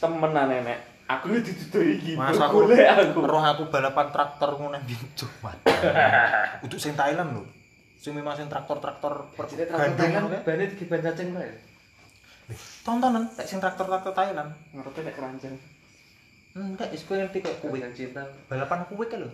Temenan 0.00 0.52
nenek. 0.52 0.93
Aku 1.04 1.28
ini 1.28 1.44
didudui 1.44 2.00
gitu. 2.00 2.16
Masa 2.16 2.48
aku 2.48 2.64
roh 3.20 3.42
aku 3.44 3.68
balapan 3.68 4.08
traktor 4.08 4.56
ngono 4.56 4.80
bincu 4.88 5.28
mat. 5.44 5.60
Untuk 6.64 6.80
sing 6.80 6.96
Thailand 6.96 7.36
lho. 7.36 7.44
Sing 8.00 8.16
memang 8.16 8.32
sing 8.36 8.48
traktor-traktor 8.48 9.32
kan 9.36 9.92
ngono 9.96 10.28
kae. 10.32 10.40
bannya 10.44 10.72
di 10.72 10.84
ban 10.88 11.00
cacing 11.04 11.36
lah 11.36 11.44
ya. 11.44 11.54
Tontonan 12.84 13.28
tek 13.36 13.44
sing 13.44 13.60
traktor-traktor 13.60 14.16
Thailand. 14.16 14.56
Ngerti 14.72 15.00
nek 15.04 15.14
keranjang. 15.16 15.56
Enggak, 16.54 16.88
is 16.94 17.04
kowe 17.04 17.18
ngerti 17.18 17.42
kayak 17.44 17.60
kuwi. 17.60 17.84
Yang 17.84 17.94
cinta. 18.00 18.24
Balapan 18.48 18.88
kuwi 18.88 19.04
kan 19.10 19.28
lho. 19.28 19.30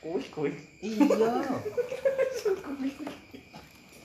Kuwi 0.00 0.24
kuwi. 0.32 0.50
Iya. 0.80 1.36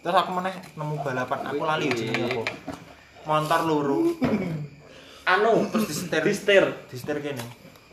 Terus 0.06 0.22
aku 0.22 0.38
meneh 0.38 0.54
nemu 0.78 1.02
balapan, 1.02 1.40
aku 1.50 1.66
lali 1.66 1.90
jenenge 1.90 2.30
apa. 2.30 2.46
Motor 3.26 3.62
loro, 3.66 4.14
Anu 5.26 5.66
terus 5.74 5.90
disetir, 5.90 6.22
distir. 6.22 6.66
disetir 6.86 7.18
kene. 7.18 7.42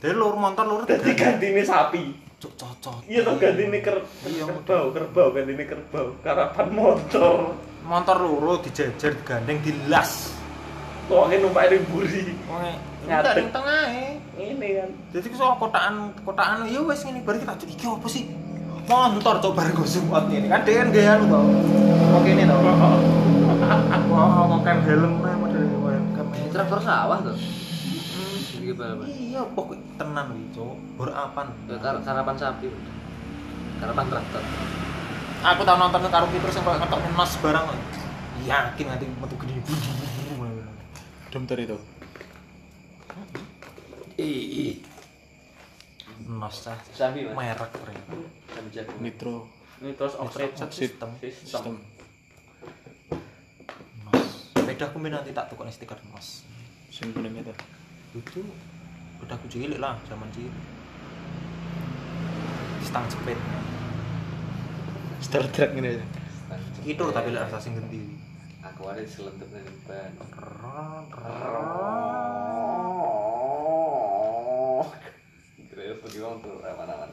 Dari 0.02 0.12
loro 0.12 0.36
motor 0.36 0.66
loro 0.68 0.84
Dadi 0.84 1.16
gantine 1.16 1.64
sapi. 1.64 2.32
cuk 2.42 2.58
cocok 2.58 3.06
Iya 3.06 3.22
toh 3.22 3.38
ganti 3.38 3.70
ini 3.70 3.78
ker 3.78 4.02
Iya, 4.26 4.50
kerbau, 4.50 4.90
kerbau 4.90 5.30
ganti 5.30 5.54
ini 5.54 5.62
kerbau. 5.62 6.18
Karapan 6.26 6.68
motor. 6.74 7.54
motor 7.86 8.16
loro 8.18 8.58
dijejer 8.60 9.14
digandeng 9.14 9.62
dilas 9.62 10.34
Kok 11.06 11.30
numpak 11.34 11.70
ning 11.70 11.82
buri. 11.90 12.34
Wong 12.46 12.62
Ngadeg. 13.02 13.10
ngadeg 13.10 13.46
tengah 13.50 13.84
Ini 14.38 14.68
kan. 14.78 14.90
Jadi 15.10 15.26
soal 15.34 15.54
kotaan 15.58 15.94
kotaan 16.22 16.70
ya 16.70 16.80
wes 16.86 17.02
ngene 17.02 17.26
bareng 17.26 17.42
kita 17.42 17.54
iki 17.66 17.84
apa 17.86 18.08
sih? 18.10 18.24
Motor 18.86 19.38
coba 19.42 19.70
zoom 19.86 20.10
out 20.10 20.26
ini 20.30 20.50
kan 20.50 20.62
dia 20.66 20.82
kan 20.82 20.88
gaya 20.94 21.12
lu 21.18 21.26
tau. 21.30 21.46
Oke 22.18 22.30
ini 22.34 22.42
tau. 22.46 22.58
Kok 24.10 24.60
kan 24.62 24.78
helm. 24.86 25.14
Traktor 26.62 26.80
sawah 26.80 27.18
tuh. 27.18 27.34
Iki 28.62 28.70
apa? 28.78 29.02
Iya, 29.10 29.42
pokok 29.50 29.74
tenan 29.98 30.30
iki, 30.30 30.54
Cuk. 30.54 30.78
Bor 30.94 31.10
apan. 31.10 31.50
Ya, 31.66 31.74
kar- 31.82 31.98
karapan 31.98 32.38
sapi. 32.38 32.70
Karapan 33.82 34.06
traktor. 34.06 34.42
Aku 35.42 35.66
tau 35.66 35.74
nonton 35.74 36.06
karo 36.06 36.30
Peter 36.30 36.46
sing 36.54 36.62
koyo 36.62 36.78
ngetok 36.78 37.02
nos 37.02 37.34
barang. 37.42 37.64
kok. 37.66 37.78
Yakin 38.46 38.86
nanti 38.86 39.04
metu 39.10 39.34
gede. 39.42 39.58
Domter 41.34 41.58
itu. 41.58 41.74
Nos 46.22 46.56
cah. 46.62 46.78
Sapi, 46.94 47.26
Mas. 47.26 47.34
Merek 47.58 47.70
jago. 48.70 48.92
Nitro 49.02 49.36
Ini 49.82 49.98
terus 49.98 50.14
oxide 50.14 50.54
Sistem. 50.54 50.70
sistem. 50.70 51.10
sistem. 51.18 51.74
Nos. 54.06 54.54
Sepedaku 54.54 55.02
mbien 55.02 55.18
nanti 55.18 55.34
tak 55.34 55.50
tukokne 55.50 55.74
stiker 55.74 55.98
nos. 56.14 56.46
Sing 56.92 57.08
kuning 57.16 57.32
itu. 57.40 57.48
itu 58.12 58.44
udah 59.24 59.32
aku 59.32 59.48
cilik 59.48 59.80
lah 59.80 59.96
zaman 60.04 60.28
cilik 60.28 60.52
stang 62.84 63.08
cepet 63.08 63.38
Star 65.24 65.40
Trek 65.48 65.72
ini 65.72 65.96
aja. 65.96 66.04
itu 66.84 67.04
tapi 67.08 67.32
lah 67.32 67.48
rasa 67.48 67.56
sing 67.56 67.80
genti 67.80 68.20
Aku 68.60 68.92
ada 68.92 69.00
selentup 69.08 69.48
ning 69.56 69.64
ban. 69.88 70.12
Terus 75.72 75.96
pergi 75.96 76.18
wong 76.20 76.36
tuh 76.44 76.60
aman-aman. 76.60 77.10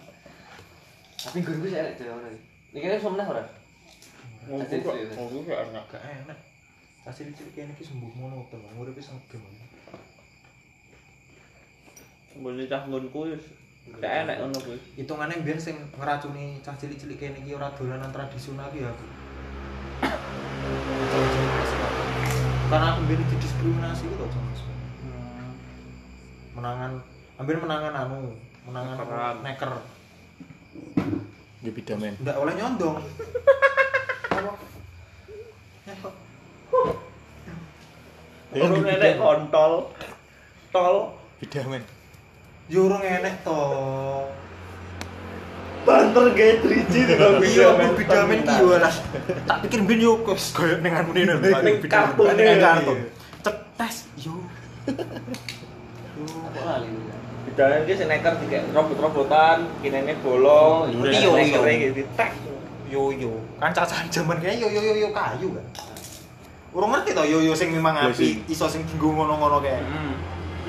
Tapi 1.15 1.39
guru 1.39 1.57
gue 1.63 1.71
saya 1.71 1.89
ada 1.89 2.05
orang. 2.11 2.35
Ini 2.75 2.77
kayaknya 2.83 2.99
somnah 2.99 3.25
ora? 3.25 3.47
Ngomong 4.45 4.67
ngomong 5.15 5.41
kok 5.47 5.57
enak. 5.71 5.85
gak 5.87 6.03
enak 6.03 6.39
kasih 7.09 7.31
cilik 7.33 7.53
kayak 7.57 7.73
ini 7.73 7.81
sembuh 7.81 8.11
monoton 8.21 8.61
nguripi 8.75 9.01
sengkem 9.01 9.41
Boleh 12.37 12.65
cah 12.65 12.85
nggonku 12.85 13.19
wis. 13.27 13.45
Gak 13.89 14.29
enak 14.29 14.37
ngono 14.37 14.57
kuwi. 14.61 14.77
hitungannya 14.95 15.41
biar 15.41 15.57
sing 15.57 15.73
ngeracuni 15.97 16.61
cah 16.61 16.77
cilik-cilik 16.77 17.17
kayak 17.17 17.41
ini 17.41 17.57
ora 17.57 17.73
dolanan 17.73 18.13
tradisional 18.13 18.69
ya 18.69 18.85
aku 18.85 19.05
karena 22.69 22.85
aku 22.93 23.01
biar 23.09 23.19
didiskriminasi 23.25 24.05
gitu 24.05 24.21
aja 24.21 24.39
mas 24.39 24.61
menangan 26.53 26.91
hampir 27.33 27.57
menangan 27.57 27.93
anu 27.97 28.37
menangan 28.69 28.95
neker 29.41 29.71
Di 31.59 31.69
bidamen. 31.73 32.13
nggak 32.21 32.37
oleh 32.37 32.53
nyondong 32.53 32.97
Ya, 38.49 38.65
Urung 38.65 38.81
enek 38.81 38.97
bidamen. 38.97 39.17
kontol. 39.17 39.73
Tol. 40.69 40.95
Bidamen. 41.37 41.81
Yo 42.69 42.85
urung 42.85 43.01
enek 43.01 43.41
to. 43.41 43.59
Banter 45.79 46.25
gawe 46.29 46.53
3G 46.61 46.93
di 46.93 47.13
bang 47.15 47.35
iya 47.41 47.67
aku 47.71 47.97
bidamen 47.97 48.39
ki 48.43 48.55
yo 48.55 48.77
lah. 48.77 48.93
Tak 49.47 49.57
pikir 49.65 49.79
ben 49.83 49.97
yo 49.97 50.21
kos. 50.21 50.53
Koyo 50.53 50.77
ning 50.77 50.93
anu 50.93 51.11
ini 51.11 51.33
Ning 51.33 51.81
kartun 51.83 52.29
ning 52.29 52.45
ini. 52.45 52.61
kartun. 52.61 52.97
cetes 53.41 53.95
yo 54.15 54.35
yo. 56.13 56.27
Aku 56.45 56.61
lali. 56.61 56.91
Bidane 57.47 57.75
iki 57.83 57.93
sing 57.95 58.05
neker 58.05 58.37
dikek 58.37 58.69
robot-robotan, 58.69 59.65
kinene 59.79 60.13
bolong, 60.19 60.91
Oh, 60.91 61.07
iya. 61.07 61.09
iya, 61.15 61.29
iya. 61.31 61.57
nekere 61.57 61.73
gitu. 61.81 62.01
Tek. 62.13 62.31
yo 62.85 63.09
yo. 63.09 63.33
Kan 63.57 63.71
cacahan 63.71 64.05
zaman 64.09 64.37
kayak 64.37 64.59
yo 64.59 64.67
yo 64.67 64.81
yo 64.83 64.93
yo 64.99 65.09
kayu 65.09 65.49
kan 65.51 65.65
urung 66.69 66.93
ngerti 66.93 67.17
to 67.17 67.25
yo 67.25 67.41
yo 67.41 67.53
sing 67.53 67.73
memang 67.73 67.97
Iya 67.97 68.13
api 68.13 68.45
iso 68.45 68.69
sing 68.69 68.85
dienggo 68.85 69.09
ngono-ngono 69.09 69.57
kayak. 69.57 69.81
Hmm. 69.81 70.13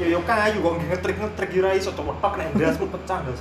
Yo 0.01 0.07
yo 0.09 0.20
kayu 0.22 0.59
kok 0.59 0.74
ngetrik 0.82 1.16
ngetrik 1.18 1.51
kira 1.51 1.70
iso 1.72 1.92
cepet 1.92 2.32
nek 2.34 2.48
ndas 2.55 2.76
pun 2.76 2.88
pecah 2.88 3.18
ndas 3.20 3.40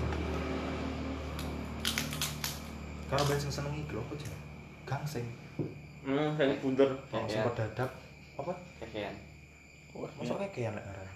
karena 3.07 3.23
ben 3.25 3.39
sing 3.39 3.49
seneng 3.49 3.73
iki 3.73 3.95
apa 3.95 4.13
jenenge 4.15 4.45
gangsing 4.85 5.27
Hmm, 5.99 6.31
sing 6.33 6.49
bunder. 6.59 6.89
oh, 7.11 7.21
sing 7.27 7.37
Iya. 7.37 7.43
pedadak 7.45 7.91
apa 8.35 8.53
Kekean. 8.79 9.15
masuk 10.15 10.39
kayak 10.41 10.71
lek 10.73 10.85
aran 10.85 11.07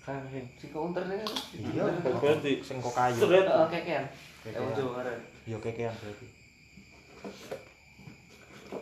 Kan 0.00 0.22
sing 0.28 0.44
Si 0.56 0.66
counter 0.68 1.02
nih. 1.04 1.22
iya 1.54 1.84
berarti 2.00 2.58
sing 2.60 2.78
kok 2.78 2.90
kayu. 2.92 3.18
Heeh, 3.20 3.66
kekean. 3.68 4.04
Kekean. 4.42 5.18
Yo 5.44 5.58
kekean 5.58 5.90
berarti 5.92 6.26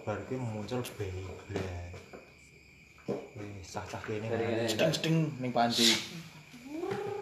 baru 0.01 0.23
ki 0.25 0.37
muncul 0.39 0.81
Beyblade 0.95 1.90
cah-cah 3.65 4.01
kene 4.03 4.27
ini. 4.27 4.67
Sedeng 4.69 5.31
ning 5.39 5.51
panci. 5.55 5.91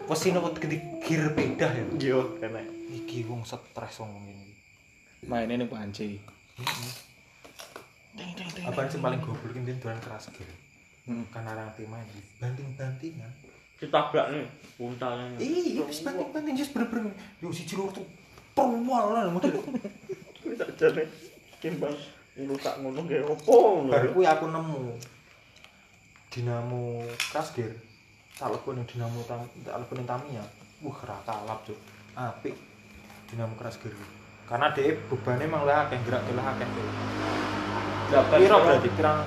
Wes 0.09 0.19
sino 0.19 0.41
kok 0.41 0.57
gede 0.57 1.01
gir 1.05 1.21
pedah 1.37 1.71
ya. 1.71 1.83
Yo, 2.01 2.39
kene. 2.41 2.65
Iki 2.89 3.29
wong 3.29 3.45
stres 3.45 4.01
wong 4.01 4.09
ngene 4.17 4.33
iki. 4.33 4.53
Mainnya 5.29 5.61
ning 5.61 5.69
panci. 5.69 6.17
Apaan 8.65 8.91
sih 8.91 8.99
paling 8.99 9.21
goblok 9.23 9.53
ki 9.55 9.61
dolan 9.79 9.99
keras 10.03 10.27
gir. 10.33 10.49
Hmm. 11.07 11.23
Kan 11.31 11.47
arang 11.47 11.71
tim 11.77 11.87
main 11.87 12.05
banting-bantingan. 12.41 13.31
Ditabrak 13.79 14.35
nih, 14.35 14.43
buntalnya. 14.75 15.39
Iya, 15.39 15.87
wis 15.87 16.03
banting-banting 16.03 16.53
wis 16.59 16.73
bener-bener. 16.75 17.15
Yo 17.39 17.47
siji 17.53 17.79
loro 17.79 17.95
tuh 17.95 18.07
perwal 18.51 19.15
lah 19.15 19.31
model. 19.31 19.63
Wis 20.43 20.59
ajane 20.59 21.07
kimbang 21.63 21.95
ngrusak 22.35 22.75
ngono 22.83 23.03
gawe 23.07 23.23
opo 23.35 23.55
ngono. 23.87 23.91
Baru 23.91 24.07
kuwi 24.15 24.25
aku 24.27 24.45
nemu 24.51 24.79
dinamo 26.29 27.01
kasgir. 27.33 27.73
Tak 28.37 28.53
lebu 28.53 28.71
ning 28.77 28.85
dinamo 28.87 29.19
tam, 29.25 29.43
tak 29.65 29.75
lebu 29.81 29.93
ning 29.97 30.07
Tamiya. 30.07 30.45
Wah, 30.85 30.99
ra 31.03 31.17
kalap, 31.27 31.59
Cuk. 31.67 31.75
Apik. 32.15 32.55
Dinamo 33.27 33.57
kasgir. 33.59 33.91
Karena 34.47 34.73
dia 34.73 34.97
bebannya 35.09 35.45
emang 35.45 35.61
lah 35.67 35.85
akeh 35.85 35.99
gerak 36.05 36.25
lah 36.33 36.57
akeh. 36.57 36.65
Piro 38.09 38.57
berarti 38.65 38.89
pirang 38.97 39.21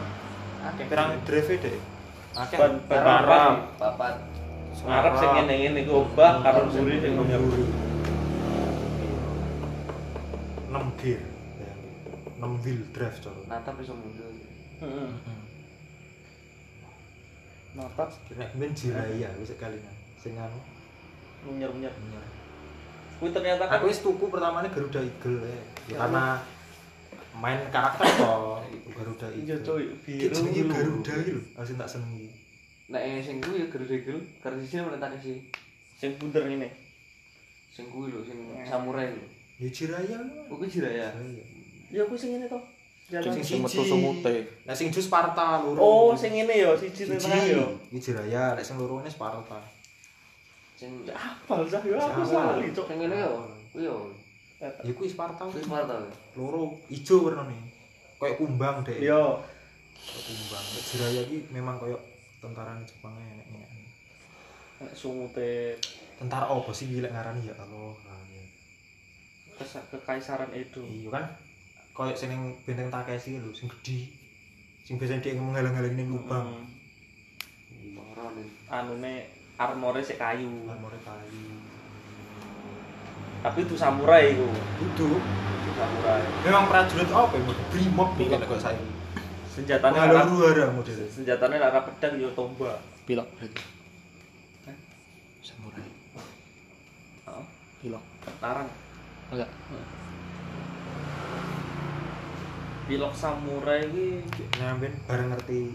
Akeh. 0.66 0.84
pirang 0.90 1.08
drive 1.22 1.54
deh. 1.62 1.78
Akeh. 2.34 2.58
ban 2.58 2.72
ban 2.90 3.02
marah. 3.06 3.54
Papat. 3.78 4.14
Ngarep 4.82 5.14
sing 5.14 5.30
ngene-ngene 5.36 5.78
iku 5.86 6.02
obah 6.02 6.42
karo 6.42 6.66
mburi 6.66 6.98
sing 6.98 7.14
Enam 7.14 7.26
nyebur. 7.30 7.54
buru. 7.54 7.66
6 10.74 10.98
gear. 10.98 11.22
6 12.42 12.62
wheel 12.66 12.82
drive 12.90 13.18
coro. 13.22 13.42
Natap 13.46 13.78
iso 13.78 13.94
mundur. 13.94 14.26
Heeh. 14.82 15.41
Napa 17.72 18.04
kira 18.28 18.44
ben 18.52 18.72
jiraya 18.76 19.28
wis 19.40 19.48
sekalian. 19.56 19.94
Sing 20.20 20.36
anu. 20.36 20.58
Munyer-munyer. 21.48 21.88
nyer. 21.88 22.24
Kuwi 23.18 23.32
ternyata 23.32 23.64
Aku 23.66 23.88
wis 23.88 24.02
tuku 24.04 24.28
pertamane 24.28 24.68
Garuda 24.68 25.00
Eagle 25.00 25.40
ya. 25.46 25.62
Ya, 25.88 25.96
karena 26.04 26.24
main 27.38 27.58
karakter 27.72 28.06
kok 28.18 28.60
Garuda 28.92 29.26
Iya, 29.32 29.56
Eagle. 29.56 29.64
coy, 29.64 29.82
Ki 30.04 30.12
biru 30.28 30.36
jenenge. 30.36 30.74
Garuda 30.74 31.12
iki 31.22 31.30
lho, 31.32 31.42
aku 31.56 31.64
sing 31.66 31.76
tak 31.80 31.88
senengi. 31.90 32.28
Nek 32.92 33.02
sing 33.24 33.36
kuwi 33.40 33.62
ya 33.62 33.66
Garuda 33.72 33.94
Eagle, 33.96 34.20
karena 34.44 34.58
sini 34.62 34.82
menentang 34.84 35.14
si 35.22 35.32
sing 35.96 36.10
bunder 36.20 36.42
ngene. 36.44 36.68
sing 37.72 37.88
kuwi 37.88 38.12
lho, 38.12 38.20
sing 38.26 38.36
samurai 38.68 39.08
lho. 39.16 39.24
Ya 39.56 39.68
jiraya. 39.72 40.18
Kuwi 40.50 40.66
Jiraya. 40.68 41.08
Ya 41.88 42.02
kuwi 42.04 42.18
sing 42.20 42.36
ngene 42.36 42.46
to. 42.52 42.58
Jalan. 43.12 43.28
Sing 43.30 43.44
Sing 43.44 43.58
metu 43.60 43.78
siji. 43.78 43.90
sumute. 43.90 44.34
Nah 44.64 44.72
sing 44.72 44.88
jus 44.88 45.04
Sparta 45.04 45.60
loro. 45.60 45.76
Oh, 45.78 46.10
sing 46.12 46.32
ngene 46.32 46.54
ya, 46.56 46.72
siji 46.72 47.04
siji. 47.04 47.12
nang 47.12 47.20
tengah 47.20 47.44
ya. 47.44 47.64
Iki 47.86 47.98
Jiraya, 48.00 48.44
nek 48.54 48.64
sing 48.64 48.76
loro 48.76 48.98
ini 48.98 49.08
Sparta. 49.08 49.60
Sing 50.74 51.04
Apal 51.06 51.62
sah 51.64 51.82
ya 51.82 52.00
aku 52.00 52.22
sali 52.24 52.72
cok. 52.72 52.86
sing 52.86 52.98
ngene 52.98 53.16
yo. 53.18 53.32
Kuwi 53.70 53.84
yo. 53.84 53.96
Ya 54.58 54.68
kuwi 54.88 55.06
Sparta. 55.06 55.44
Kuwi 55.44 55.60
Sparta. 55.60 56.00
Loro 56.32 56.72
ijo 56.88 57.16
warnane. 57.22 57.58
Kayak 58.16 58.38
kumbang 58.38 58.80
deh. 58.80 58.96
Yo. 58.98 59.36
Kayak 59.92 60.24
kumbang. 60.24 60.64
Nek 60.64 60.84
Jiraya 60.86 61.20
iki 61.22 61.38
memang 61.50 61.76
kayak 61.76 62.00
tentara 62.38 62.72
Jepang 62.82 63.12
enek 63.14 63.46
enek. 63.46 63.68
Nek 64.80 64.92
sumute 64.92 65.76
Tentara 66.12 66.46
apa 66.46 66.70
sih 66.70 66.86
gila 66.86 67.10
ngarani 67.10 67.44
ya 67.44 67.54
Allah. 67.56 67.94
Ah, 68.06 68.22
ya. 68.30 68.42
kes- 69.58 69.86
kekaisaran 69.90 70.54
Edo. 70.54 70.82
Iya 70.82 71.10
kan 71.10 71.24
sing 72.16 72.28
ning 72.32 72.42
benteng 72.64 72.88
Takeshi 72.88 73.36
lho 73.36 73.52
sing 73.52 73.68
gedhi. 73.68 74.08
Sing 74.82 74.96
biasanya 74.96 75.20
dia 75.20 75.36
menghalang-halangi 75.36 75.96
ning 75.96 76.08
lubang. 76.08 76.48
Hmm. 76.48 78.32
Nih. 78.32 78.48
Anune 78.72 79.28
armore 79.60 80.00
sik 80.00 80.16
kayu. 80.16 80.48
Armore 80.64 80.96
kayu. 81.04 81.44
Tapi 83.42 83.58
itu 83.66 83.74
samurai 83.76 84.32
iku. 84.32 84.48
Duduk. 84.80 85.20
Itu 85.20 85.70
samurai. 85.76 86.22
Memang 86.46 86.64
prajurit 86.70 87.10
apa 87.12 87.34
ya? 87.36 87.52
Brimob 87.68 88.10
iki 88.16 88.40
kok 88.40 88.62
saya. 88.62 88.80
Senjatanya 89.52 90.08
Halo 90.08 90.16
lara, 90.16 90.72
luar 90.72 90.72
model. 90.72 90.96
pedang 91.84 92.14
yo 92.16 92.32
tombak. 92.32 92.80
Pilok 93.04 93.28
berarti. 93.36 93.60
Samurai. 95.44 95.84
Heeh. 97.28 97.44
Pilok. 97.84 98.04
Larang. 98.40 98.70
Enggak. 99.28 99.50
Pilok 102.82 103.14
samurai 103.14 103.86
iki 103.86 104.42
Nyamben 104.58 104.92
bareng 105.06 105.30
ngerti 105.30 105.70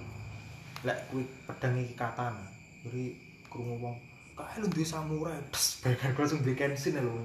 lek 0.84 1.08
kuwi 1.10 1.24
pedang 1.48 1.80
iki 1.80 1.96
katana. 1.96 2.46
Jadi 2.84 3.16
krungu 3.48 3.80
wong 3.80 3.96
kae 4.36 4.60
lu 4.60 4.68
duwe 4.68 4.86
samurai. 4.86 5.40
Des, 5.50 5.66
bagian 5.82 6.14
ku 6.14 6.20
langsung 6.22 6.44
duwe 6.44 6.54
kensin 6.54 7.00
lho. 7.00 7.16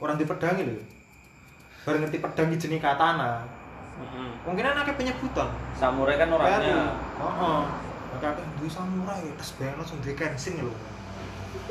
Orang 0.00 0.16
di 0.16 0.24
pedang 0.24 0.56
lho. 0.58 0.80
Bareng 1.84 2.00
ngerti 2.08 2.18
pedang 2.18 2.48
iki 2.50 2.66
jenenge 2.66 2.82
katana. 2.82 3.44
Heeh. 4.00 4.30
Mungkin 4.48 4.66
akeh 4.66 4.96
penyebutan. 4.96 5.52
Samurai 5.76 6.16
kan 6.16 6.32
orangnya 6.32 6.96
Heeh. 6.96 7.60
Akeh 8.18 8.28
akeh 8.28 8.44
duwe 8.56 8.70
samurai, 8.72 9.24
des 9.24 9.50
bagian 9.60 9.76
langsung 9.76 10.00
duwe 10.00 10.14
kensin 10.16 10.56
lho. 10.58 10.72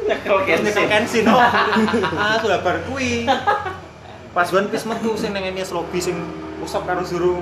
nyekel 0.06 0.38
Kensin 0.46 0.86
Kenshin. 0.88 0.90
kensin. 0.90 1.26
Oh. 1.26 1.42
Ah, 2.22 2.38
sudah 2.38 2.62
bar 2.62 2.78
kuwi. 2.86 3.26
Pas 4.36 4.48
One 4.54 4.72
Piece 4.72 4.88
metu 4.88 5.12
sing 5.20 5.36
nang 5.36 5.44
ngene 5.44 5.66
lobby 5.74 6.00
sing 6.00 6.16
usap 6.62 6.86
karo 6.86 7.02
Zoro 7.02 7.42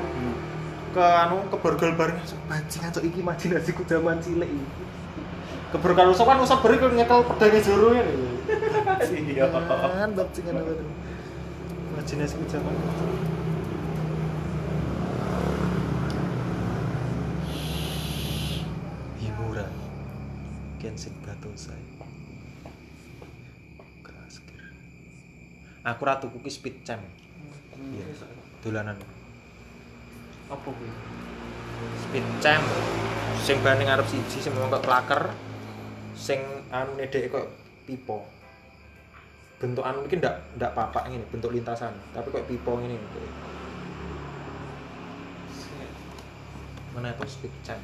ke 0.90 1.04
anu 1.04 1.46
ke 1.52 1.58
borgol 1.62 1.94
bareng 1.94 2.18
bajingan 2.50 2.90
cok 2.90 3.04
iki 3.06 3.20
imajinasiku 3.22 3.86
zaman 3.86 4.18
cilik 4.24 4.50
iki. 4.50 4.84
Ke 5.70 5.78
borgol 5.78 6.16
usap 6.16 6.26
kan 6.26 6.42
usap 6.42 6.64
bareng 6.66 6.98
nyekel 6.98 7.22
pedangnya 7.28 7.62
Zoro 7.62 7.88
ngene. 7.94 8.14
Iya. 9.30 9.46
Kan 9.52 10.12
bajingan 10.16 10.56
tuh. 10.66 10.90
Imajinasiku 11.90 12.46
zaman 12.48 12.74
Himura 19.20 19.68
Genshin 20.80 21.12
Batosai 21.26 21.84
Krasker 24.00 24.64
Aku 25.84 26.02
ratu 26.08 26.32
kuki 26.32 26.48
speed 26.48 26.88
champ 26.88 27.04
Iya, 27.80 28.06
dolanan. 28.64 28.98
Apa 30.50 30.68
kuwi? 30.68 30.90
speed 32.10 32.26
champ. 32.44 32.66
Sing 33.40 33.58
bane 33.64 33.88
ngarep 33.88 34.08
siji 34.10 34.44
sing 34.44 34.52
kok 34.52 34.84
klaker 34.84 35.32
sing 36.18 36.44
anu 36.74 36.98
nedek 37.00 37.32
kok 37.32 37.48
pipo. 37.88 38.28
Bentuk 39.60 39.86
anu 39.86 40.04
iki 40.08 40.20
ndak 40.20 40.58
ndak 40.60 40.76
papak 40.76 41.08
ngene 41.08 41.24
bentuk 41.32 41.54
lintasan 41.54 41.96
tapi 42.12 42.32
kok 42.32 42.48
pipo 42.48 42.80
ngene 42.80 42.98
mana 46.90 47.14
itu 47.16 47.26
speed 47.30 47.54
champ? 47.64 47.84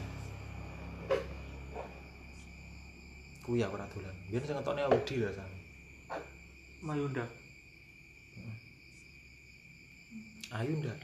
Kuwi 3.45 3.61
aku 3.61 3.77
ora 3.77 3.85
dolan. 3.93 4.15
Biyen 4.27 4.43
sing 4.43 4.57
ngetokne 4.57 4.89
Audi 4.89 5.21
rasane. 5.21 5.57
Mayunda. 6.81 7.44
Ayu 10.53 10.73
ndak 10.81 10.97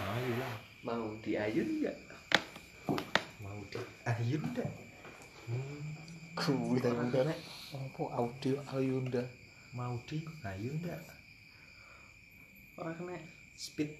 ayu 0.00 0.32
lah 0.40 0.54
Mau 0.80 1.12
diayun 1.20 1.68
enggak? 1.76 1.92
mau 3.44 3.60
deh 3.68 3.84
ayu 4.08 4.40
ndak 4.40 4.70
hmm. 5.48 5.80
Kuwi 6.32 6.80
ta 6.80 6.88
mangkane. 6.96 7.34
Apa 7.76 8.02
audio 8.16 8.56
Ayunda. 8.72 9.20
mau 9.76 9.92
di 10.08 10.24
ayu 10.40 10.72
ndak 10.80 11.00
Ora 12.80 12.96
kena. 12.96 13.12
speed 13.60 13.92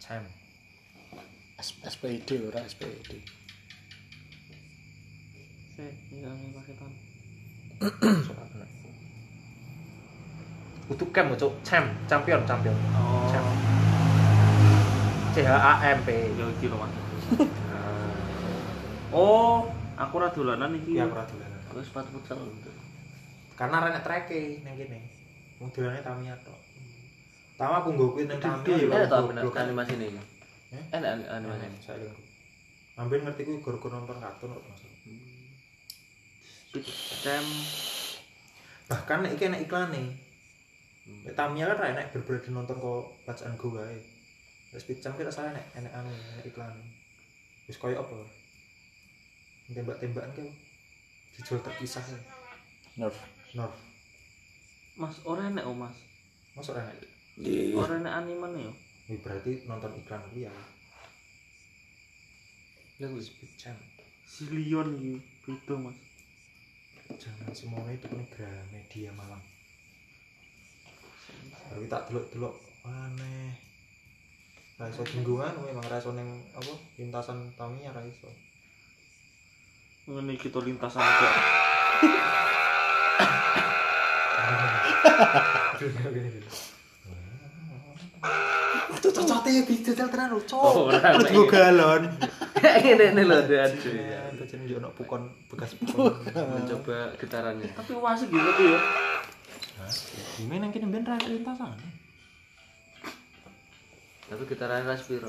champ 0.00 0.24
S- 1.60 1.76
SPD 1.84 2.40
ora 2.48 2.64
SPD. 2.64 3.20
Sik, 5.76 5.92
ngene 6.10 6.50
paketan. 6.56 6.92
Soal 8.26 8.46
kena. 8.48 8.66
Kudu 10.88 11.04
cam 11.14 11.36
cuk, 11.36 11.52
champ, 11.62 11.86
champion, 12.08 12.40
champion. 12.48 12.74
Oh. 12.96 13.28
Champ. 13.30 13.46
C 15.32 15.40
H 15.48 15.48
A 15.48 15.80
M 15.96 16.04
P. 16.04 16.08
Yo 16.36 16.44
iki 16.52 16.68
lho, 16.68 16.76
Mas. 16.76 16.92
Oh, 19.12 19.64
aku 19.96 20.20
ora 20.20 20.28
dolanan 20.28 20.76
iki. 20.76 21.00
Iya, 21.00 21.08
aku 21.08 21.16
ora 21.16 21.24
dolanan. 21.24 21.60
Aku 21.72 21.80
sepatu 21.80 22.12
futsal. 22.20 22.36
Karena 23.56 23.80
ora 23.80 23.96
nek 23.96 24.04
treke 24.04 24.60
ning 24.60 24.76
kene. 24.76 25.00
Wong 25.56 25.72
dolane 25.72 26.04
Tamiya 26.04 26.36
tok. 26.44 26.60
Tahu 27.56 27.72
aku 27.72 27.88
nggo 27.96 28.06
kuwi 28.12 28.28
ning 28.28 28.40
Tamiya 28.44 28.76
ya. 28.76 29.08
Enak 29.08 29.56
animasi 29.56 29.92
ini. 29.96 30.20
Eh? 30.76 30.84
Enak 31.00 31.24
animasi 31.32 31.64
ini. 31.64 31.78
Saya. 31.80 32.12
Ambil 33.00 33.24
ngerti 33.24 33.48
kuwi 33.48 33.64
gara-gara 33.64 33.96
nonton 33.96 34.20
kartun 34.20 34.52
kok 34.52 34.64
masuk. 34.68 34.92
Speed 36.68 36.84
Champ. 37.24 37.48
Bahkan 38.92 39.18
nek 39.24 39.32
iki 39.40 39.48
enak 39.48 39.64
iklane. 39.64 40.12
Nek 41.24 41.32
Tamiya 41.32 41.72
kan 41.72 41.80
ra 41.80 41.86
enak 41.96 42.12
berbeda 42.12 42.52
nonton 42.52 42.76
kok 42.76 43.04
bacaan 43.24 43.56
gue 43.56 43.72
wae. 43.72 44.11
Nek 44.72 44.80
Speed 44.80 45.04
Jam 45.04 45.12
kita 45.12 45.28
salah 45.28 45.52
enak 45.52 45.68
enak 45.76 45.92
anu 45.92 46.08
enak 46.08 46.48
iklane. 46.48 46.80
Wis 47.68 47.76
koyo 47.76 48.00
apa? 48.00 48.16
Tembak-tembakan 49.68 50.32
ke 50.32 50.44
dijual 51.36 51.60
terpisah 51.60 52.00
ya. 52.00 52.18
Nerf. 52.96 53.16
Nor. 53.52 53.68
Mas, 54.96 55.20
ora 55.28 55.52
enek 55.52 55.68
oh, 55.68 55.76
Mas. 55.76 55.96
Masuk 56.56 56.76
enak. 56.76 56.96
Ora 57.76 58.00
enek 58.00 58.16
animan 58.16 58.56
yo. 58.56 58.72
Ini 59.12 59.20
berarti 59.20 59.68
nonton 59.68 59.92
iklan 60.00 60.24
kuwi 60.32 60.48
ya. 60.48 60.52
Ya 62.96 63.12
wis 63.12 63.28
Speed 63.28 63.52
Jam. 63.60 63.76
Silion 64.24 64.88
iki 64.96 65.20
beda, 65.44 65.76
Mas. 65.76 65.96
Jangan 67.20 67.52
semono 67.52 67.92
itu 67.92 68.08
punya 68.08 68.24
Gramedia 68.32 69.12
Malang. 69.12 69.44
Baru 71.68 71.84
tak 71.92 72.08
delok-delok 72.08 72.56
aneh. 72.88 73.61
Ra 74.82 74.90
iso 74.90 75.06
tunggungan 75.06 75.54
memang 75.62 75.86
ra 75.86 75.96
iso 75.96 76.10
ning 76.10 76.26
apa 76.52 76.74
lintasan 76.98 77.54
Tamiya 77.54 77.94
ra 77.94 78.02
iso. 78.02 78.26
Ngene 80.10 80.34
kita 80.34 80.58
lintasan 80.58 80.98
kok. 80.98 81.34
Cocote 89.02 89.50
dijajal 89.66 90.08
tenan 90.08 90.30
lho, 90.32 90.38
Oh, 90.38 90.42
cok. 90.46 90.74
ora, 90.88 90.98
Terus 91.12 91.24
nek- 91.24 91.34
gue 91.34 91.46
galon. 91.48 92.02
Ini 92.62 93.04
ini 93.12 93.22
loh 93.26 93.40
dia 93.44 93.66
aduh 93.66 93.92
ya. 93.92 94.20
Terus 94.32 94.54
njuk 94.56 94.78
ono 94.78 94.88
pukon 94.94 95.22
bekas 95.50 95.74
pukon. 95.78 96.14
Mencoba 96.30 97.10
getarannya. 97.18 97.68
Tapi 97.74 97.92
wasik 97.94 98.30
gitu 98.30 98.50
tuh 98.54 98.66
ya. 98.70 98.80
Gimana 100.38 100.60
nang 100.62 100.70
kene 100.70 100.86
ben 100.88 101.02
ra 101.02 101.18
lintasan. 101.18 101.74
Tapi 104.32 104.48
getarannya 104.48 104.88
ras 104.88 105.04
piro? 105.04 105.28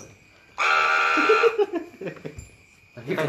Kita 3.04 3.24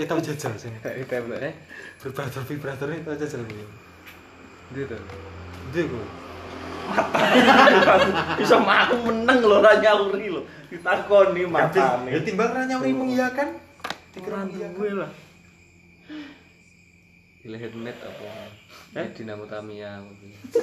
kita 0.00 0.12
jajal 0.24 0.52
sing 0.56 0.72
Tembak 1.04 1.44
eh. 1.44 1.52
vibrator 2.00 2.40
vibrator 2.48 2.88
itu 2.96 3.10
jajal 3.20 3.44
gue. 3.44 3.68
Gitu. 4.72 4.96
Dia 5.76 5.84
gue. 5.84 6.06
Bisa 8.40 8.56
mau 8.56 8.96
menang 9.04 9.44
lho 9.44 9.60
ora 9.60 9.76
nyauri 9.76 10.32
lho. 10.32 10.48
Ditakoni 10.72 11.44
Ya 11.44 11.48
matane. 11.52 12.10
timbang 12.24 12.56
ra 12.56 12.64
nyawi 12.64 12.96
mengiyakan. 12.96 13.48
Ora 13.52 14.16
Dikira 14.16 14.36
mengiyakan. 14.48 14.76
duwe 14.80 14.90
lah. 14.96 15.12
Gila 17.44 17.56
headnet 17.60 17.98
apa? 18.00 18.24
Eh 18.96 19.06
dinamo 19.12 19.44
Tamiya 19.44 20.00
apa 20.00 20.10
gitu. 20.24 20.58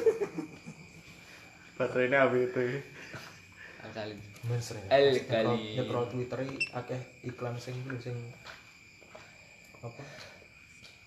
Alkali. 3.94 4.18
Men 4.50 4.58
sering. 4.58 4.86
El 4.90 5.22
kali. 5.22 5.78
nyekrol 5.78 6.10
Twitter 6.10 6.42
akeh 6.74 6.98
iklan 7.22 7.54
sing 7.62 7.78
kuwi 7.86 8.02
sing 8.02 8.18
apa? 9.80 10.02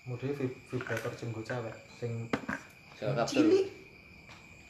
Model 0.07 0.31
vib- 0.31 0.59
vibrator 0.71 1.11
jenggo 1.11 1.43
cewek 1.43 1.75
sing 1.99 2.31
kapsul. 2.95 3.67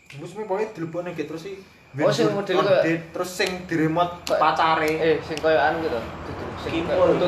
Terus 0.10 0.34
me 0.34 0.44
pokoke 0.44 0.74
dilebokne 0.74 1.14
gitu 1.14 1.30
terus 1.30 1.46
sih. 1.46 1.62
Oh, 1.94 2.10
sing 2.10 2.34
model 2.34 2.58
kayak- 2.58 3.14
terus 3.14 3.30
sing 3.30 3.70
di 3.70 3.76
remote 3.78 4.26
Kayak- 4.26 4.42
pacare. 4.42 4.90
Eh, 4.90 5.16
sing 5.22 5.38
koyo 5.38 5.60
anu 5.62 5.86
gitu. 5.86 6.00
Sing 6.66 6.72
Kimpul. 6.74 7.22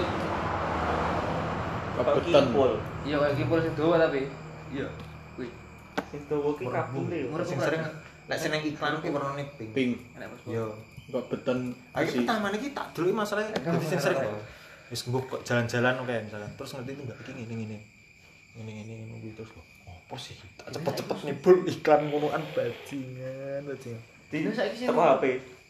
Kimpul. 2.25 2.71
Iya 3.05 3.15
kayak 3.21 3.35
kimpul 3.37 3.59
sing 3.61 3.73
dawa 3.77 3.95
tapi. 4.01 4.25
Iya. 4.73 4.89
Kuwi. 5.37 5.53
Sing 6.09 6.21
dawa 6.25 6.49
ki. 6.57 6.65
Terus 6.65 7.45
sing 7.45 7.59
sering 7.61 7.83
nek 8.29 8.37
sing 8.37 8.49
nang 8.53 8.61
iklan 8.61 9.01
kuwi 9.01 9.09
warnane 9.09 9.43
pink. 9.57 9.69
Pink. 9.73 9.93
Yo. 10.45 10.69
Kok 11.09 11.25
beton 11.27 11.73
Ayo 11.97 12.05
isi. 12.05 12.21
taman 12.21 12.53
iki 12.53 12.69
tak 12.71 12.93
deloki 12.93 13.11
masalahnya 13.11 13.57
dadi 13.57 13.81
sing 13.83 13.97
sering. 13.97 14.21
Wis 14.87 15.01
mbok 15.09 15.25
kok 15.27 15.41
jalan-jalan 15.41 15.97
oke 15.99 16.15
misalkan. 16.29 16.51
Terus 16.53 16.71
ngerti 16.77 16.91
itu 16.93 17.01
enggak 17.03 17.17
iki 17.25 17.31
ngene 17.33 17.53
ngene. 17.57 17.77
Ngene 18.53 18.71
ngene 18.77 18.93
ngene 19.09 19.29
terus 19.33 19.49
kok. 19.49 19.65
Oh, 19.89 19.97
apa 19.97 20.15
sih 20.15 20.37
tak 20.53 20.69
cepet-cepet 20.69 21.17
nyebul 21.25 21.55
iklan 21.65 22.01
ngonoan 22.07 22.43
bajingan 22.53 23.61
bajingan 23.65 24.01
Dino 24.29 24.53
saiki 24.53 24.77
sing 24.77 24.93
HP 24.93 25.23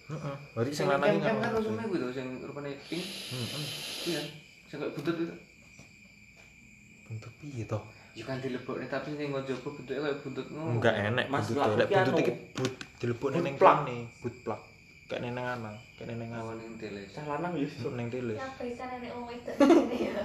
heeh 0.10 0.36
berarti 0.52 0.72
sing 0.76 0.92
lanang 0.92 1.16
iki 1.16 1.24
kan 1.24 1.54
konsumen 1.56 1.88
kuwi 1.88 2.04
to 2.04 2.12
sing 2.12 2.28
rupane 2.44 2.76
pink. 2.92 3.00
heeh 3.00 3.64
Iya. 4.12 4.22
Sing 4.68 4.78
kayak 4.78 4.92
buntut 4.92 5.16
itu. 5.16 5.36
bentuk 7.08 7.32
piye 7.40 7.64
to 7.66 7.80
Ya 8.20 8.28
kan 8.28 8.38
dilebokne 8.38 8.84
tapi 8.86 9.16
sing 9.16 9.32
ngojobo 9.32 9.68
bentuknya 9.72 10.02
kayak 10.04 10.20
buntut 10.20 10.48
ngono. 10.52 10.76
enggak 10.76 10.92
enek 11.00 11.26
Mas, 11.32 11.48
buntut 11.48 11.72
lek 11.74 11.88
buntut 11.88 12.20
iki 12.20 12.34
but 12.52 12.74
dilebokne 13.00 13.38
ning 13.40 13.56
plug. 13.56 13.78
kene 13.80 13.98
but 14.20 14.36
plug 14.44 14.62
kayak 15.08 15.22
neneng 15.24 15.46
lanang 15.48 15.76
kayak 15.96 16.08
neneng 16.12 16.30
Awal 16.30 16.44
lanang 16.52 16.60
ning 16.60 16.74
tele. 16.76 17.02
cah 17.10 17.24
lanang 17.26 17.52
ya 17.56 17.64
iso 17.64 17.90
ning 17.90 18.08
tele 18.08 18.34
Yang 18.36 18.52
berikan 18.60 18.88
nenek 18.92 19.12
wong 19.16 19.28
itu 19.30 19.52
ini 19.56 19.98
ya. 20.06 20.24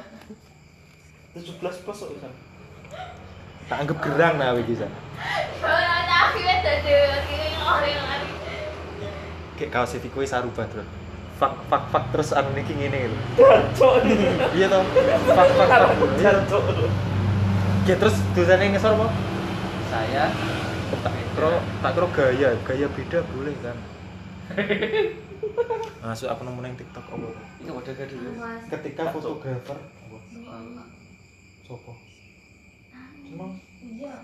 17 1.34 1.55
plus 1.57 1.76
kok 1.80 2.11
iso 2.11 2.28
tak 3.64 3.76
anggap 3.78 3.99
gerang 4.03 4.34
nah 4.36 4.53
iki 4.55 4.74
san 4.74 4.90
Kalau 5.57 5.72
ada 5.72 6.16
aku 6.28 6.38
itu 6.38 6.72
deh, 6.82 7.01
ini 7.24 7.57
orang-orang. 7.57 8.22
kayak 9.55 9.70
kaos 9.70 9.95
Vico 9.95 10.18
wis 10.18 10.28
saruban 10.28 10.66
bro 10.66 10.82
fak 11.34 11.55
fak 11.66 11.82
fak 11.88 12.05
terus 12.11 12.30
anu 12.30 12.51
niki 12.53 12.74
ngene 12.74 13.07
lho 13.07 13.18
Jancuk. 13.34 14.03
iya 14.53 14.66
to 14.66 14.78
fak 15.28 15.47
fak 15.49 15.68
fak 15.70 15.90
iya 16.18 16.30
Jancuk. 16.34 16.62
Oke, 17.85 18.01
terus 18.01 18.16
dosane 18.32 18.72
ngesor 18.72 18.97
apa 18.97 19.12
Saya 19.93 20.32
tak 21.05 21.12
kro 21.37 21.61
tak 21.85 21.93
kro 21.93 22.09
gaya 22.16 22.57
gaya 22.64 22.89
beda 22.89 23.20
boleh 23.28 23.53
kan 23.61 23.76
masuk 26.01 26.32
apa 26.32 26.41
nemu 26.49 26.64
nang 26.64 26.72
TikTok 26.80 27.05
apa 27.05 27.28
ini 27.61 27.68
wadah 27.68 27.93
gadu. 27.93 28.16
Mas, 28.41 28.64
ketika 28.72 29.12
fotografer 29.12 29.76
apa 29.76 30.16
sopo 31.68 31.93
seneng 33.20 33.53
iya. 33.85 34.16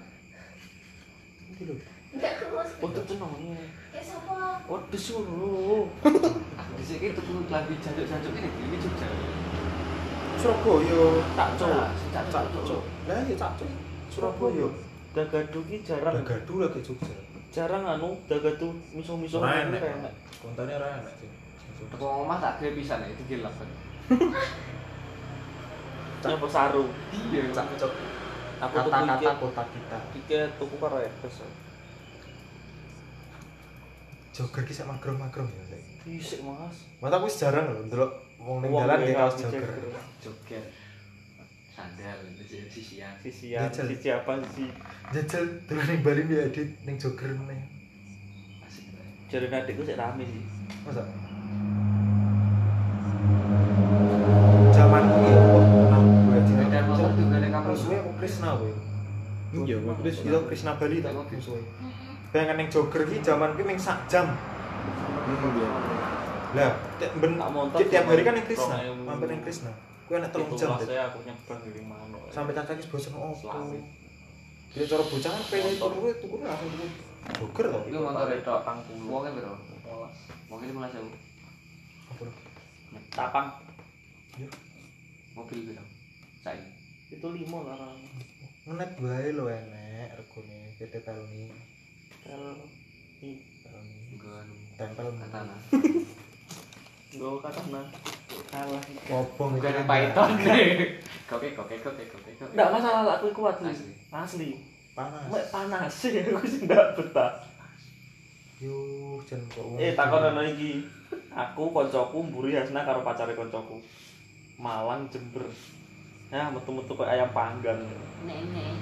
iki 1.52 1.68
lho 1.68 1.76
Enggak 2.10 2.42
kemus. 2.42 2.70
Untuk 2.82 3.06
jenenge. 3.06 3.70
Ya 3.94 4.02
siapa? 4.02 4.66
Oh, 4.66 4.82
disuruh. 4.90 5.86
Aku 6.58 6.70
dhisik 6.74 6.98
iki 6.98 7.14
tuku 7.14 7.46
klambi 7.46 7.78
jancuk-jancuk 7.78 8.34
ini 8.34 8.66
di 8.66 8.76
Jogja. 8.82 9.06
Surabaya 10.40 11.02
Cakcuk. 11.36 11.72
Cak 12.10 12.24
cacuk 12.28 12.82
lah 13.06 13.20
ya 13.22 13.34
cacuk 13.36 13.68
Surabaya 14.08 14.66
Dagadu 15.10 15.60
ki 15.66 15.82
jarang 15.82 16.22
gadu 16.22 16.62
lagi 16.62 16.80
Jogja 16.80 17.14
jarang 17.50 17.82
anu 17.84 18.14
dagadu 18.24 18.70
miso-miso 18.94 19.42
enek. 19.42 19.82
enak. 19.82 20.14
kontane 20.38 20.70
ora 20.72 21.02
enak 21.02 21.14
sih 21.18 21.26
Teko 21.90 22.22
omah 22.22 22.38
tak 22.38 22.60
gawe 22.60 22.70
pisan 22.70 23.02
itu 23.04 23.24
gelap 23.26 23.50
kan. 23.58 23.68
Nyapa 26.22 26.46
saru. 26.46 26.84
Iya. 27.10 27.48
cacuk 27.50 27.90
Aku 28.60 28.76
tuku 28.78 28.92
iki. 28.92 29.24
kata-kata 29.24 29.32
kota 29.40 29.62
kita 29.66 29.98
Iki 30.14 30.36
tuku 30.56 30.74
karo 30.76 31.00
Epes. 31.00 31.40
jogger 34.30 34.62
ki 34.62 34.72
sak 34.72 34.86
magrong-magrong 34.86 35.48
ya. 35.48 35.64
Isik 36.06 36.40
Mas. 36.44 36.86
Mata 37.00 37.18
aku 37.18 37.26
wis 37.26 37.36
jarang 37.36 37.66
lho 37.66 37.82
ndelok 37.82 38.12
wong 38.40 38.58
ning 38.64 38.72
dalan 38.72 38.98
nggih 39.04 39.16
kaos 39.16 39.36
jogger. 39.36 39.64
jogger. 40.24 40.64
Sandal 41.76 42.18
sisian. 42.68 43.14
Sisian, 43.20 43.68
sisi 43.72 44.08
apa 44.12 44.40
sih? 44.52 44.68
Jajal 45.12 45.44
dolan 45.68 45.86
ning 45.88 46.00
Bali 46.00 46.20
mbek 46.24 46.40
Adit 46.52 46.68
ning 46.84 46.96
jogger 46.96 47.30
meneh. 47.36 47.60
Jarene 49.30 49.56
adikku 49.62 49.82
sik 49.84 49.96
rame 50.00 50.24
sih. 50.24 50.44
Masa? 50.84 51.04
Zaman 54.74 55.02
kuwi 55.12 55.32
kok 55.36 55.64
gaji 56.30 56.52
Sepeda 56.56 56.80
motor 56.88 57.10
juga 57.14 57.36
ning 57.38 57.52
kampus. 57.52 57.72
Musuhnya 57.76 57.98
aku 58.00 58.10
Krisna 58.18 58.48
kowe. 58.56 58.72
Iya, 59.50 59.76
kok 59.78 59.96
Krisna. 60.00 60.28
Itu 60.28 60.38
Krisna 60.48 60.72
Bali 60.80 60.96
tak 61.04 61.12
musuhe. 61.14 61.62
Bayangkan 62.30 62.56
ning 62.56 62.68
jogger 62.72 63.02
ki 63.04 63.16
zaman 63.20 63.52
kuwi 63.54 63.64
ming 63.68 63.78
sak 63.78 64.08
jam. 64.08 64.32
Hmm, 64.32 65.54
iya. 65.60 65.89
Lah, 66.50 66.72
tiap 66.98 67.12
ben 67.22 67.38
tiap 67.86 68.04
hari 68.10 68.22
kan 68.26 68.34
cuma 68.34 68.46
Krisna, 68.48 68.76
mampir 69.06 69.28
ning 69.30 69.42
Krisna. 69.46 69.70
Kuwi 70.10 70.18
enak 70.18 70.34
telung 70.34 70.50
jam. 70.58 70.74
Itu 70.74 70.90
saya 70.90 71.06
aku 71.06 71.22
nyebrang 71.22 71.60
dari 71.62 71.82
mana. 71.86 72.18
Sampai 72.34 72.50
tak 72.50 72.74
wis 72.74 72.90
bosen 72.90 73.14
opo. 73.14 73.30
Selawi. 73.38 73.78
Dia 74.74 74.86
cara 74.90 75.02
bocah 75.06 75.30
kan 75.30 75.42
pengen 75.46 75.78
turu 75.78 76.10
tuku 76.18 76.36
langsung 76.42 76.70
tuku 76.74 76.86
jogger 77.38 77.66
to. 77.70 77.80
Iku 77.90 77.98
motor 78.02 78.26
itu. 78.34 78.54
Tang 78.66 78.78
puluh. 78.82 79.06
Wongnya 79.06 79.30
piro? 79.38 79.54
Mobil 80.50 80.74
15 80.74 80.98
ewu. 80.98 81.10
Apa 82.10 82.22
lho? 82.26 82.32
Tapang. 83.14 83.48
Mobil 85.38 85.58
piro? 85.70 85.84
Saiki. 86.42 86.70
Itu 87.14 87.26
limo 87.30 87.62
lah. 87.62 87.94
Ngenet 88.66 88.98
wae 88.98 89.30
lho 89.30 89.46
enek 89.46 90.18
regone 90.18 90.74
PT 90.74 91.06
Pelni. 91.06 91.54
Ini 92.26 93.30
Pelni. 93.62 93.98
Gue 94.18 94.34
anu 94.34 94.54
Tempel 94.74 95.06
katana. 95.22 95.54
gue 97.10 97.32
katana 97.42 97.82
kalah. 98.50 98.82
Ngobong 99.10 99.58
Bukan 99.58 99.72
yang 99.74 99.86
Python. 99.86 100.30
Koke 101.30 101.48
koke 101.54 101.76
koke 101.82 102.04
koke. 102.06 102.30
Enggak 102.38 102.70
masalah 102.70 103.18
aku 103.18 103.34
kuat 103.34 103.58
Asli. 103.58 103.70
asli. 103.70 103.92
Asli. 104.10 104.50
panas. 104.94 105.26
Mek 105.30 105.44
panas 105.54 105.90
sih 105.90 106.18
aku 106.26 106.46
sih 106.46 106.66
enggak 106.66 106.98
betah. 106.98 107.32
Yo 108.62 108.74
jan 109.26 109.42
kok. 109.50 109.78
Eh 109.78 109.94
takon 109.94 110.22
ana 110.22 110.42
iki. 110.46 110.82
Aku 111.30 111.70
koncoku 111.70 112.18
mburi 112.26 112.58
Hasna 112.58 112.82
karo 112.86 113.02
pacare 113.02 113.34
koncoku. 113.34 113.82
Malang 114.58 115.06
Jember. 115.10 115.46
Ya 116.30 116.50
metu-metu 116.50 116.94
kok 116.94 117.10
ayam 117.10 117.30
panggang. 117.34 117.82
Nenek. 118.26 118.78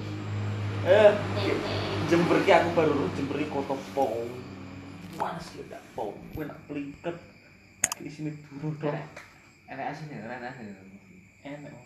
Eh. 0.85 1.11
Jember 2.09 2.41
ki 2.45 2.51
aku 2.53 2.69
baru 2.73 3.09
Jember 3.13 3.37
ki 3.41 3.47
kota 3.49 3.77
pong. 3.93 4.29
Mas 5.19 5.51
ya 5.51 5.63
gak 5.67 5.83
pong, 5.99 6.15
gue 6.31 6.47
nak 6.47 6.55
peliket. 6.63 7.11
Sini 8.07 8.31
dulu 8.47 8.71
dong. 8.79 8.95
Enak 9.67 9.85
aslinya, 9.91 10.23
enak 10.29 10.55
aslinya. 10.55 10.75
Enak. 11.43 11.79